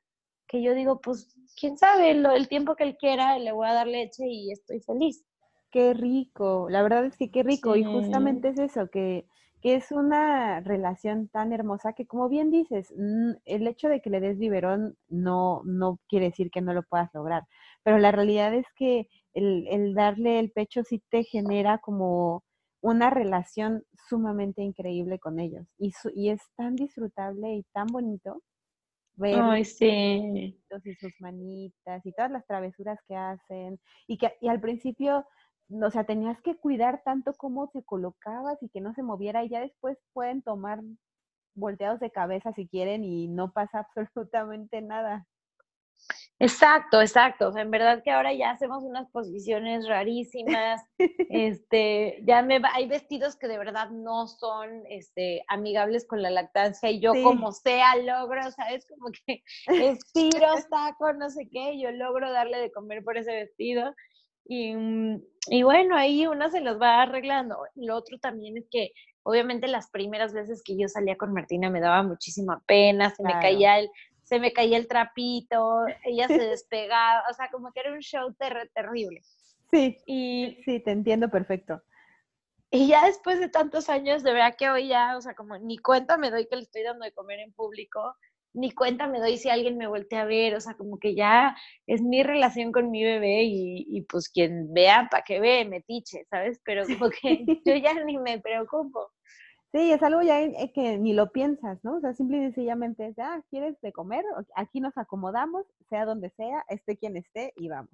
que 0.48 0.62
yo 0.62 0.72
digo, 0.72 1.02
pues, 1.02 1.36
quién 1.60 1.76
sabe, 1.76 2.12
el 2.12 2.48
tiempo 2.48 2.74
que 2.74 2.84
él 2.84 2.96
quiera, 2.96 3.38
le 3.38 3.52
voy 3.52 3.68
a 3.68 3.74
dar 3.74 3.86
leche 3.86 4.26
y 4.26 4.50
estoy 4.50 4.80
feliz. 4.80 5.27
Qué 5.70 5.92
rico, 5.92 6.68
la 6.70 6.82
verdad 6.82 7.04
es 7.04 7.16
que 7.18 7.30
qué 7.30 7.42
rico 7.42 7.76
y 7.76 7.84
justamente 7.84 8.48
es 8.48 8.58
eso, 8.58 8.88
que, 8.88 9.26
que 9.60 9.74
es 9.74 9.92
una 9.92 10.60
relación 10.60 11.28
tan 11.28 11.52
hermosa 11.52 11.92
que 11.92 12.06
como 12.06 12.30
bien 12.30 12.50
dices, 12.50 12.90
el 13.44 13.66
hecho 13.66 13.88
de 13.90 14.00
que 14.00 14.08
le 14.08 14.20
des 14.20 14.38
biberón 14.38 14.96
no, 15.08 15.60
no 15.64 16.00
quiere 16.08 16.26
decir 16.26 16.50
que 16.50 16.62
no 16.62 16.72
lo 16.72 16.84
puedas 16.84 17.10
lograr, 17.12 17.42
pero 17.82 17.98
la 17.98 18.12
realidad 18.12 18.54
es 18.54 18.66
que 18.76 19.08
el, 19.34 19.94
darle 19.94 20.38
el 20.38 20.52
pecho 20.52 20.84
sí 20.84 21.02
te 21.10 21.22
genera 21.24 21.78
como 21.78 22.44
una 22.80 23.10
relación 23.10 23.84
sumamente 24.08 24.62
increíble 24.62 25.18
con 25.18 25.38
ellos. 25.38 25.66
Y, 25.76 25.92
y 26.14 26.30
es 26.30 26.40
tan 26.56 26.76
disfrutable 26.76 27.52
y 27.56 27.64
tan 27.74 27.88
bonito 27.88 28.42
ver 29.16 29.38
Ay, 29.40 29.64
sí. 29.64 30.54
y 30.84 30.94
sus 30.94 31.12
manitas 31.20 32.04
y 32.04 32.12
todas 32.12 32.30
las 32.30 32.46
travesuras 32.46 32.98
que 33.06 33.16
hacen. 33.16 33.80
Y 34.06 34.18
que 34.18 34.36
y 34.40 34.48
al 34.48 34.60
principio, 34.60 35.26
o 35.70 35.90
sea, 35.90 36.04
tenías 36.04 36.40
que 36.42 36.56
cuidar 36.56 37.02
tanto 37.04 37.34
cómo 37.34 37.68
se 37.68 37.84
colocabas 37.84 38.62
y 38.62 38.68
que 38.68 38.80
no 38.80 38.94
se 38.94 39.02
moviera. 39.02 39.44
Y 39.44 39.50
ya 39.50 39.60
después 39.60 39.98
pueden 40.12 40.42
tomar 40.42 40.80
volteados 41.54 42.00
de 42.00 42.10
cabeza 42.10 42.52
si 42.52 42.68
quieren 42.68 43.04
y 43.04 43.28
no 43.28 43.52
pasa 43.52 43.80
absolutamente 43.88 44.80
nada. 44.82 45.26
Exacto, 46.40 47.00
exacto. 47.00 47.48
O 47.48 47.52
sea, 47.52 47.62
en 47.62 47.70
verdad 47.72 48.02
que 48.04 48.12
ahora 48.12 48.32
ya 48.32 48.50
hacemos 48.50 48.84
unas 48.84 49.10
posiciones 49.10 49.88
rarísimas. 49.88 50.82
este, 51.30 52.20
ya 52.24 52.42
me 52.42 52.60
hay 52.72 52.86
vestidos 52.86 53.36
que 53.36 53.48
de 53.48 53.58
verdad 53.58 53.90
no 53.90 54.28
son 54.28 54.84
este, 54.88 55.42
amigables 55.48 56.06
con 56.06 56.22
la 56.22 56.30
lactancia 56.30 56.90
y 56.90 57.00
yo 57.00 57.12
como 57.24 57.50
sea 57.50 57.96
logro, 57.96 58.50
¿sabes? 58.52 58.86
Como 58.86 59.10
que 59.26 59.42
estiro, 59.66 60.46
saco, 60.70 61.12
no 61.14 61.28
sé 61.30 61.48
qué, 61.50 61.78
yo 61.80 61.90
logro 61.90 62.30
darle 62.30 62.58
de 62.58 62.70
comer 62.70 63.02
por 63.02 63.18
ese 63.18 63.34
vestido. 63.34 63.92
Y, 64.48 64.74
mm, 64.74 65.22
y 65.50 65.62
bueno, 65.62 65.96
ahí 65.96 66.26
una 66.26 66.50
se 66.50 66.60
los 66.60 66.80
va 66.80 67.02
arreglando. 67.02 67.58
Lo 67.76 67.96
otro 67.96 68.18
también 68.18 68.56
es 68.56 68.66
que 68.70 68.92
obviamente 69.22 69.68
las 69.68 69.90
primeras 69.90 70.32
veces 70.32 70.62
que 70.64 70.76
yo 70.76 70.88
salía 70.88 71.16
con 71.16 71.32
Martina 71.32 71.70
me 71.70 71.80
daba 71.80 72.02
muchísima 72.02 72.62
pena, 72.66 73.14
se 73.14 73.22
me 73.22 73.32
caía 73.34 73.78
el, 73.78 73.90
se 74.24 74.40
me 74.40 74.52
caía 74.52 74.78
el 74.78 74.88
trapito, 74.88 75.84
ella 76.04 76.26
se 76.26 76.38
despegaba, 76.48 77.22
o 77.30 77.34
sea, 77.34 77.50
como 77.50 77.70
que 77.72 77.80
era 77.80 77.92
un 77.92 78.00
show 78.00 78.34
terrible. 78.74 79.22
Sí, 79.70 79.98
y, 80.06 80.62
sí, 80.64 80.80
te 80.80 80.92
entiendo 80.92 81.28
perfecto. 81.28 81.82
Y 82.70 82.88
ya 82.88 83.06
después 83.06 83.38
de 83.38 83.48
tantos 83.48 83.88
años, 83.88 84.22
de 84.22 84.32
verdad 84.32 84.54
que 84.56 84.70
hoy 84.70 84.88
ya, 84.88 85.16
o 85.16 85.20
sea, 85.20 85.34
como 85.34 85.58
ni 85.58 85.78
cuenta 85.78 86.18
me 86.18 86.30
doy 86.30 86.46
que 86.46 86.56
le 86.56 86.62
estoy 86.62 86.82
dando 86.82 87.04
de 87.04 87.12
comer 87.12 87.40
en 87.40 87.52
público, 87.52 88.14
ni 88.54 88.72
cuenta 88.72 89.06
me 89.06 89.20
doy 89.20 89.36
si 89.36 89.50
alguien 89.50 89.76
me 89.76 89.86
voltea 89.86 90.22
a 90.22 90.26
ver, 90.26 90.54
o 90.54 90.60
sea, 90.60 90.74
como 90.74 90.98
que 90.98 91.14
ya 91.14 91.56
es 91.86 92.02
mi 92.02 92.22
relación 92.22 92.72
con 92.72 92.90
mi 92.90 93.04
bebé 93.04 93.42
y, 93.44 93.86
y 93.88 94.02
pues 94.02 94.28
quien 94.28 94.72
vea, 94.72 95.08
para 95.10 95.22
que 95.22 95.40
ve, 95.40 95.64
metiche, 95.64 96.24
¿sabes? 96.30 96.60
Pero 96.64 96.84
como 96.86 97.10
que 97.10 97.44
yo 97.64 97.76
ya 97.76 97.94
ni 98.04 98.18
me 98.18 98.40
preocupo. 98.40 99.10
Sí, 99.72 99.92
es 99.92 100.02
algo 100.02 100.22
ya 100.22 100.40
eh, 100.40 100.72
que 100.74 100.98
ni 100.98 101.12
lo 101.12 101.30
piensas, 101.30 101.78
¿no? 101.84 101.96
O 101.96 102.00
sea, 102.00 102.14
simple 102.14 102.38
y 102.38 102.40
sencillamente 102.40 103.08
es, 103.08 103.18
ah, 103.18 103.42
¿quieres 103.50 103.78
de 103.82 103.92
comer? 103.92 104.24
Aquí 104.54 104.80
nos 104.80 104.96
acomodamos, 104.96 105.66
sea 105.90 106.06
donde 106.06 106.30
sea, 106.30 106.64
esté 106.68 106.96
quien 106.96 107.16
esté 107.18 107.52
y 107.56 107.68
vamos. 107.68 107.90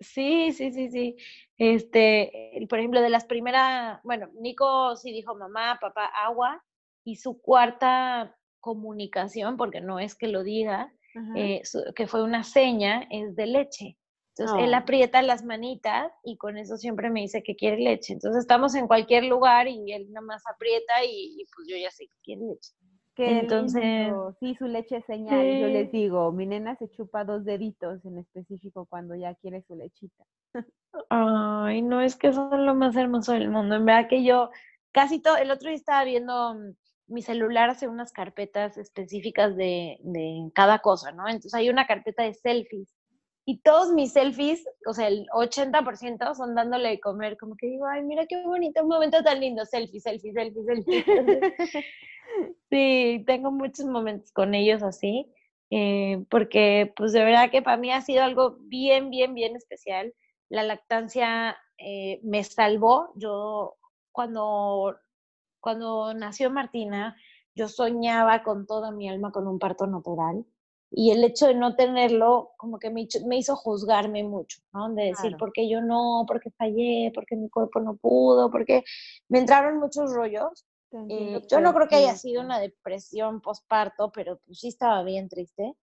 Sí, 0.00 0.52
sí, 0.52 0.72
sí, 0.72 0.90
sí. 0.90 1.16
Este, 1.56 2.66
por 2.68 2.80
ejemplo, 2.80 3.00
de 3.00 3.08
las 3.08 3.24
primeras, 3.24 4.00
bueno, 4.02 4.28
Nico 4.40 4.96
sí 4.96 5.12
dijo 5.12 5.34
mamá, 5.36 5.78
papá, 5.80 6.06
agua, 6.06 6.62
y 7.04 7.16
su 7.16 7.40
cuarta 7.40 8.36
comunicación, 8.66 9.56
porque 9.56 9.80
no 9.80 10.00
es 10.00 10.16
que 10.16 10.26
lo 10.26 10.42
diga, 10.42 10.92
eh, 11.36 11.62
que 11.94 12.08
fue 12.08 12.24
una 12.24 12.42
seña, 12.42 13.06
es 13.10 13.36
de 13.36 13.46
leche. 13.46 13.96
Entonces 14.30 14.66
él 14.66 14.74
aprieta 14.74 15.22
las 15.22 15.44
manitas 15.44 16.12
y 16.24 16.36
con 16.36 16.58
eso 16.58 16.76
siempre 16.76 17.08
me 17.08 17.20
dice 17.20 17.44
que 17.44 17.54
quiere 17.54 17.78
leche. 17.78 18.12
Entonces 18.12 18.40
estamos 18.40 18.74
en 18.74 18.88
cualquier 18.88 19.24
lugar 19.24 19.68
y 19.68 19.92
él 19.92 20.12
nada 20.12 20.26
más 20.26 20.42
aprieta 20.52 20.92
y, 21.08 21.46
pues 21.54 21.68
yo 21.68 21.76
ya 21.76 21.92
sé 21.92 22.06
que 22.06 22.18
quiere 22.24 22.42
leche. 22.42 22.72
Entonces, 23.18 24.12
sí, 24.40 24.56
su 24.56 24.66
leche 24.66 25.00
señal. 25.02 25.60
Yo 25.60 25.68
les 25.68 25.92
digo, 25.92 26.32
mi 26.32 26.44
nena 26.44 26.74
se 26.74 26.90
chupa 26.90 27.24
dos 27.24 27.44
deditos 27.44 28.04
en 28.04 28.18
específico 28.18 28.84
cuando 28.90 29.14
ya 29.14 29.34
quiere 29.36 29.62
su 29.62 29.76
lechita. 29.76 30.24
Ay, 31.08 31.82
no, 31.82 32.02
es 32.02 32.16
que 32.16 32.32
son 32.32 32.66
lo 32.66 32.74
más 32.74 32.96
hermoso 32.96 33.32
del 33.32 33.48
mundo. 33.48 33.76
En 33.76 33.86
verdad 33.86 34.08
que 34.08 34.24
yo 34.24 34.50
casi 34.96 35.20
todo, 35.20 35.36
el 35.36 35.50
otro 35.50 35.68
día 35.68 35.76
estaba 35.76 36.04
viendo 36.04 36.54
mm, 36.54 36.74
mi 37.08 37.22
celular 37.22 37.70
hace 37.70 37.88
unas 37.88 38.12
carpetas 38.12 38.76
específicas 38.78 39.56
de, 39.56 39.98
de 40.00 40.50
cada 40.54 40.80
cosa, 40.80 41.12
¿no? 41.12 41.26
Entonces 41.26 41.54
hay 41.54 41.70
una 41.70 41.86
carpeta 41.86 42.22
de 42.22 42.34
selfies 42.34 42.96
y 43.48 43.58
todos 43.58 43.92
mis 43.92 44.12
selfies, 44.12 44.66
o 44.88 44.92
sea, 44.92 45.06
el 45.06 45.28
80% 45.32 46.34
son 46.34 46.56
dándole 46.56 46.88
de 46.88 47.00
comer, 47.00 47.36
como 47.38 47.56
que 47.56 47.68
digo, 47.68 47.86
ay, 47.86 48.02
mira 48.02 48.26
qué 48.26 48.42
bonito, 48.44 48.82
un 48.82 48.88
momento 48.88 49.22
tan 49.22 49.40
lindo, 49.40 49.64
selfie, 49.64 50.00
selfie, 50.00 50.32
selfie, 50.32 50.64
selfie. 50.64 51.04
sí, 52.70 53.22
tengo 53.24 53.52
muchos 53.52 53.86
momentos 53.86 54.32
con 54.32 54.52
ellos 54.54 54.82
así, 54.82 55.32
eh, 55.70 56.24
porque 56.28 56.92
pues 56.96 57.12
de 57.12 57.22
verdad 57.24 57.52
que 57.52 57.62
para 57.62 57.76
mí 57.76 57.92
ha 57.92 58.00
sido 58.00 58.24
algo 58.24 58.56
bien, 58.62 59.10
bien, 59.10 59.32
bien 59.32 59.54
especial. 59.54 60.12
La 60.48 60.64
lactancia 60.64 61.56
eh, 61.78 62.18
me 62.24 62.42
salvó. 62.42 63.12
Yo 63.14 63.76
cuando, 64.10 64.96
cuando 65.66 66.14
nació 66.14 66.48
Martina, 66.48 67.16
yo 67.56 67.66
soñaba 67.66 68.44
con 68.44 68.68
toda 68.68 68.92
mi 68.92 69.08
alma 69.08 69.32
con 69.32 69.48
un 69.48 69.58
parto 69.58 69.88
natural 69.88 70.46
y 70.92 71.10
el 71.10 71.24
hecho 71.24 71.48
de 71.48 71.54
no 71.54 71.74
tenerlo 71.74 72.52
como 72.56 72.78
que 72.78 72.88
me, 72.88 73.08
me 73.26 73.36
hizo 73.36 73.56
juzgarme 73.56 74.22
mucho, 74.22 74.60
¿no? 74.72 74.94
De 74.94 75.06
decir, 75.06 75.36
¿por 75.36 75.52
qué 75.52 75.68
yo 75.68 75.80
no? 75.80 76.24
¿Por 76.24 76.38
qué 76.38 76.52
fallé? 76.52 77.10
¿Por 77.12 77.26
qué 77.26 77.34
mi 77.34 77.50
cuerpo 77.50 77.80
no 77.80 77.96
pudo? 77.96 78.48
Porque 78.48 78.84
me 79.28 79.40
entraron 79.40 79.80
muchos 79.80 80.14
rollos. 80.14 80.64
Eh, 81.08 81.42
yo 81.50 81.60
no 81.60 81.74
creo 81.74 81.88
que 81.88 81.96
haya 81.96 82.14
sido 82.14 82.42
una 82.42 82.60
depresión 82.60 83.40
postparto, 83.40 84.12
pero 84.12 84.38
pues 84.46 84.60
sí 84.60 84.68
estaba 84.68 85.02
bien 85.02 85.28
triste 85.28 85.74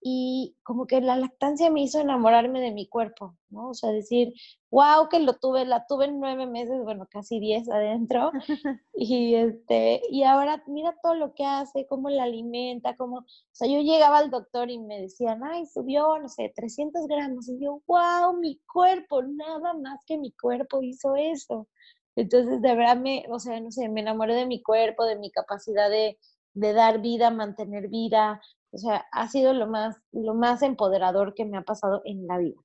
y 0.00 0.56
como 0.62 0.86
que 0.86 1.00
la 1.00 1.16
lactancia 1.16 1.70
me 1.70 1.82
hizo 1.82 2.00
enamorarme 2.00 2.60
de 2.60 2.70
mi 2.70 2.88
cuerpo, 2.88 3.36
¿no? 3.50 3.70
O 3.70 3.74
sea, 3.74 3.90
decir, 3.90 4.32
wow, 4.70 5.08
que 5.10 5.18
lo 5.20 5.34
tuve, 5.34 5.64
la 5.64 5.86
tuve 5.86 6.06
en 6.06 6.20
nueve 6.20 6.46
meses, 6.46 6.80
bueno, 6.84 7.06
casi 7.10 7.40
diez 7.40 7.68
adentro, 7.68 8.30
y 8.94 9.34
este, 9.34 10.02
y 10.10 10.22
ahora 10.22 10.62
mira 10.66 10.94
todo 11.02 11.14
lo 11.14 11.34
que 11.34 11.44
hace, 11.44 11.86
cómo 11.86 12.10
la 12.10 12.24
alimenta, 12.24 12.96
cómo, 12.96 13.18
o 13.18 13.24
sea, 13.52 13.68
yo 13.68 13.80
llegaba 13.80 14.18
al 14.18 14.30
doctor 14.30 14.70
y 14.70 14.78
me 14.78 15.00
decían, 15.00 15.42
ay, 15.44 15.66
subió, 15.66 16.18
no 16.18 16.28
sé, 16.28 16.52
300 16.54 17.06
gramos, 17.08 17.48
y 17.48 17.58
yo, 17.60 17.82
wow, 17.86 18.34
mi 18.38 18.60
cuerpo, 18.72 19.22
nada 19.22 19.74
más 19.74 20.04
que 20.06 20.18
mi 20.18 20.32
cuerpo 20.32 20.82
hizo 20.82 21.16
eso. 21.16 21.68
Entonces, 22.16 22.60
de 22.60 22.74
verdad, 22.74 22.96
me, 22.96 23.24
o 23.30 23.38
sea, 23.38 23.60
no 23.60 23.70
sé, 23.70 23.88
me 23.88 24.00
enamoré 24.00 24.34
de 24.34 24.46
mi 24.46 24.60
cuerpo, 24.62 25.04
de 25.04 25.16
mi 25.16 25.30
capacidad 25.30 25.88
de, 25.88 26.18
de 26.54 26.72
dar 26.72 27.00
vida, 27.00 27.30
mantener 27.30 27.88
vida, 27.88 28.40
o 28.70 28.78
sea, 28.78 29.06
ha 29.12 29.28
sido 29.28 29.52
lo 29.54 29.66
más, 29.66 29.96
lo 30.12 30.34
más 30.34 30.62
empoderador 30.62 31.34
que 31.34 31.44
me 31.44 31.56
ha 31.56 31.62
pasado 31.62 32.02
en 32.04 32.26
la 32.26 32.38
vida. 32.38 32.60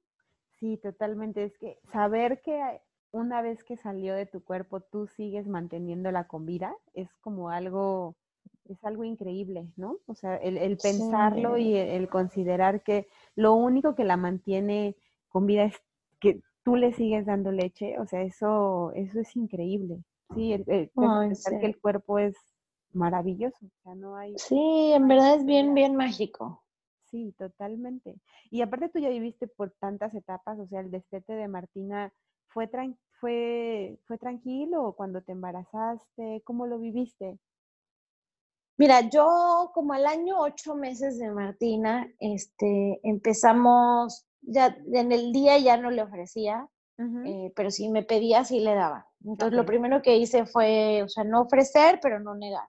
Sí, 0.59 0.77
totalmente. 0.77 1.43
Es 1.43 1.57
que 1.57 1.77
saber 1.91 2.41
que 2.41 2.81
una 3.11 3.41
vez 3.41 3.63
que 3.63 3.77
salió 3.77 4.15
de 4.15 4.25
tu 4.25 4.43
cuerpo 4.43 4.81
tú 4.81 5.07
sigues 5.07 5.47
manteniéndola 5.47 6.25
con 6.27 6.45
vida 6.45 6.75
es 6.93 7.13
como 7.21 7.49
algo, 7.49 8.15
es 8.65 8.83
algo 8.83 9.03
increíble, 9.03 9.67
¿no? 9.75 9.97
O 10.07 10.15
sea, 10.15 10.35
el, 10.37 10.77
pensarlo 10.77 11.57
y 11.57 11.75
el, 11.75 12.09
considerar 12.09 12.81
que 12.81 13.07
lo 13.35 13.53
único 13.53 13.95
que 13.95 14.03
la 14.03 14.17
mantiene 14.17 14.95
con 15.29 15.45
vida 15.45 15.65
es 15.65 15.75
que 16.19 16.41
tú 16.63 16.75
le 16.75 16.93
sigues 16.93 17.25
dando 17.25 17.51
leche, 17.51 17.99
o 17.99 18.07
sea, 18.07 18.21
eso, 18.23 18.91
eso 18.95 19.19
es 19.19 19.35
increíble. 19.35 20.03
Sí, 20.33 20.53
el, 20.53 20.89
pensar 20.95 21.59
que 21.59 21.67
el 21.67 21.79
cuerpo 21.79 22.17
es 22.17 22.35
maravilloso. 22.93 23.65
O 23.65 23.81
sea, 23.83 23.95
no 23.95 24.15
hay. 24.15 24.33
Sí, 24.37 24.91
en 24.93 25.07
verdad 25.07 25.35
es 25.35 25.45
bien, 25.45 25.73
bien 25.73 25.95
mágico. 25.95 26.63
Sí, 27.09 27.33
totalmente. 27.37 28.15
Y 28.49 28.61
aparte 28.61 28.89
tú 28.89 28.99
ya 28.99 29.09
viviste 29.09 29.47
por 29.47 29.71
tantas 29.79 30.15
etapas, 30.15 30.57
o 30.59 30.67
sea, 30.67 30.79
el 30.79 30.89
destete 30.89 31.33
de 31.33 31.47
Martina 31.47 32.11
fue, 32.47 32.69
fue, 33.19 33.99
fue 34.05 34.17
tranquilo 34.17 34.93
cuando 34.97 35.21
te 35.21 35.31
embarazaste, 35.31 36.41
¿cómo 36.43 36.65
lo 36.65 36.79
viviste? 36.79 37.37
Mira, 38.77 39.01
yo 39.01 39.71
como 39.73 39.93
al 39.93 40.07
año 40.07 40.39
ocho 40.39 40.75
meses 40.75 41.19
de 41.19 41.29
Martina, 41.29 42.11
este, 42.19 42.99
empezamos, 43.03 44.25
ya 44.41 44.75
en 44.91 45.11
el 45.11 45.31
día 45.31 45.59
ya 45.59 45.77
no 45.77 45.91
le 45.91 46.01
ofrecía, 46.01 46.67
eh, 47.25 47.51
pero 47.55 47.69
si 47.69 47.89
me 47.89 48.03
pedía, 48.03 48.43
sí 48.43 48.59
le 48.59 48.73
daba. 48.73 49.07
Entonces, 49.23 49.55
lo 49.55 49.65
primero 49.65 50.01
que 50.01 50.17
hice 50.17 50.45
fue, 50.45 51.03
o 51.03 51.09
sea, 51.09 51.23
no 51.23 51.41
ofrecer, 51.41 51.99
pero 52.01 52.19
no 52.19 52.33
negar. 52.33 52.67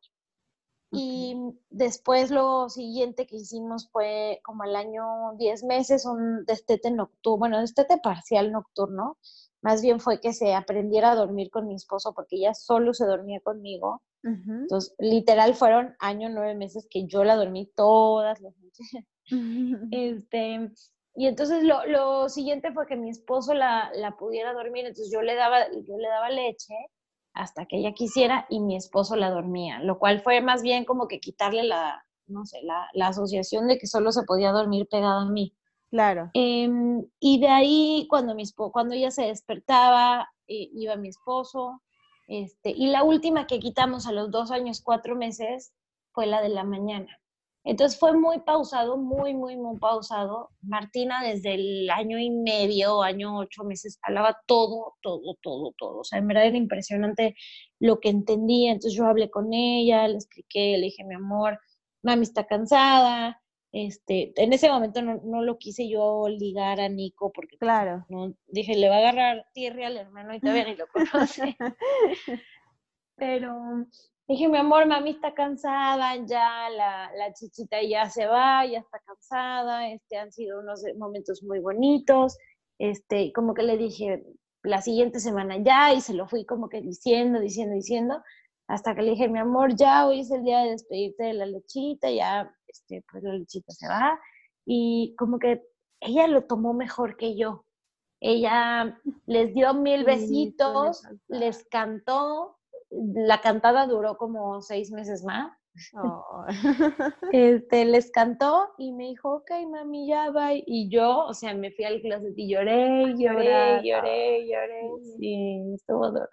Y 0.95 1.37
después 1.71 2.31
lo 2.31 2.69
siguiente 2.69 3.27
que 3.27 3.37
hicimos 3.37 3.89
fue 3.91 4.41
como 4.45 4.65
el 4.65 4.77
año 4.77 5.35
10 5.37 5.65
meses, 5.65 6.07
un 6.07 6.45
destete 6.45 6.91
nocturno, 6.91 7.39
bueno, 7.39 7.61
destete 7.61 7.99
parcial 7.99 8.53
nocturno. 8.53 9.19
Más 9.63 9.83
bien 9.83 9.99
fue 9.99 10.21
que 10.21 10.33
se 10.33 10.55
aprendiera 10.55 11.13
a 11.13 11.17
dormir 11.17 11.51
con 11.51 11.67
mi 11.67 11.75
esposo 11.75 12.13
porque 12.15 12.37
ella 12.37 12.55
solo 12.55 12.93
se 12.93 13.07
dormía 13.07 13.41
conmigo. 13.41 14.03
Entonces, 14.23 14.95
literal 14.99 15.55
fueron 15.55 15.95
año, 15.99 16.31
nueve 16.31 16.55
meses 16.55 16.87
que 16.91 17.07
yo 17.07 17.25
la 17.25 17.37
dormí 17.37 17.71
todas 17.77 18.41
las 18.41 18.55
noches. 18.59 19.05
este, 19.91 20.71
y 21.15 21.27
entonces 21.27 21.63
lo, 21.63 21.85
lo, 21.87 22.29
siguiente 22.29 22.73
fue 22.73 22.87
que 22.87 22.97
mi 22.97 23.11
esposo 23.11 23.53
la, 23.53 23.91
la, 23.95 24.17
pudiera 24.17 24.53
dormir, 24.53 24.87
entonces 24.87 25.13
yo 25.13 25.21
le, 25.23 25.35
daba, 25.35 25.71
yo 25.71 25.99
le 25.99 26.09
daba 26.09 26.31
leche 26.31 26.75
hasta 27.35 27.67
que 27.67 27.79
ella 27.79 27.93
quisiera 27.93 28.47
y 28.49 28.61
mi 28.61 28.77
esposo 28.77 29.17
la 29.17 29.31
dormía, 29.31 29.81
lo 29.81 29.99
cual 29.99 30.21
fue 30.21 30.41
más 30.41 30.63
bien 30.63 30.85
como 30.85 31.09
que 31.09 31.21
quitarle 31.21 31.65
la, 31.65 32.05
no 32.27 32.47
sé, 32.47 32.63
la, 32.63 32.89
la 32.95 33.09
asociación 33.09 33.67
de 33.67 33.77
que 33.79 33.87
solo 33.87 34.13
se 34.13 34.23
podía 34.23 34.53
dormir 34.53 34.87
pegado 34.89 35.21
a 35.21 35.31
mí. 35.31 35.55
Claro. 35.91 36.31
Em, 36.35 37.05
y 37.21 37.41
de 37.41 37.49
ahí, 37.49 38.07
cuando, 38.09 38.35
mi 38.35 38.43
esposo, 38.43 38.73
cuando 38.73 38.95
ella 38.95 39.11
se 39.11 39.27
despertaba, 39.27 40.29
eh, 40.49 40.69
iba 40.73 40.97
mi 40.97 41.09
esposo. 41.09 41.83
Este, 42.27 42.71
y 42.71 42.87
la 42.87 43.03
última 43.05 43.47
que 43.47 43.61
quitamos 43.61 44.07
a 44.07 44.13
los 44.13 44.31
dos 44.31 44.51
años, 44.51 44.81
cuatro 44.83 45.15
meses, 45.15 45.73
fue 46.13 46.27
la 46.27 46.41
de 46.41 46.49
la 46.49 46.65
mañana. 46.65 47.21
Entonces 47.65 47.99
fue 47.99 48.13
muy 48.13 48.41
pausado, 48.41 48.99
muy, 48.99 49.35
muy, 49.35 49.57
muy 49.57 49.79
pausado. 49.79 50.51
Martina 50.61 51.23
desde 51.25 51.55
el 51.55 51.91
año 51.91 52.19
y 52.19 52.31
medio, 52.31 53.03
año 53.03 53.39
ocho 53.39 53.65
meses, 53.65 53.99
hablaba 54.03 54.39
todo, 54.47 54.97
todo, 55.01 55.37
todo, 55.41 55.75
todo. 55.79 56.01
O 56.01 56.05
sea, 56.05 56.19
en 56.19 56.29
verdad 56.29 56.47
era 56.47 56.59
impresionante 56.59 57.35
lo 57.81 58.01
que 58.01 58.11
entendía. 58.11 58.73
Entonces 58.73 58.95
yo 58.97 59.07
hablé 59.07 59.31
con 59.31 59.55
ella, 59.55 60.07
le 60.09 60.17
expliqué, 60.17 60.77
le 60.77 60.85
dije, 60.87 61.05
mi 61.05 61.15
amor, 61.15 61.59
mami 62.03 62.25
está 62.25 62.47
cansada. 62.47 63.41
Este, 63.73 64.33
en 64.37 64.53
ese 64.53 64.69
momento 64.69 65.03
no, 65.03 65.21
no 65.25 65.43
lo 65.43 65.59
quise 65.59 65.89
yo 65.89 66.29
ligar 66.29 66.81
a 66.81 66.89
Nico 66.89 67.33
porque 67.33 67.57
claro. 67.59 68.05
no, 68.11 68.35
dije, 68.47 68.77
le 68.77 68.89
va 68.89 68.97
a 68.97 68.99
agarrar 68.99 69.47
tierra 69.55 69.89
al 69.89 69.97
hermano 69.97 70.35
y 70.35 70.41
todavía 70.41 70.65
ni 70.67 70.77
lo 70.77 70.87
conoce. 70.89 71.57
Pero 73.17 73.87
Dije, 74.27 74.49
mi 74.49 74.57
amor, 74.57 74.87
mami 74.87 75.11
está 75.11 75.35
cansada, 75.35 76.17
ya 76.25 76.71
la, 76.71 77.11
la, 77.15 77.35
chichita 77.35 77.83
ya 77.83 78.09
se 78.09 78.27
va, 78.27 78.65
ya 78.65 78.79
está 78.79 78.99
cansada, 79.01 79.91
este, 79.91 80.17
han 80.17 80.33
sido 80.33 80.61
unos 80.61 80.83
momentos 80.97 81.43
muy 81.43 81.61
bonitos, 81.61 82.39
este, 82.79 83.35
como 83.35 83.53
que 83.53 83.63
le 83.63 83.77
dije 83.77 84.25
la 84.63 84.81
siguiente 84.81 85.21
semana 85.21 85.59
ya, 85.59 85.93
y 85.93 86.01
se 86.01 86.15
lo 86.15 86.27
fui 86.27 86.47
como 86.47 86.71
que 86.71 86.81
diciendo, 86.81 87.39
diciendo, 87.39 87.75
diciendo, 87.75 88.23
hasta 88.67 88.95
que 88.95 89.03
le 89.03 89.11
dije, 89.11 89.29
mi 89.29 89.41
amor, 89.41 89.77
ya 89.77 90.07
hoy 90.07 90.21
es 90.21 90.31
el 90.31 90.43
día 90.43 90.61
de 90.61 90.71
despedirte 90.71 91.25
de 91.25 91.35
la 91.35 91.45
lechita, 91.45 92.11
ya, 92.11 92.51
este, 92.67 93.05
pues 93.11 93.23
la 93.23 93.35
lechita 93.35 93.73
se 93.73 93.87
va, 93.89 94.19
y 94.65 95.15
como 95.19 95.39
que 95.39 95.63
ella 96.01 96.27
lo 96.29 96.45
tomó 96.45 96.73
mejor 96.73 97.19
que 97.19 97.37
yo. 97.37 97.67
Ella 98.21 98.99
les 99.27 99.53
dio 99.53 99.75
mil 99.75 100.05
besitos, 100.05 101.03
les 101.29 101.65
cantó, 101.67 102.54
la 103.15 103.41
cantada 103.41 103.87
duró 103.87 104.17
como 104.17 104.61
seis 104.63 104.91
meses 104.91 105.25
más. 105.25 105.53
Oh. 105.95 106.45
este, 107.33 107.85
les 107.85 108.11
cantó 108.13 108.69
y 108.79 108.93
me 108.93 109.09
dijo, 109.09 109.37
ok, 109.37 109.51
mami, 109.71 110.07
ya 110.09 110.31
va. 110.31 110.51
Y 110.55 110.89
yo, 110.89 111.25
o 111.27 111.35
sea, 111.35 111.55
me 111.55 111.73
fui 111.73 111.85
al 111.85 112.01
closet 112.01 112.35
y 112.37 112.49
lloré, 112.49 113.15
lloré, 113.17 113.81
lloré, 113.83 114.47
lloré. 114.47 114.83
Sí, 115.19 115.75
estuvo 115.75 116.11
duro. 116.11 116.29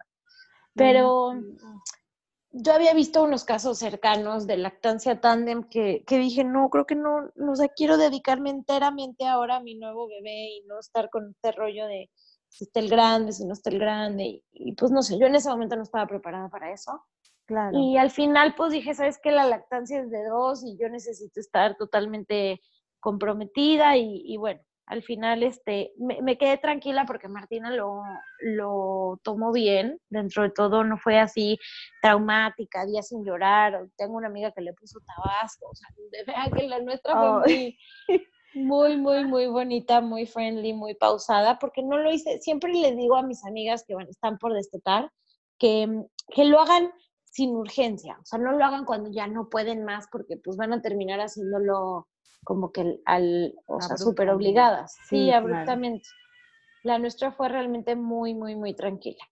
Pero 0.76 1.34
yo 2.54 2.74
había 2.74 2.94
visto 2.94 3.24
unos 3.24 3.46
casos 3.46 3.80
cercanos 3.80 4.46
de 4.46 4.58
lactancia 4.58 5.22
tándem 5.22 5.64
que, 5.64 6.04
que, 6.06 6.18
dije, 6.18 6.44
no, 6.44 6.70
creo 6.70 6.86
que 6.86 6.96
no, 6.96 7.32
no 7.36 7.56
sé, 7.56 7.70
quiero 7.76 7.98
dedicarme 7.98 8.50
enteramente 8.50 9.26
ahora 9.26 9.58
a 9.58 9.64
mi 9.64 9.76
nuevo 9.76 10.08
bebé 10.08 10.58
y 10.58 10.64
no 10.68 10.80
estar 10.80 11.10
con 11.10 11.32
este 11.32 11.52
rollo 11.54 11.88
de 11.88 12.10
si 12.52 12.66
está 12.66 12.82
el 12.82 12.90
grande, 12.90 13.32
si 13.32 13.46
no 13.46 13.54
está 13.54 13.70
el 13.70 13.80
grande. 13.80 14.44
Y, 14.52 14.76
pues 14.76 14.92
no 14.92 15.02
sé, 15.02 15.18
yo 15.18 15.26
en 15.26 15.36
ese 15.36 15.50
momento 15.50 15.78
no 15.78 15.84
estaba 15.84 16.06
preparada 16.06 16.50
para 16.50 16.72
eso. 16.72 17.02
Claro. 17.46 17.78
Y 17.78 17.98
al 17.98 18.12
final 18.12 18.54
pues 18.56 18.72
dije, 18.72 18.94
¿sabes 18.94 19.20
qué? 19.22 19.32
La 19.32 19.46
lactancia 19.46 20.00
es 20.00 20.12
de 20.12 20.24
dos 20.26 20.64
y 20.64 20.78
yo 20.78 20.90
necesito 20.90 21.40
estar 21.40 21.76
totalmente 21.76 22.62
comprometida 23.00 23.98
y, 23.98 24.38
bueno, 24.38 24.62
al 24.86 25.02
final 25.02 25.42
este, 25.44 25.94
me, 25.98 26.38
quedé 26.38 26.58
tranquila 26.58 27.06
porque 27.06 27.28
Martina 27.28 27.72
lo, 27.72 28.02
lo 28.42 29.20
tomó 29.24 29.52
bien, 29.52 30.00
dentro 30.10 30.44
de 30.44 30.52
todo 30.52 30.84
no 30.84 30.98
fue 30.98 31.18
así 31.20 31.58
traumática, 32.02 32.86
día 32.86 33.02
sin 33.02 33.26
llorar, 33.26 33.88
tengo 33.98 34.18
una 34.18 34.28
amiga 34.28 34.52
que 34.52 34.62
le 34.62 34.74
puso 34.74 35.00
tabasco, 35.00 35.70
o 35.70 35.76
sea, 35.76 35.88
de 36.12 36.24
verdad 36.26 36.52
que 36.56 36.68
la 36.68 36.80
nuestra 36.80 37.18
fue 37.18 37.40
muy, 37.40 37.78
muy, 38.54 38.98
muy, 38.98 39.26
muy 39.26 39.48
bonita, 39.48 40.02
muy 40.02 40.26
friendly, 40.26 40.74
muy 40.74 40.96
pausada, 40.96 41.60
porque 41.60 41.84
no 41.84 41.98
lo 41.98 42.12
hice, 42.12 42.40
siempre 42.40 42.74
le 42.74 42.96
digo 42.96 43.16
a 43.16 43.24
mis 43.24 43.46
amigas 43.46 43.84
que 43.86 43.96
están 44.10 44.38
por 44.38 44.54
destetar 44.54 45.12
que, 45.58 45.88
mm, 45.88 46.06
que 46.34 46.46
lo 46.46 46.60
hagan 46.60 46.92
sin 47.24 47.56
urgencia, 47.56 48.18
o 48.22 48.26
sea, 48.26 48.40
no 48.40 48.52
lo 48.52 48.66
hagan 48.66 48.84
cuando 48.84 49.10
ya 49.10 49.28
no 49.28 49.48
pueden 49.50 49.86
más, 49.86 50.08
porque 50.12 50.38
pues 50.38 50.58
van 50.58 50.74
a 50.74 50.82
terminar 50.82 51.20
haciéndolo 51.22 52.08
como 52.44 52.72
que 52.72 53.00
al, 53.06 53.56
o 53.68 53.80
sea, 53.80 53.98
súper 53.98 54.30
obligadas, 54.30 54.98
sí, 55.08 55.32
abruptamente. 55.32 56.08
La 56.84 56.98
nuestra 56.98 57.32
fue 57.32 57.48
realmente 57.48 57.96
muy, 57.96 58.34
muy, 58.34 58.56
muy 58.56 58.74
tranquila. 58.74 59.24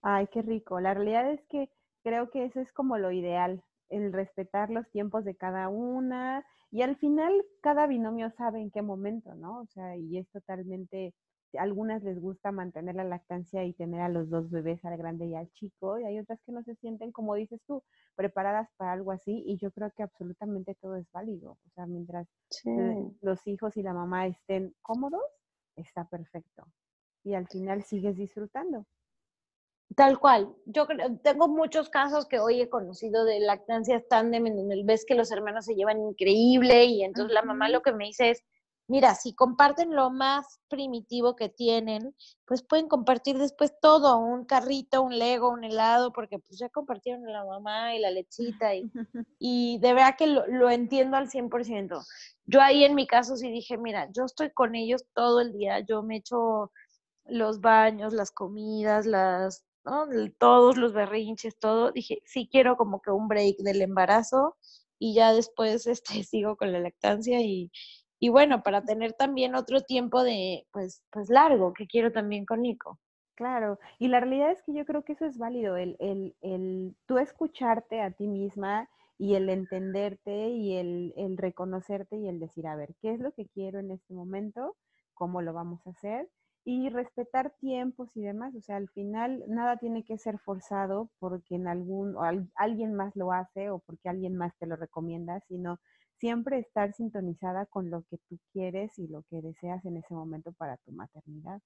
Ay, 0.00 0.26
qué 0.32 0.40
rico. 0.40 0.80
La 0.80 0.94
realidad 0.94 1.30
es 1.30 1.44
que 1.48 1.70
creo 2.02 2.30
que 2.30 2.44
eso 2.46 2.60
es 2.60 2.72
como 2.72 2.96
lo 2.96 3.12
ideal, 3.12 3.62
el 3.90 4.12
respetar 4.12 4.70
los 4.70 4.88
tiempos 4.90 5.24
de 5.24 5.36
cada 5.36 5.68
una, 5.68 6.44
y 6.76 6.82
al 6.82 6.94
final 6.96 7.32
cada 7.62 7.86
binomio 7.86 8.30
sabe 8.32 8.60
en 8.60 8.70
qué 8.70 8.82
momento, 8.82 9.34
¿no? 9.34 9.60
O 9.60 9.66
sea, 9.68 9.96
y 9.96 10.18
es 10.18 10.28
totalmente, 10.28 11.14
a 11.56 11.62
algunas 11.62 12.02
les 12.02 12.20
gusta 12.20 12.52
mantener 12.52 12.96
la 12.96 13.04
lactancia 13.04 13.64
y 13.64 13.72
tener 13.72 14.02
a 14.02 14.10
los 14.10 14.28
dos 14.28 14.50
bebés, 14.50 14.84
al 14.84 14.98
grande 14.98 15.24
y 15.24 15.34
al 15.34 15.50
chico, 15.52 15.98
y 15.98 16.04
hay 16.04 16.18
otras 16.18 16.38
que 16.42 16.52
no 16.52 16.62
se 16.64 16.74
sienten, 16.74 17.12
como 17.12 17.34
dices 17.34 17.62
tú, 17.66 17.82
preparadas 18.14 18.68
para 18.76 18.92
algo 18.92 19.10
así, 19.10 19.42
y 19.46 19.56
yo 19.56 19.70
creo 19.70 19.90
que 19.96 20.02
absolutamente 20.02 20.74
todo 20.74 20.96
es 20.96 21.10
válido. 21.12 21.52
O 21.52 21.70
sea, 21.74 21.86
mientras 21.86 22.28
los 23.22 23.46
hijos 23.46 23.74
y 23.78 23.82
la 23.82 23.94
mamá 23.94 24.26
estén 24.26 24.74
cómodos, 24.82 25.24
está 25.76 26.06
perfecto. 26.06 26.66
Y 27.24 27.32
al 27.32 27.48
final 27.48 27.84
sigues 27.84 28.18
disfrutando. 28.18 28.84
Tal 29.94 30.18
cual. 30.18 30.54
Yo 30.66 30.86
tengo 31.22 31.48
muchos 31.48 31.88
casos 31.88 32.26
que 32.26 32.40
hoy 32.40 32.60
he 32.60 32.68
conocido 32.68 33.24
de 33.24 33.40
lactancia 33.40 34.02
tándem 34.06 34.46
en 34.46 34.56
donde 34.56 34.82
ves 34.84 35.04
que 35.06 35.14
los 35.14 35.30
hermanos 35.30 35.64
se 35.64 35.74
llevan 35.74 36.00
increíble 36.00 36.84
y 36.84 37.02
entonces 37.04 37.32
la 37.32 37.42
mamá 37.42 37.68
lo 37.68 37.82
que 37.82 37.92
me 37.92 38.06
dice 38.06 38.30
es, 38.30 38.42
mira, 38.88 39.14
si 39.14 39.34
comparten 39.34 39.94
lo 39.94 40.10
más 40.10 40.60
primitivo 40.68 41.34
que 41.36 41.48
tienen, 41.48 42.14
pues 42.44 42.62
pueden 42.62 42.88
compartir 42.88 43.38
después 43.38 43.74
todo, 43.80 44.18
un 44.18 44.44
carrito, 44.44 45.02
un 45.02 45.18
lego, 45.18 45.50
un 45.50 45.64
helado, 45.64 46.12
porque 46.12 46.38
pues 46.38 46.58
ya 46.58 46.68
compartieron 46.68 47.24
la 47.32 47.44
mamá 47.44 47.94
y 47.94 48.00
la 48.00 48.10
lechita 48.10 48.74
y, 48.74 48.90
y 49.38 49.78
de 49.80 49.94
verdad 49.94 50.16
que 50.16 50.26
lo, 50.26 50.46
lo 50.46 50.70
entiendo 50.70 51.16
al 51.16 51.28
100%. 51.28 52.04
Yo 52.44 52.60
ahí 52.60 52.84
en 52.84 52.94
mi 52.94 53.06
caso 53.06 53.36
sí 53.36 53.50
dije, 53.50 53.76
mira, 53.78 54.08
yo 54.12 54.24
estoy 54.24 54.50
con 54.50 54.74
ellos 54.74 55.04
todo 55.14 55.40
el 55.40 55.52
día, 55.52 55.80
yo 55.80 56.02
me 56.02 56.16
echo 56.16 56.70
los 57.24 57.60
baños, 57.60 58.12
las 58.12 58.30
comidas, 58.30 59.04
las 59.04 59.65
todos 60.38 60.76
los 60.76 60.92
berrinches, 60.92 61.58
todo, 61.58 61.92
dije, 61.92 62.20
sí 62.24 62.48
quiero 62.50 62.76
como 62.76 63.00
que 63.00 63.10
un 63.10 63.28
break 63.28 63.58
del 63.58 63.82
embarazo 63.82 64.56
y 64.98 65.14
ya 65.14 65.32
después 65.32 65.86
este, 65.86 66.22
sigo 66.24 66.56
con 66.56 66.72
la 66.72 66.80
lactancia 66.80 67.40
y, 67.42 67.70
y 68.18 68.28
bueno, 68.30 68.62
para 68.62 68.82
tener 68.84 69.12
también 69.14 69.54
otro 69.54 69.80
tiempo 69.82 70.22
de, 70.24 70.66
pues, 70.72 71.02
pues 71.10 71.28
largo, 71.30 71.72
que 71.72 71.86
quiero 71.86 72.12
también 72.12 72.44
con 72.46 72.62
Nico. 72.62 72.98
Claro, 73.34 73.78
y 73.98 74.08
la 74.08 74.20
realidad 74.20 74.50
es 74.50 74.62
que 74.62 74.72
yo 74.72 74.84
creo 74.86 75.04
que 75.04 75.12
eso 75.12 75.26
es 75.26 75.36
válido, 75.38 75.76
el, 75.76 75.96
el, 76.00 76.34
el 76.40 76.96
tú 77.06 77.18
escucharte 77.18 78.00
a 78.00 78.10
ti 78.10 78.26
misma 78.28 78.88
y 79.18 79.34
el 79.34 79.48
entenderte 79.50 80.48
y 80.50 80.74
el, 80.76 81.12
el 81.16 81.36
reconocerte 81.36 82.16
y 82.16 82.28
el 82.28 82.40
decir, 82.40 82.66
a 82.66 82.76
ver, 82.76 82.94
¿qué 83.00 83.12
es 83.12 83.20
lo 83.20 83.32
que 83.32 83.46
quiero 83.46 83.78
en 83.78 83.90
este 83.90 84.14
momento? 84.14 84.76
¿Cómo 85.14 85.42
lo 85.42 85.52
vamos 85.52 85.86
a 85.86 85.90
hacer? 85.90 86.28
Y 86.68 86.88
respetar 86.88 87.52
tiempos 87.60 88.10
y 88.16 88.22
demás. 88.22 88.52
O 88.56 88.60
sea, 88.60 88.76
al 88.76 88.88
final 88.88 89.44
nada 89.46 89.76
tiene 89.76 90.04
que 90.04 90.18
ser 90.18 90.36
forzado 90.40 91.08
porque 91.20 91.54
en 91.54 91.68
algún 91.68 92.16
o 92.16 92.22
alguien 92.56 92.92
más 92.94 93.14
lo 93.14 93.32
hace 93.32 93.70
o 93.70 93.78
porque 93.78 94.08
alguien 94.08 94.36
más 94.36 94.52
te 94.58 94.66
lo 94.66 94.74
recomienda, 94.74 95.40
sino 95.46 95.78
siempre 96.18 96.58
estar 96.58 96.92
sintonizada 96.92 97.66
con 97.66 97.88
lo 97.88 98.02
que 98.10 98.18
tú 98.28 98.40
quieres 98.52 98.98
y 98.98 99.06
lo 99.06 99.22
que 99.30 99.42
deseas 99.42 99.84
en 99.84 99.98
ese 99.98 100.12
momento 100.12 100.52
para 100.54 100.76
tu 100.78 100.90
maternidad. 100.90 101.60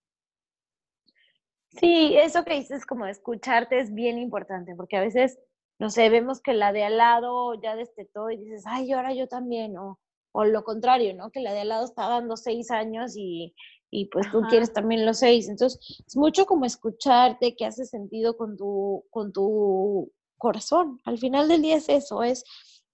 Sí, 1.70 2.14
eso 2.18 2.44
que 2.44 2.56
dices 2.56 2.84
como 2.84 3.06
escucharte 3.06 3.80
es 3.80 3.94
bien 3.94 4.18
importante 4.18 4.74
porque 4.76 4.98
a 4.98 5.00
veces, 5.00 5.38
no 5.78 5.88
sé, 5.88 6.10
vemos 6.10 6.42
que 6.42 6.52
la 6.52 6.74
de 6.74 6.84
al 6.84 6.98
lado 6.98 7.54
ya 7.54 7.74
destetó 7.74 8.30
y 8.30 8.36
dices, 8.36 8.64
ay, 8.66 8.92
ahora 8.92 9.14
yo 9.14 9.28
también, 9.28 9.78
o, 9.78 9.98
o 10.32 10.44
lo 10.44 10.62
contrario, 10.62 11.14
¿no? 11.14 11.30
Que 11.30 11.40
la 11.40 11.54
de 11.54 11.60
al 11.60 11.68
lado 11.70 11.86
está 11.86 12.06
dando 12.06 12.36
seis 12.36 12.70
años 12.70 13.14
y, 13.16 13.54
y 13.90 14.06
pues 14.06 14.30
tú 14.30 14.42
quieres 14.48 14.72
también 14.72 15.04
los 15.04 15.18
seis. 15.18 15.48
Entonces, 15.48 15.80
es 16.06 16.16
mucho 16.16 16.46
como 16.46 16.64
escucharte, 16.64 17.56
que 17.56 17.66
hace 17.66 17.84
sentido 17.84 18.36
con 18.36 18.56
tu, 18.56 19.04
con 19.10 19.32
tu 19.32 20.12
corazón. 20.38 21.00
Al 21.04 21.18
final 21.18 21.48
del 21.48 21.62
día 21.62 21.76
es 21.76 21.88
eso, 21.88 22.22
es 22.22 22.44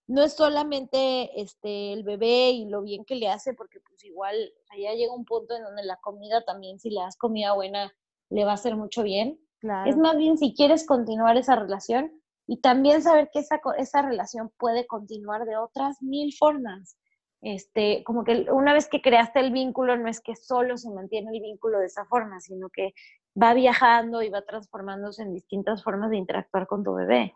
no 0.09 0.23
es 0.23 0.35
solamente 0.35 1.41
este 1.41 1.93
el 1.93 2.05
bebé 2.05 2.51
y 2.51 2.67
lo 2.67 2.83
bien 2.83 3.05
que 3.05 3.17
le 3.17 3.29
hace, 3.29 3.55
porque 3.55 3.81
pues 3.81 4.05
igual 4.05 4.37
allá 4.71 4.95
llega 4.95 5.15
un 5.15 5.25
punto 5.25 5.55
en 5.57 5.65
donde 5.65 5.83
la 5.83 5.97
comida 5.97 6.45
también, 6.45 6.79
si 6.79 6.91
le 6.91 7.01
das 7.01 7.17
comida 7.17 7.55
buena, 7.55 7.93
le 8.31 8.45
va 8.45 8.53
a 8.53 8.55
hacer 8.55 8.77
mucho 8.77 9.03
bien. 9.03 9.41
Es 9.87 9.97
más 9.97 10.17
bien 10.17 10.39
si 10.39 10.55
quieres 10.55 10.87
continuar 10.87 11.37
esa 11.37 11.57
relación 11.57 12.23
y 12.47 12.59
también 12.59 13.03
saber 13.03 13.31
que 13.33 13.41
esa, 13.41 13.61
esa 13.79 14.03
relación 14.03 14.53
puede 14.59 14.87
continuar 14.87 15.45
de 15.45 15.57
otras 15.57 16.01
mil 16.03 16.33
formas. 16.35 16.97
Este, 17.43 18.03
como 18.05 18.25
que 18.25 18.47
una 18.51 18.73
vez 18.73 18.89
que 18.89 19.03
creaste 19.03 19.41
el 19.41 19.53
vínculo, 19.53 19.97
no 19.97 20.09
es 20.09 20.21
que 20.21 20.37
solo 20.37 20.77
se 20.77 20.91
mantiene 20.91 21.31
el 21.33 21.41
vínculo 21.41 21.79
de 21.79 21.87
esa 21.87 22.05
forma, 22.07 22.41
sino 22.41 22.71
que 22.71 22.95
va 23.41 23.55
viajando 23.55 24.23
y 24.23 24.31
va 24.31 24.43
transformándose 24.43 25.23
en 25.23 25.35
distintas 25.35 25.85
formas 25.85 26.11
de 26.11 26.17
interactuar 26.17 26.67
con 26.67 26.83
tu 26.83 26.95
bebé. 26.95 27.35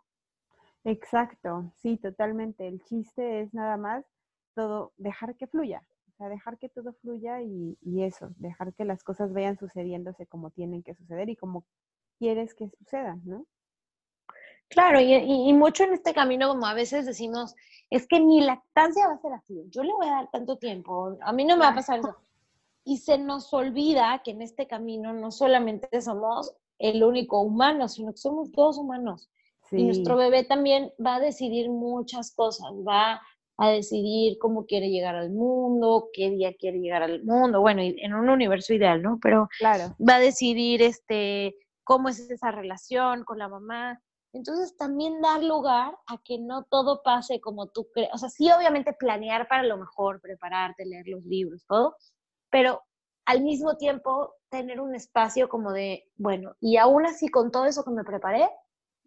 Exacto, 0.85 1.73
sí, 1.77 1.99
totalmente. 1.99 2.67
El 2.67 2.83
chiste 2.85 3.43
es 3.43 3.53
nada 3.53 3.77
más 3.77 4.05
todo, 4.55 4.93
dejar 4.97 5.37
que 5.37 5.47
fluya, 5.47 5.83
o 6.09 6.13
sea, 6.17 6.29
dejar 6.29 6.59
que 6.59 6.69
todo 6.69 6.95
fluya 6.95 7.43
y, 7.43 7.77
eso, 8.03 8.31
dejar 8.37 8.73
que 8.75 8.85
las 8.85 9.05
cosas 9.05 9.33
vayan 9.33 9.59
sucediéndose 9.59 10.27
como 10.27 10.51
tienen 10.51 10.83
que 10.83 10.95
suceder 10.95 11.29
y 11.29 11.37
como 11.37 11.65
quieres 12.19 12.55
que 12.55 12.69
sucedan, 12.69 13.21
¿no? 13.25 13.47
Claro, 14.71 15.01
y, 15.01 15.53
mucho 15.53 15.85
en 15.85 15.95
este 15.95 16.15
camino, 16.15 16.49
como 16.49 16.65
a 16.67 16.75
veces 16.75 17.05
decimos, 17.05 17.57
es 17.91 18.07
que 18.07 18.21
mi 18.21 18.41
lactancia 18.41 19.09
va 19.09 19.15
a 19.15 19.21
ser 19.21 19.33
así, 19.33 19.65
yo 19.69 19.83
le 19.83 19.93
voy 19.93 20.07
a 20.07 20.13
dar 20.13 20.31
tanto 20.31 20.57
tiempo, 20.57 21.19
a 21.21 21.33
mí 21.33 21.45
no 21.45 21.57
me 21.57 21.65
va 21.65 21.71
a 21.71 21.75
pasar 21.75 21.99
eso. 21.99 22.17
Y 22.85 22.99
se 22.99 23.19
nos 23.19 23.53
olvida 23.53 24.23
que 24.25 24.31
en 24.31 24.43
este 24.43 24.67
camino 24.67 25.13
no 25.13 25.33
solamente 25.33 26.01
somos 26.01 26.55
el 26.79 27.03
único 27.05 27.41
humano, 27.41 27.89
sino 27.89 28.13
que 28.13 28.19
somos 28.19 28.53
todos 28.53 28.79
humanos. 28.79 29.29
Y 29.73 29.85
nuestro 29.85 30.17
bebé 30.17 30.45
también 30.45 30.93
va 31.05 31.17
a 31.17 31.21
decidir 31.21 31.69
muchas 31.69 32.35
cosas, 32.35 32.73
va 32.87 33.21
a 33.57 33.71
decidir 33.71 34.39
cómo 34.39 34.67
quiere 34.67 34.89
llegar 34.89 35.15
al 35.15 35.31
mundo, 35.31 36.09
qué 36.13 36.31
día 36.31 36.55
quiere 36.55 36.81
llegar 36.81 37.03
al 37.03 37.23
mundo, 37.23 37.61
bueno, 37.61 37.83
en 37.83 38.15
un 38.15 38.29
universo 38.31 38.73
ideal, 38.73 39.03
¿no? 39.03 39.19
Pero 39.21 39.49
claro. 39.59 39.95
va 40.01 40.17
a 40.17 40.21
decidir 40.21 40.83
este, 40.83 41.55
cómo 41.85 42.09
es 42.09 42.31
esa 42.31 42.51
relación 42.51 43.25
con 43.25 43.39
la 43.39 43.49
mamá. 43.49 44.01
Entonces 44.33 44.77
también 44.77 45.21
dar 45.21 45.43
lugar 45.43 45.97
a 46.07 46.19
que 46.23 46.39
no 46.39 46.65
todo 46.65 47.03
pase 47.03 47.41
como 47.41 47.69
tú 47.69 47.89
crees. 47.93 48.11
O 48.13 48.19
sea, 48.19 48.29
sí, 48.29 48.51
obviamente 48.51 48.93
planear 48.93 49.49
para 49.49 49.65
lo 49.65 49.77
mejor, 49.77 50.21
prepararte, 50.21 50.87
leer 50.87 51.09
los 51.09 51.25
libros, 51.25 51.65
todo, 51.67 51.97
pero 52.51 52.83
al 53.25 53.43
mismo 53.43 53.77
tiempo 53.77 54.35
tener 54.49 54.81
un 54.81 54.95
espacio 54.95 55.49
como 55.49 55.73
de, 55.73 56.09
bueno, 56.17 56.55
y 56.61 56.77
aún 56.77 57.07
así 57.07 57.29
con 57.29 57.51
todo 57.51 57.67
eso 57.67 57.85
que 57.85 57.91
me 57.91 58.05
preparé, 58.05 58.49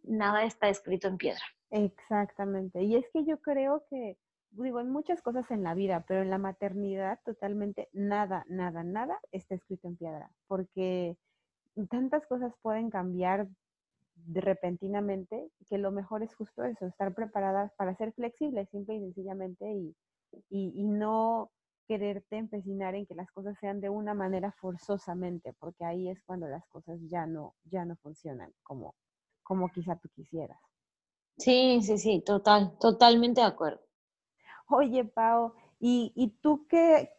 nada 0.04 0.44
está 0.44 0.70
escrito 0.70 1.08
en 1.08 1.18
piedra. 1.18 1.44
Exactamente. 1.72 2.84
Y 2.84 2.96
es 2.96 3.06
que 3.12 3.26
yo 3.26 3.40
creo 3.40 3.84
que, 3.90 4.18
digo, 4.52 4.80
hay 4.80 4.86
muchas 4.86 5.22
cosas 5.22 5.50
en 5.52 5.64
la 5.64 5.74
vida, 5.74 6.06
pero 6.08 6.22
en 6.22 6.30
la 6.30 6.38
maternidad 6.38 7.20
totalmente 7.26 7.90
nada, 7.94 8.46
nada, 8.48 8.84
nada 8.84 9.20
está 9.32 9.56
escrito 9.56 9.88
en 9.88 9.98
piedra, 9.98 10.30
porque 10.48 11.18
tantas 11.90 12.26
cosas 12.28 12.54
pueden 12.62 12.90
cambiar 12.90 13.48
de 14.16 14.42
repentinamente 14.42 15.50
que 15.68 15.78
lo 15.78 15.92
mejor 15.92 16.24
es 16.24 16.34
justo 16.36 16.64
eso, 16.64 16.86
estar 16.86 17.14
preparadas 17.14 17.72
para 17.78 17.96
ser 17.96 18.14
flexibles, 18.14 18.70
simple 18.70 18.96
y 18.96 19.00
sencillamente, 19.00 19.72
y, 19.72 19.96
y, 20.50 20.84
no 20.84 21.52
quererte 21.88 22.38
empecinar 22.38 22.96
en 22.96 23.06
que 23.06 23.16
las 23.16 23.30
cosas 23.32 23.58
sean 23.60 23.82
de 23.82 23.90
una 23.90 24.14
manera 24.14 24.52
forzosamente, 24.54 25.54
porque 25.60 25.84
ahí 25.84 26.10
es 26.10 26.22
cuando 26.24 26.48
las 26.48 26.66
cosas 26.68 27.00
ya 27.10 27.26
no, 27.26 27.56
ya 27.66 27.86
no 27.86 27.96
funcionan 27.98 28.52
como, 28.64 28.96
como 29.44 29.70
quizá 29.70 29.96
tú 29.98 30.10
quisieras. 30.10 30.60
Sí, 31.38 31.82
sí, 31.82 31.98
sí, 31.98 32.24
total, 32.26 32.78
totalmente 32.80 33.42
de 33.42 33.48
acuerdo. 33.48 33.82
Oye, 34.70 35.04
Pau, 35.04 35.54
¿y, 35.80 36.38
tú 36.42 36.66
qué, 36.68 37.10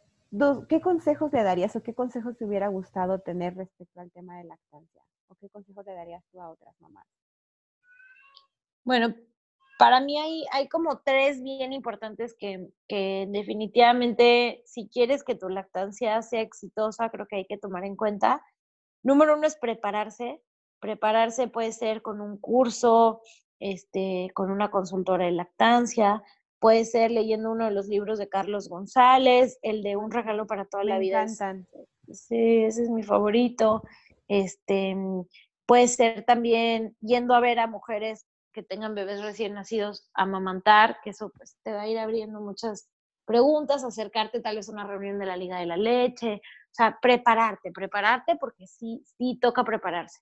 qué 0.67 0.81
consejos 0.81 1.31
le 1.31 1.43
darías 1.43 1.75
o 1.75 1.83
qué 1.83 1.93
consejos 1.93 2.37
te 2.37 2.45
hubiera 2.45 2.67
gustado 2.69 3.19
tener 3.19 3.55
respecto 3.55 3.99
al 3.99 4.11
tema 4.11 4.37
de 4.37 4.45
lactancia? 4.45 5.03
¿O 5.27 5.35
qué 5.35 5.49
consejos 5.49 5.85
le 5.85 5.93
darías 5.93 6.23
tú 6.31 6.41
a 6.41 6.49
otras 6.49 6.79
mamás? 6.79 7.07
Bueno, 8.83 9.15
para 9.79 9.99
mí 9.99 10.17
hay, 10.17 10.45
hay 10.51 10.67
como 10.67 10.99
tres 10.99 11.41
bien 11.41 11.73
importantes 11.73 12.35
que, 12.37 12.69
que, 12.87 13.27
definitivamente, 13.29 14.61
si 14.65 14.87
quieres 14.87 15.23
que 15.23 15.35
tu 15.35 15.49
lactancia 15.49 16.21
sea 16.21 16.41
exitosa, 16.41 17.09
creo 17.09 17.27
que 17.27 17.37
hay 17.37 17.45
que 17.45 17.57
tomar 17.57 17.83
en 17.83 17.95
cuenta. 17.95 18.41
Número 19.03 19.35
uno 19.35 19.47
es 19.47 19.57
prepararse. 19.57 20.41
Prepararse 20.79 21.47
puede 21.47 21.71
ser 21.71 22.01
con 22.01 22.21
un 22.21 22.37
curso, 22.37 23.21
este, 23.59 24.29
con 24.33 24.51
una 24.51 24.69
consultora 24.69 25.25
de 25.25 25.31
lactancia, 25.31 26.21
puede 26.59 26.85
ser 26.85 27.11
leyendo 27.11 27.51
uno 27.51 27.65
de 27.65 27.71
los 27.71 27.87
libros 27.87 28.17
de 28.19 28.29
Carlos 28.29 28.69
González, 28.69 29.59
el 29.61 29.83
de 29.83 29.95
Un 29.95 30.11
regalo 30.11 30.47
para 30.47 30.65
toda 30.65 30.83
la 30.83 30.97
vida. 30.97 31.21
Encantan. 31.21 31.67
Sí, 32.11 32.63
ese 32.63 32.83
es 32.83 32.89
mi 32.89 33.03
favorito. 33.03 33.83
Este, 34.27 34.95
puede 35.65 35.87
ser 35.87 36.25
también 36.25 36.95
yendo 37.01 37.33
a 37.33 37.39
ver 37.39 37.59
a 37.59 37.67
mujeres 37.67 38.25
que 38.51 38.63
tengan 38.63 38.95
bebés 38.95 39.21
recién 39.21 39.53
nacidos 39.53 40.09
a 40.13 40.23
amamantar, 40.23 40.99
que 41.03 41.09
eso 41.09 41.31
pues 41.35 41.57
te 41.63 41.73
va 41.73 41.81
a 41.81 41.87
ir 41.87 41.99
abriendo 41.99 42.39
muchas 42.39 42.89
preguntas, 43.25 43.83
acercarte 43.83 44.39
tal 44.39 44.55
vez 44.55 44.69
a 44.69 44.71
una 44.71 44.87
reunión 44.87 45.19
de 45.19 45.25
la 45.25 45.35
Liga 45.35 45.59
de 45.59 45.65
la 45.65 45.77
Leche, 45.77 46.35
o 46.35 46.73
sea, 46.73 46.97
prepararte, 47.01 47.71
prepararte 47.71 48.37
porque 48.37 48.65
sí, 48.67 49.03
sí 49.17 49.37
toca 49.41 49.63
prepararse. 49.63 50.21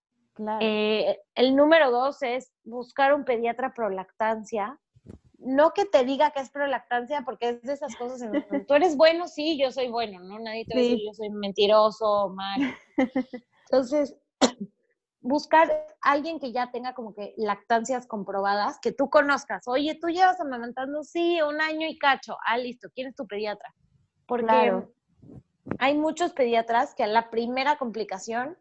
Eh, 0.61 1.19
el 1.35 1.55
número 1.55 1.91
dos 1.91 2.23
es 2.23 2.51
buscar 2.63 3.13
un 3.13 3.23
pediatra 3.23 3.73
pro 3.73 3.89
lactancia. 3.89 4.79
No 5.37 5.73
que 5.73 5.85
te 5.85 6.05
diga 6.05 6.31
que 6.31 6.39
es 6.39 6.49
pro 6.49 6.65
lactancia, 6.65 7.21
porque 7.23 7.49
es 7.49 7.61
de 7.61 7.73
esas 7.73 7.95
cosas 7.97 8.21
en 8.21 8.65
tú 8.65 8.73
eres 8.73 8.95
bueno, 8.95 9.27
sí, 9.27 9.59
yo 9.59 9.71
soy 9.71 9.89
bueno, 9.89 10.21
¿no? 10.21 10.39
Nadie 10.39 10.65
te 10.65 10.73
va 10.73 10.79
a 10.79 10.83
decir 10.83 10.99
yo 11.05 11.13
soy 11.13 11.29
mentiroso, 11.29 12.29
mal. 12.29 12.75
Entonces, 13.73 14.15
buscar 15.21 15.87
alguien 16.01 16.39
que 16.39 16.51
ya 16.51 16.69
tenga 16.71 16.93
como 16.93 17.15
que 17.15 17.33
lactancias 17.37 18.05
comprobadas, 18.05 18.77
que 18.79 18.91
tú 18.91 19.09
conozcas. 19.09 19.67
Oye, 19.67 19.97
tú 19.99 20.09
llevas 20.09 20.39
amamantando, 20.39 21.03
sí, 21.03 21.41
un 21.41 21.59
año 21.59 21.87
y 21.87 21.97
cacho. 21.97 22.37
Ah, 22.45 22.59
listo, 22.59 22.89
¿quién 22.93 23.07
es 23.07 23.15
tu 23.15 23.25
pediatra? 23.25 23.73
Porque 24.27 24.71
hay 25.79 25.97
muchos 25.97 26.33
pediatras 26.33 26.93
que 26.93 27.03
a 27.03 27.07
la 27.07 27.31
primera 27.31 27.79
complicación 27.79 28.59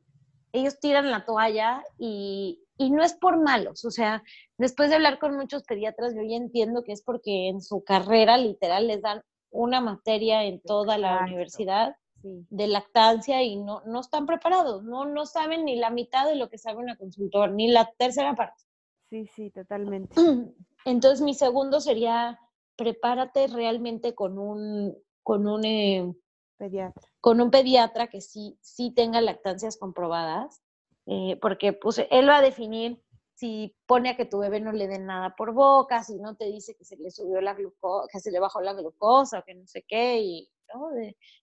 ellos 0.53 0.81
tiran 0.81 1.11
la 1.11 1.27
toalla 1.27 1.85
y, 1.99 2.65
no 2.79 3.05
es 3.05 3.13
por 3.13 3.41
malos, 3.41 3.85
o 3.85 3.93
sea, 3.93 4.25
después 4.59 4.89
de 4.89 4.97
hablar 4.97 5.21
con 5.21 5.37
muchos 5.37 5.63
pediatras, 5.63 6.15
yo 6.17 6.23
ya 6.23 6.37
entiendo 6.37 6.83
que 6.83 6.91
es 6.91 7.03
porque 7.03 7.49
en 7.49 7.61
su 7.61 7.85
carrera 7.85 8.39
literal 8.39 8.89
les 8.89 9.03
dan 9.03 9.23
una 9.51 9.81
materia 9.81 10.43
en 10.45 10.61
toda 10.61 10.99
la 10.99 11.21
universidad 11.23 11.95
de 12.23 12.67
lactancia 12.67 13.43
y 13.43 13.57
no, 13.57 13.83
no 13.87 14.01
están 14.01 14.27
preparados, 14.27 14.85
no, 14.85 15.05
no 15.05 15.27
saben 15.27 15.65
ni 15.65 15.77
la 15.77 15.91
mitad 15.91 16.27
de 16.27 16.37
lo 16.37 16.49
que 16.49 16.59
sabe 16.59 16.79
una 16.79 16.97
consultor, 16.97 17.51
ni 17.51 17.69
la 17.69 17.91
tercera 17.99 18.35
parte. 18.35 18.63
Sí, 19.11 19.27
sí, 19.27 19.51
totalmente. 19.51 20.15
Entonces 20.85 21.21
mi 21.21 21.35
segundo 21.35 21.81
sería, 21.81 22.39
prepárate 22.77 23.47
realmente 23.49 24.15
con 24.15 24.39
un, 24.39 24.97
con 25.23 25.47
un 25.47 25.65
eh, 25.65 26.15
pediatra 26.57 27.13
con 27.23 27.41
un 27.41 27.53
pediatra 27.53 28.09
que 28.09 28.21
sí, 28.21 28.59
sí 28.61 28.91
tenga 28.91 29.21
lactancias 29.21 29.77
comprobadas, 29.77 30.61
eh, 31.07 31.39
porque 31.41 31.73
pues 31.73 32.05
él 32.11 32.29
va 32.29 32.39
a 32.39 32.43
definir 32.43 33.01
si 33.35 33.77
pone 33.87 34.11
a 34.11 34.17
que 34.17 34.25
tu 34.25 34.39
bebé 34.39 34.61
no 34.61 34.73
le 34.73 34.89
den 34.89 35.07
nada 35.07 35.37
por 35.37 35.53
boca, 35.53 36.03
si 36.03 36.19
no 36.19 36.35
te 36.35 36.47
dice 36.47 36.75
que 36.75 36.85
se 36.85 36.97
le 36.97 37.13
subió 37.13 37.41
la 37.41 37.55
glucosa, 37.55 38.09
que 38.13 38.19
se 38.19 38.33
le 38.33 38.41
bajó 38.41 38.61
la 38.61 38.73
glucosa, 38.73 39.39
o 39.39 39.45
que 39.45 39.55
no 39.55 39.67
sé 39.69 39.85
qué, 39.87 40.21
y 40.21 40.51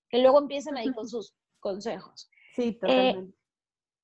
que 0.10 0.18
luego 0.18 0.40
empiecen 0.40 0.78
ahí 0.78 0.92
con 0.92 1.08
sus 1.08 1.34
consejos. 1.60 2.30
Sí, 2.56 2.70
eh, 2.70 2.74
totalmente. 2.74 3.38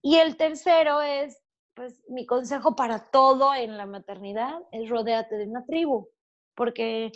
y 0.02 0.16
el 0.16 0.38
tercero 0.38 1.02
es, 1.02 1.42
pues 1.74 2.02
mi 2.10 2.26
consejo 2.26 2.76
para 2.76 3.10
todo 3.12 3.54
en 3.54 3.78
la 3.78 3.86
maternidad 3.86 4.60
es 4.72 4.90
rodéate 4.90 5.36
de 5.36 5.46
una 5.46 5.66
tribu, 5.66 6.10
porque 6.56 7.12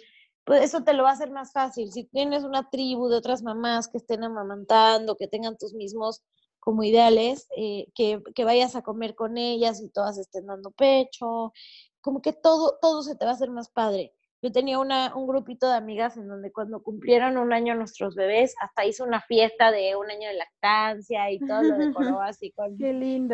pues 0.49 0.63
eso 0.63 0.83
te 0.83 0.93
lo 0.93 1.03
va 1.03 1.11
a 1.11 1.13
hacer 1.13 1.29
más 1.29 1.51
fácil. 1.51 1.91
Si 1.91 2.05
tienes 2.05 2.43
una 2.43 2.69
tribu 2.71 3.07
de 3.07 3.17
otras 3.17 3.43
mamás 3.43 3.87
que 3.87 3.99
estén 3.99 4.23
amamantando, 4.23 5.15
que 5.15 5.27
tengan 5.27 5.57
tus 5.57 5.75
mismos 5.75 6.23
como 6.59 6.83
ideales, 6.83 7.47
eh, 7.55 7.87
que, 7.93 8.21
vayas 8.43 8.75
a 8.75 8.81
comer 8.81 9.15
con 9.15 9.37
ellas 9.37 9.81
y 9.81 9.89
todas 9.89 10.17
estén 10.17 10.47
dando 10.47 10.71
pecho, 10.71 11.53
como 12.01 12.21
que 12.21 12.33
todo, 12.33 12.77
todo 12.81 13.03
se 13.03 13.15
te 13.15 13.25
va 13.25 13.31
a 13.31 13.33
hacer 13.35 13.49
más 13.49 13.69
padre. 13.69 14.13
Yo 14.41 14.51
tenía 14.51 14.79
una, 14.79 15.15
un 15.15 15.27
grupito 15.27 15.67
de 15.67 15.75
amigas 15.75 16.15
en 16.15 16.27
donde 16.27 16.51
cuando 16.51 16.81
cumplieron 16.81 17.37
un 17.37 17.51
año 17.51 17.75
nuestros 17.75 18.15
bebés, 18.15 18.55
hasta 18.61 18.85
hizo 18.85 19.03
una 19.03 19.21
fiesta 19.21 19.71
de 19.71 19.95
un 19.97 20.09
año 20.09 20.29
de 20.29 20.35
lactancia 20.35 21.29
y 21.31 21.39
todo 21.39 21.63
lo 21.63 21.77
decoró 21.77 22.21
así 22.21 22.51
con, 22.51 22.77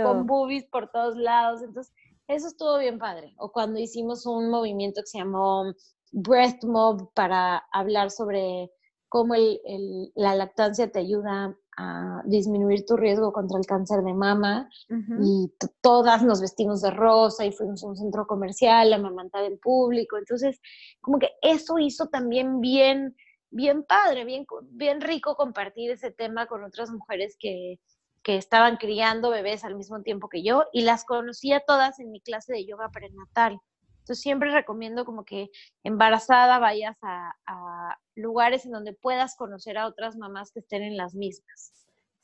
con 0.01 0.25
boobies 0.25 0.65
por 0.65 0.89
todos 0.89 1.15
lados. 1.15 1.61
Entonces, 1.61 1.93
eso 2.27 2.47
estuvo 2.47 2.79
bien 2.79 2.97
padre. 2.97 3.35
O 3.37 3.51
cuando 3.51 3.79
hicimos 3.79 4.25
un 4.25 4.49
movimiento 4.49 5.01
que 5.01 5.07
se 5.07 5.19
llamó 5.19 5.65
Breast 6.11 6.63
Mob 6.63 7.13
para 7.13 7.57
hablar 7.71 8.09
sobre 8.09 8.71
cómo 9.09 9.35
el, 9.35 9.59
la 10.15 10.35
lactancia 10.35 10.91
te 10.91 10.99
ayuda 10.99 11.55
disminuir 12.25 12.85
tu 12.85 12.95
riesgo 12.95 13.33
contra 13.33 13.59
el 13.59 13.65
cáncer 13.65 14.01
de 14.01 14.13
mama 14.13 14.69
y 15.21 15.51
todas 15.81 16.23
nos 16.23 16.41
vestimos 16.41 16.81
de 16.81 16.91
rosa 16.91 17.45
y 17.45 17.51
fuimos 17.51 17.83
a 17.83 17.87
un 17.87 17.97
centro 17.97 18.25
comercial 18.27 18.93
a 18.93 18.95
amamantar 18.95 19.43
en 19.43 19.57
público. 19.57 20.17
Entonces, 20.17 20.59
como 21.01 21.19
que 21.19 21.31
eso 21.41 21.77
hizo 21.79 22.07
también 22.07 22.61
bien, 22.61 23.15
bien 23.49 23.83
padre, 23.83 24.23
bien, 24.23 24.45
bien 24.69 25.01
rico 25.01 25.35
compartir 25.35 25.91
ese 25.91 26.11
tema 26.11 26.47
con 26.47 26.63
otras 26.63 26.91
mujeres 26.91 27.35
que, 27.37 27.79
que 28.23 28.37
estaban 28.37 28.77
criando 28.77 29.29
bebés 29.29 29.63
al 29.63 29.75
mismo 29.75 30.01
tiempo 30.01 30.29
que 30.29 30.43
yo 30.43 30.63
y 30.73 30.81
las 30.81 31.05
conocía 31.05 31.59
todas 31.59 31.99
en 31.99 32.11
mi 32.11 32.21
clase 32.21 32.53
de 32.53 32.65
yoga 32.65 32.89
prenatal. 32.89 33.59
Entonces 34.05 34.21
siempre 34.21 34.51
recomiendo 34.51 35.03
como 35.03 35.25
que 35.25 35.49
embarazada 35.83 36.59
vayas 36.59 36.95
a, 37.01 37.97
lugares 38.13 38.63
en 38.63 38.71
donde 38.71 38.93
puedas 38.93 39.35
conocer 39.35 39.79
a 39.79 39.87
otras 39.87 40.15
mamás 40.15 40.51
que 40.51 40.59
estén 40.59 40.83
en 40.83 40.95
las 40.95 41.15
mismas. 41.15 41.73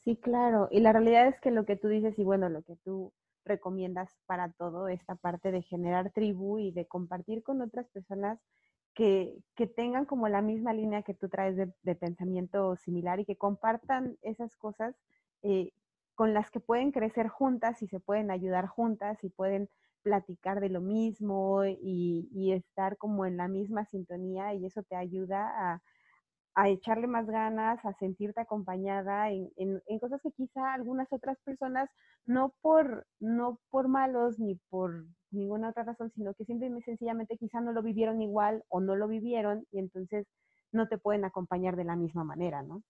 Sí, 0.03 0.15
claro. 0.15 0.67
Y 0.69 0.79
la 0.81 0.93
realidad 0.93 1.27
es 1.27 1.39
que 1.41 1.49
lo 1.49 1.65
que 1.65 1.75
tú 1.75 1.87
dices 1.87 2.17
y 2.19 2.23
bueno, 2.23 2.49
lo 2.49 2.61
que 2.61 2.75
tú 2.85 3.11
recomiendas 3.45 4.15
para 4.27 4.51
todo, 4.51 4.89
esta 4.89 5.15
parte 5.15 5.51
de 5.51 5.63
generar 5.63 6.11
tribu 6.11 6.59
y 6.59 6.71
de 6.71 6.85
compartir 6.85 7.41
con 7.41 7.63
otras 7.63 7.89
personas 7.89 8.39
que, 8.93 9.35
tengan 9.75 10.05
como 10.05 10.29
la 10.29 10.43
misma 10.43 10.71
línea 10.71 11.01
que 11.01 11.15
tú 11.15 11.29
traes 11.29 11.57
de, 11.57 11.95
pensamiento 11.95 12.75
similar 12.75 13.19
y 13.19 13.25
que 13.25 13.37
compartan 13.37 14.19
esas 14.21 14.55
cosas 14.55 14.95
eh, 15.41 15.71
con 16.13 16.35
las 16.35 16.51
que 16.51 16.59
pueden 16.59 16.91
crecer 16.91 17.27
juntas 17.27 17.81
y 17.81 17.87
se 17.87 17.99
pueden 17.99 18.29
ayudar 18.29 18.67
juntas 18.67 19.17
y 19.23 19.29
pueden 19.29 19.67
platicar 20.01 20.59
de 20.59 20.69
lo 20.69 20.81
mismo 20.81 21.63
y, 21.65 22.51
estar 22.53 22.97
como 22.97 23.25
en 23.25 23.37
la 23.37 23.47
misma 23.47 23.85
sintonía 23.85 24.53
y 24.53 24.65
eso 24.65 24.83
te 24.83 24.95
ayuda 24.95 25.81
a, 26.55 26.69
echarle 26.69 27.07
más 27.07 27.27
ganas, 27.27 27.83
a 27.85 27.93
sentirte 27.93 28.41
acompañada 28.41 29.31
en, 29.31 29.99
cosas 29.99 30.21
que 30.21 30.31
quizá 30.31 30.73
algunas 30.73 31.11
otras 31.13 31.37
personas, 31.45 31.89
no 32.25 32.53
por, 32.61 33.07
no 33.19 33.59
por 33.69 33.87
malos 33.87 34.37
ni 34.37 34.55
por 34.69 35.05
ninguna 35.31 35.69
otra 35.69 35.83
razón, 35.83 36.11
sino 36.13 36.33
que 36.33 36.45
simple 36.45 36.67
y 36.67 36.81
sencillamente 36.81 37.37
quizá 37.37 37.61
no 37.61 37.71
lo 37.71 37.81
vivieron 37.81 38.21
igual 38.21 38.63
o 38.67 38.81
no 38.81 38.95
lo 38.95 39.07
vivieron 39.07 39.65
y 39.71 39.79
entonces 39.79 40.27
no 40.73 40.87
te 40.87 40.97
pueden 40.97 41.23
acompañar 41.23 41.75
de 41.77 41.85
la 41.85 41.95
misma 41.95 42.23
manera, 42.23 42.63
¿no? 42.63 42.83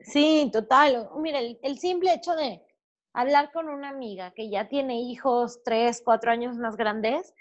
Sí, 0.00 0.50
total. 0.52 1.08
Mira, 1.18 1.38
el 1.40 1.78
simple 1.78 2.12
hecho 2.12 2.34
de, 2.34 2.60
hablar 3.14 3.52
con 3.52 3.68
una 3.68 3.88
amiga 3.88 4.32
que 4.32 4.50
ya 4.50 4.68
tiene 4.68 5.00
hijos 5.00 5.62
tres, 5.64 6.02
cuatro 6.04 6.30
años 6.30 6.58
más 6.58 6.76
grandes, 6.76 7.32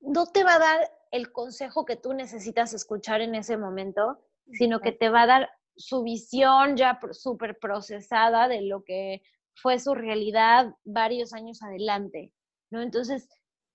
no 0.00 0.26
te 0.26 0.44
va 0.44 0.54
a 0.54 0.58
dar 0.60 0.92
el 1.10 1.32
consejo 1.32 1.84
que 1.84 1.96
tú 1.96 2.14
necesitas 2.14 2.72
escuchar 2.72 3.20
en 3.20 3.34
ese 3.34 3.56
momento, 3.56 4.20
sino 4.52 4.80
que 4.80 4.92
te 4.92 5.10
va 5.10 5.22
a 5.22 5.26
dar 5.26 5.50
su 5.76 6.02
visión 6.02 6.76
ya 6.76 6.98
súper 7.12 7.58
procesada 7.58 8.48
de 8.48 8.62
lo 8.62 8.84
que 8.84 9.22
fue 9.54 9.80
su 9.80 9.94
realidad 9.94 10.74
varios 10.84 11.32
años 11.32 11.62
adelante, 11.62 12.32
¿no? 12.70 12.80
Entonces, 12.80 13.28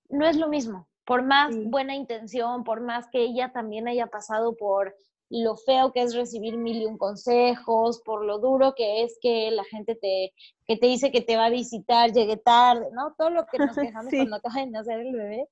no 0.10 0.26
es 0.26 0.38
lo 0.38 0.48
mismo. 0.48 0.88
Por 1.06 1.24
más 1.24 1.54
buena 1.66 1.96
intención, 1.96 2.64
por 2.64 2.80
más 2.80 3.10
que 3.10 3.20
ella 3.20 3.52
también 3.52 3.90
haya 3.90 4.08
pasado 4.08 4.56
por 4.56 4.96
lo 5.42 5.56
feo 5.56 5.92
que 5.92 6.04
es 6.04 6.14
recibir 6.14 6.58
mil 6.58 6.82
y 6.82 6.86
un 6.86 6.98
consejos, 6.98 8.02
por 8.06 8.24
lo 8.24 8.38
duro 8.38 8.76
que 8.76 9.04
es 9.04 9.18
que 9.20 9.50
la 9.50 9.64
gente 9.64 9.96
te, 9.96 10.32
que 10.68 10.78
te 10.78 10.86
dice 10.86 11.12
que 11.12 11.22
te 11.22 11.38
va 11.38 11.46
a 11.46 11.50
visitar, 11.50 12.12
llegue 12.12 12.38
tarde, 12.38 12.88
¿no? 12.92 13.16
Todo 13.18 13.32
lo 13.32 13.46
que 13.48 13.58
nos 13.58 13.76
quejamos 13.96 14.14
cuando 14.14 14.36
acaba 14.36 14.62
de 14.62 14.68
nacer 14.68 15.00
el 15.00 15.14
bebé, 15.14 15.48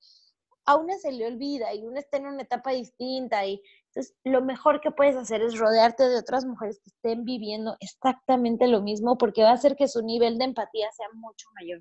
a 0.66 0.76
una 0.76 0.96
se 0.98 1.10
le 1.10 1.26
olvida 1.26 1.74
y 1.74 1.84
una 1.84 1.98
está 1.98 2.18
en 2.18 2.26
una 2.26 2.42
etapa 2.42 2.70
distinta 2.70 3.44
y 3.44 3.60
entonces 3.86 4.14
lo 4.24 4.40
mejor 4.42 4.80
que 4.80 4.92
puedes 4.92 5.16
hacer 5.16 5.42
es 5.42 5.58
rodearte 5.58 6.08
de 6.08 6.16
otras 6.16 6.44
mujeres 6.44 6.78
que 6.78 6.90
estén 6.90 7.24
viviendo 7.24 7.76
exactamente 7.80 8.68
lo 8.68 8.82
mismo 8.82 9.18
porque 9.18 9.42
va 9.42 9.50
a 9.50 9.54
hacer 9.54 9.74
que 9.74 9.88
su 9.88 10.02
nivel 10.02 10.38
de 10.38 10.44
empatía 10.44 10.90
sea 10.92 11.08
mucho 11.14 11.48
mayor. 11.60 11.80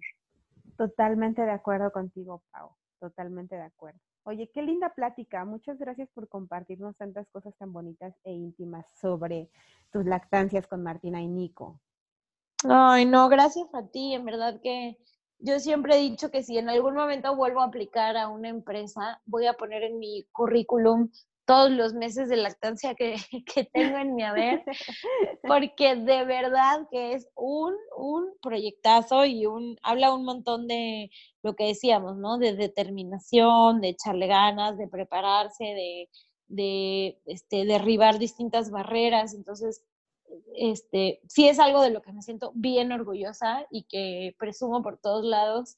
Totalmente 0.75 1.43
de 1.43 1.51
acuerdo 1.51 1.91
contigo, 1.91 2.41
Pau, 2.51 2.71
totalmente 2.99 3.55
de 3.55 3.63
acuerdo. 3.63 3.99
Oye, 4.23 4.51
qué 4.53 4.61
linda 4.61 4.93
plática. 4.93 5.43
Muchas 5.45 5.79
gracias 5.79 6.09
por 6.13 6.27
compartirnos 6.27 6.95
tantas 6.95 7.27
cosas 7.29 7.55
tan 7.57 7.73
bonitas 7.73 8.13
e 8.23 8.31
íntimas 8.31 8.85
sobre 8.99 9.49
tus 9.91 10.05
lactancias 10.05 10.67
con 10.67 10.83
Martina 10.83 11.21
y 11.21 11.27
Nico. 11.27 11.79
Ay, 12.69 13.05
no, 13.05 13.29
gracias 13.29 13.73
a 13.73 13.87
ti. 13.87 14.13
En 14.13 14.25
verdad 14.25 14.59
que 14.61 14.97
yo 15.39 15.59
siempre 15.59 15.95
he 15.95 16.01
dicho 16.01 16.29
que 16.29 16.43
si 16.43 16.59
en 16.59 16.69
algún 16.69 16.93
momento 16.93 17.35
vuelvo 17.35 17.61
a 17.61 17.65
aplicar 17.65 18.15
a 18.15 18.27
una 18.27 18.49
empresa, 18.49 19.21
voy 19.25 19.47
a 19.47 19.53
poner 19.53 19.83
en 19.83 19.97
mi 19.97 20.23
currículum 20.31 21.09
todos 21.51 21.69
los 21.69 21.93
meses 21.93 22.29
de 22.29 22.37
lactancia 22.37 22.95
que, 22.95 23.15
que 23.53 23.65
tengo 23.65 23.97
en 23.97 24.15
mi 24.15 24.23
haber, 24.23 24.63
porque 25.43 25.97
de 25.97 26.23
verdad 26.23 26.87
que 26.89 27.11
es 27.11 27.27
un, 27.35 27.73
un 27.97 28.29
proyectazo 28.41 29.25
y 29.25 29.45
un, 29.45 29.77
habla 29.83 30.13
un 30.13 30.23
montón 30.23 30.65
de 30.69 31.11
lo 31.43 31.53
que 31.57 31.65
decíamos, 31.65 32.15
¿no? 32.15 32.37
De 32.37 32.53
determinación, 32.53 33.81
de 33.81 33.89
echarle 33.89 34.27
ganas, 34.27 34.77
de 34.77 34.87
prepararse, 34.87 35.65
de, 35.65 36.09
de 36.47 37.21
este, 37.25 37.65
derribar 37.65 38.17
distintas 38.17 38.71
barreras. 38.71 39.33
Entonces, 39.33 39.83
este, 40.55 41.19
sí 41.27 41.49
es 41.49 41.59
algo 41.59 41.81
de 41.81 41.89
lo 41.89 42.01
que 42.01 42.13
me 42.13 42.21
siento 42.21 42.53
bien 42.55 42.93
orgullosa 42.93 43.67
y 43.69 43.83
que 43.89 44.37
presumo 44.39 44.81
por 44.81 44.99
todos 44.99 45.25
lados 45.25 45.75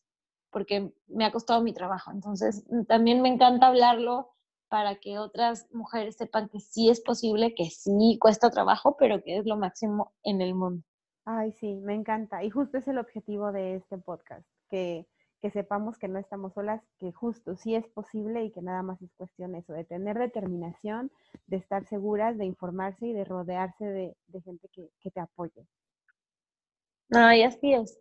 porque 0.51 0.93
me 1.07 1.25
ha 1.25 1.31
costado 1.31 1.63
mi 1.63 1.73
trabajo. 1.73 2.11
Entonces, 2.11 2.63
también 2.87 3.23
me 3.23 3.29
encanta 3.29 3.65
hablarlo 3.65 4.33
para 4.73 4.95
que 4.95 5.19
otras 5.19 5.71
mujeres 5.71 6.15
sepan 6.15 6.49
que 6.49 6.59
sí 6.59 6.89
es 6.89 6.99
posible, 6.99 7.53
que 7.53 7.65
sí 7.65 8.17
cuesta 8.19 8.49
trabajo, 8.49 8.97
pero 8.97 9.21
que 9.21 9.37
es 9.37 9.45
lo 9.45 9.55
máximo 9.55 10.15
en 10.23 10.41
el 10.41 10.55
mundo. 10.55 10.83
Ay, 11.25 11.51
sí, 11.51 11.75
me 11.75 11.93
encanta. 11.93 12.43
Y 12.43 12.49
justo 12.49 12.79
es 12.79 12.87
el 12.87 12.97
objetivo 12.97 13.51
de 13.51 13.75
este 13.75 13.99
podcast, 13.99 14.47
que, 14.71 15.05
que 15.43 15.51
sepamos 15.51 15.99
que 15.99 16.07
no 16.07 16.17
estamos 16.17 16.55
solas, 16.55 16.81
que 16.97 17.11
justo 17.11 17.55
sí 17.55 17.75
es 17.75 17.87
posible 17.89 18.45
y 18.45 18.51
que 18.51 18.63
nada 18.63 18.81
más 18.81 18.99
es 19.03 19.13
cuestión 19.13 19.53
eso, 19.53 19.73
de 19.73 19.83
tener 19.83 20.17
determinación, 20.17 21.11
de 21.45 21.57
estar 21.57 21.85
seguras, 21.85 22.39
de 22.39 22.45
informarse 22.45 23.05
y 23.05 23.13
de 23.13 23.25
rodearse 23.25 23.85
de, 23.85 24.17
de 24.25 24.41
gente 24.41 24.69
que, 24.73 24.89
que 24.99 25.11
te 25.11 25.19
apoye. 25.19 25.67
Ay, 27.11 27.43
así 27.43 27.75
es. 27.75 27.99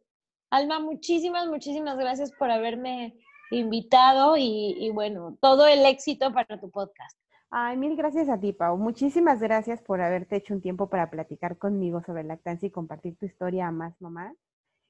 Alma, 0.48 0.80
muchísimas, 0.80 1.48
muchísimas 1.48 1.98
gracias 1.98 2.32
por 2.32 2.50
haberme 2.50 3.14
invitado 3.52 4.36
y, 4.36 4.90
bueno, 4.92 5.36
todo 5.40 5.66
el 5.66 5.84
éxito 5.86 6.32
para 6.32 6.60
tu 6.60 6.70
podcast. 6.70 7.16
Ay, 7.50 7.76
mil 7.76 7.96
gracias 7.96 8.28
a 8.28 8.40
ti, 8.40 8.52
Pau. 8.52 8.78
Muchísimas 8.78 9.40
gracias 9.40 9.82
por 9.82 10.00
haberte 10.00 10.36
hecho 10.36 10.54
un 10.54 10.62
tiempo 10.62 10.88
para 10.88 11.10
platicar 11.10 11.58
conmigo 11.58 12.02
sobre 12.02 12.24
lactancia 12.24 12.66
y 12.66 12.70
compartir 12.70 13.16
tu 13.16 13.26
historia 13.26 13.68
a 13.68 13.72
más 13.72 14.00
mamás. 14.00 14.34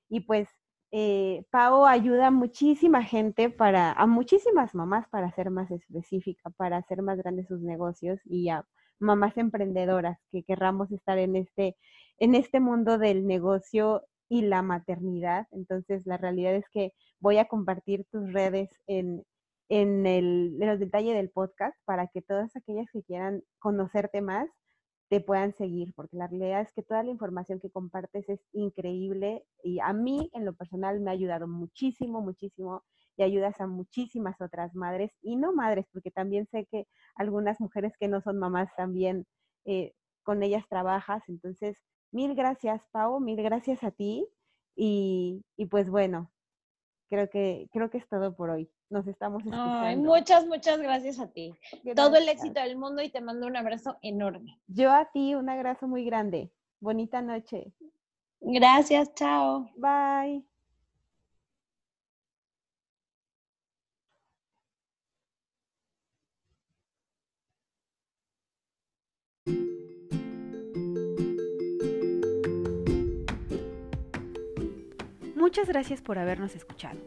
Y 0.09 0.21
pues, 0.21 0.49
eh, 0.93 1.45
Pau 1.51 1.87
ayuda 1.87 2.29
a 2.29 2.31
muchísima 2.31 3.03
gente 3.03 3.51
para, 3.51 3.93
a 3.93 4.07
muchísimas 4.07 4.75
mamás 4.75 5.09
para 5.09 5.33
ser 5.33 5.51
más 5.51 5.71
específica, 5.71 6.51
para 6.51 6.77
hacer 6.77 7.03
más 7.03 7.19
grandes 7.19 7.49
sus 7.49 7.61
negocios 7.61 8.21
y 8.27 8.51
a 8.51 8.65
mamás 9.01 9.37
emprendedoras 9.39 10.19
que 10.31 10.45
querramos 10.45 10.93
estar 10.93 11.19
en 11.19 11.35
este, 11.35 11.77
en 12.19 12.35
este 12.35 12.61
mundo 12.61 12.99
del 12.99 13.27
negocio 13.27 14.05
y 14.29 14.43
la 14.43 14.63
maternidad. 14.63 15.47
Entonces, 15.51 16.07
la 16.07 16.17
realidad 16.17 16.55
es 16.55 16.69
que 16.71 16.93
voy 17.23 17.39
a 17.39 17.47
compartir 17.47 18.05
tus 18.11 18.33
redes 18.33 18.69
en, 18.87 19.25
en, 19.71 20.07
el, 20.07 20.59
en 20.61 20.69
los 20.69 20.79
detalles 20.79 21.15
del 21.15 21.31
podcast 21.31 21.77
para 21.87 22.09
que 22.09 22.21
todas 22.21 22.55
aquellas 22.57 22.87
que 22.93 23.03
quieran 23.03 23.43
conocerte 23.59 24.21
más 24.21 24.51
te 25.09 25.21
puedan 25.21 25.55
seguir, 25.55 25.95
porque 25.95 26.17
la 26.17 26.27
realidad 26.27 26.63
es 26.63 26.73
que 26.73 26.83
toda 26.83 27.03
la 27.03 27.11
información 27.11 27.61
que 27.61 27.71
compartes 27.71 28.29
es 28.29 28.41
increíble 28.53 29.45
y 29.63 29.81
a 29.81 29.93
mí 29.95 30.31
en 30.35 30.45
lo 30.45 30.55
personal 30.55 31.01
me 31.01 31.11
ha 31.11 31.15
ayudado 31.15 31.49
muchísimo, 31.49 32.21
muchísimo 32.21 32.83
y 33.17 33.23
ayudas 33.23 33.61
a 33.61 33.67
muchísimas 33.67 34.41
otras 34.41 34.75
madres 34.75 35.13
y 35.23 35.37
no 35.37 35.55
madres, 35.55 35.87
porque 35.93 36.11
también 36.11 36.47
sé 36.51 36.67
que 36.71 36.87
algunas 37.15 37.61
mujeres 37.61 37.95
que 37.99 38.09
no 38.09 38.21
son 38.21 38.39
mamás 38.39 38.71
también 38.77 39.27
eh, 39.65 39.95
con 40.23 40.43
ellas 40.43 40.67
trabajas, 40.69 41.23
entonces 41.29 41.77
Mil 42.13 42.35
gracias, 42.35 42.83
Pau, 42.93 43.21
mil 43.21 43.43
gracias 43.43 43.83
a 43.83 43.91
ti. 43.91 44.29
Y, 44.77 45.43
pues 45.71 45.89
bueno, 45.91 46.31
creo 47.13 47.29
que, 47.29 47.69
creo 47.71 47.91
que 47.91 47.99
es 47.99 48.09
todo 48.09 48.35
por 48.35 48.49
hoy. 48.49 48.71
Nos 48.89 49.07
estamos 49.07 49.45
escuchando. 49.45 50.09
muchas, 50.09 50.47
muchas 50.47 50.81
gracias 50.81 51.21
a 51.21 51.31
ti. 51.31 51.53
Todo 51.95 52.17
el 52.17 52.27
éxito 52.27 52.59
del 52.63 52.79
mundo 52.79 53.03
y 53.03 53.11
te 53.11 53.21
mando 53.21 53.47
un 53.47 53.55
abrazo 53.55 53.99
enorme. 54.01 54.59
Yo 54.67 54.91
a 54.91 55.11
ti 55.13 55.35
un 55.35 55.51
abrazo 55.51 55.87
muy 55.87 56.07
grande. 56.07 56.51
Bonita 56.81 57.21
noche. 57.21 57.75
Gracias, 58.41 59.13
chao. 59.15 59.69
Bye. 59.77 60.52
Muchas 75.43 75.67
gracias 75.67 76.01
por 76.01 76.21
habernos 76.21 76.55
escuchado. 76.55 77.01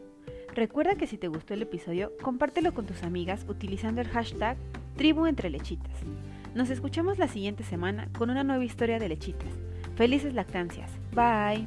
Recuerda 0.54 0.96
que 0.96 1.06
si 1.06 1.16
te 1.16 1.26
gustó 1.26 1.54
el 1.54 1.62
episodio, 1.62 2.12
compártelo 2.20 2.74
con 2.74 2.84
tus 2.84 3.02
amigas 3.02 3.46
utilizando 3.48 4.02
el 4.02 4.08
hashtag 4.08 4.58
Tribu 4.94 5.24
Entre 5.24 5.48
Lechitas. 5.48 6.00
Nos 6.54 6.68
escuchamos 6.68 7.16
la 7.16 7.28
siguiente 7.28 7.64
semana 7.64 8.10
con 8.12 8.28
una 8.28 8.44
nueva 8.44 8.62
historia 8.62 8.98
de 8.98 9.08
lechitas. 9.08 9.54
Felices 9.96 10.34
lactancias. 10.34 10.90
Bye. 11.14 11.66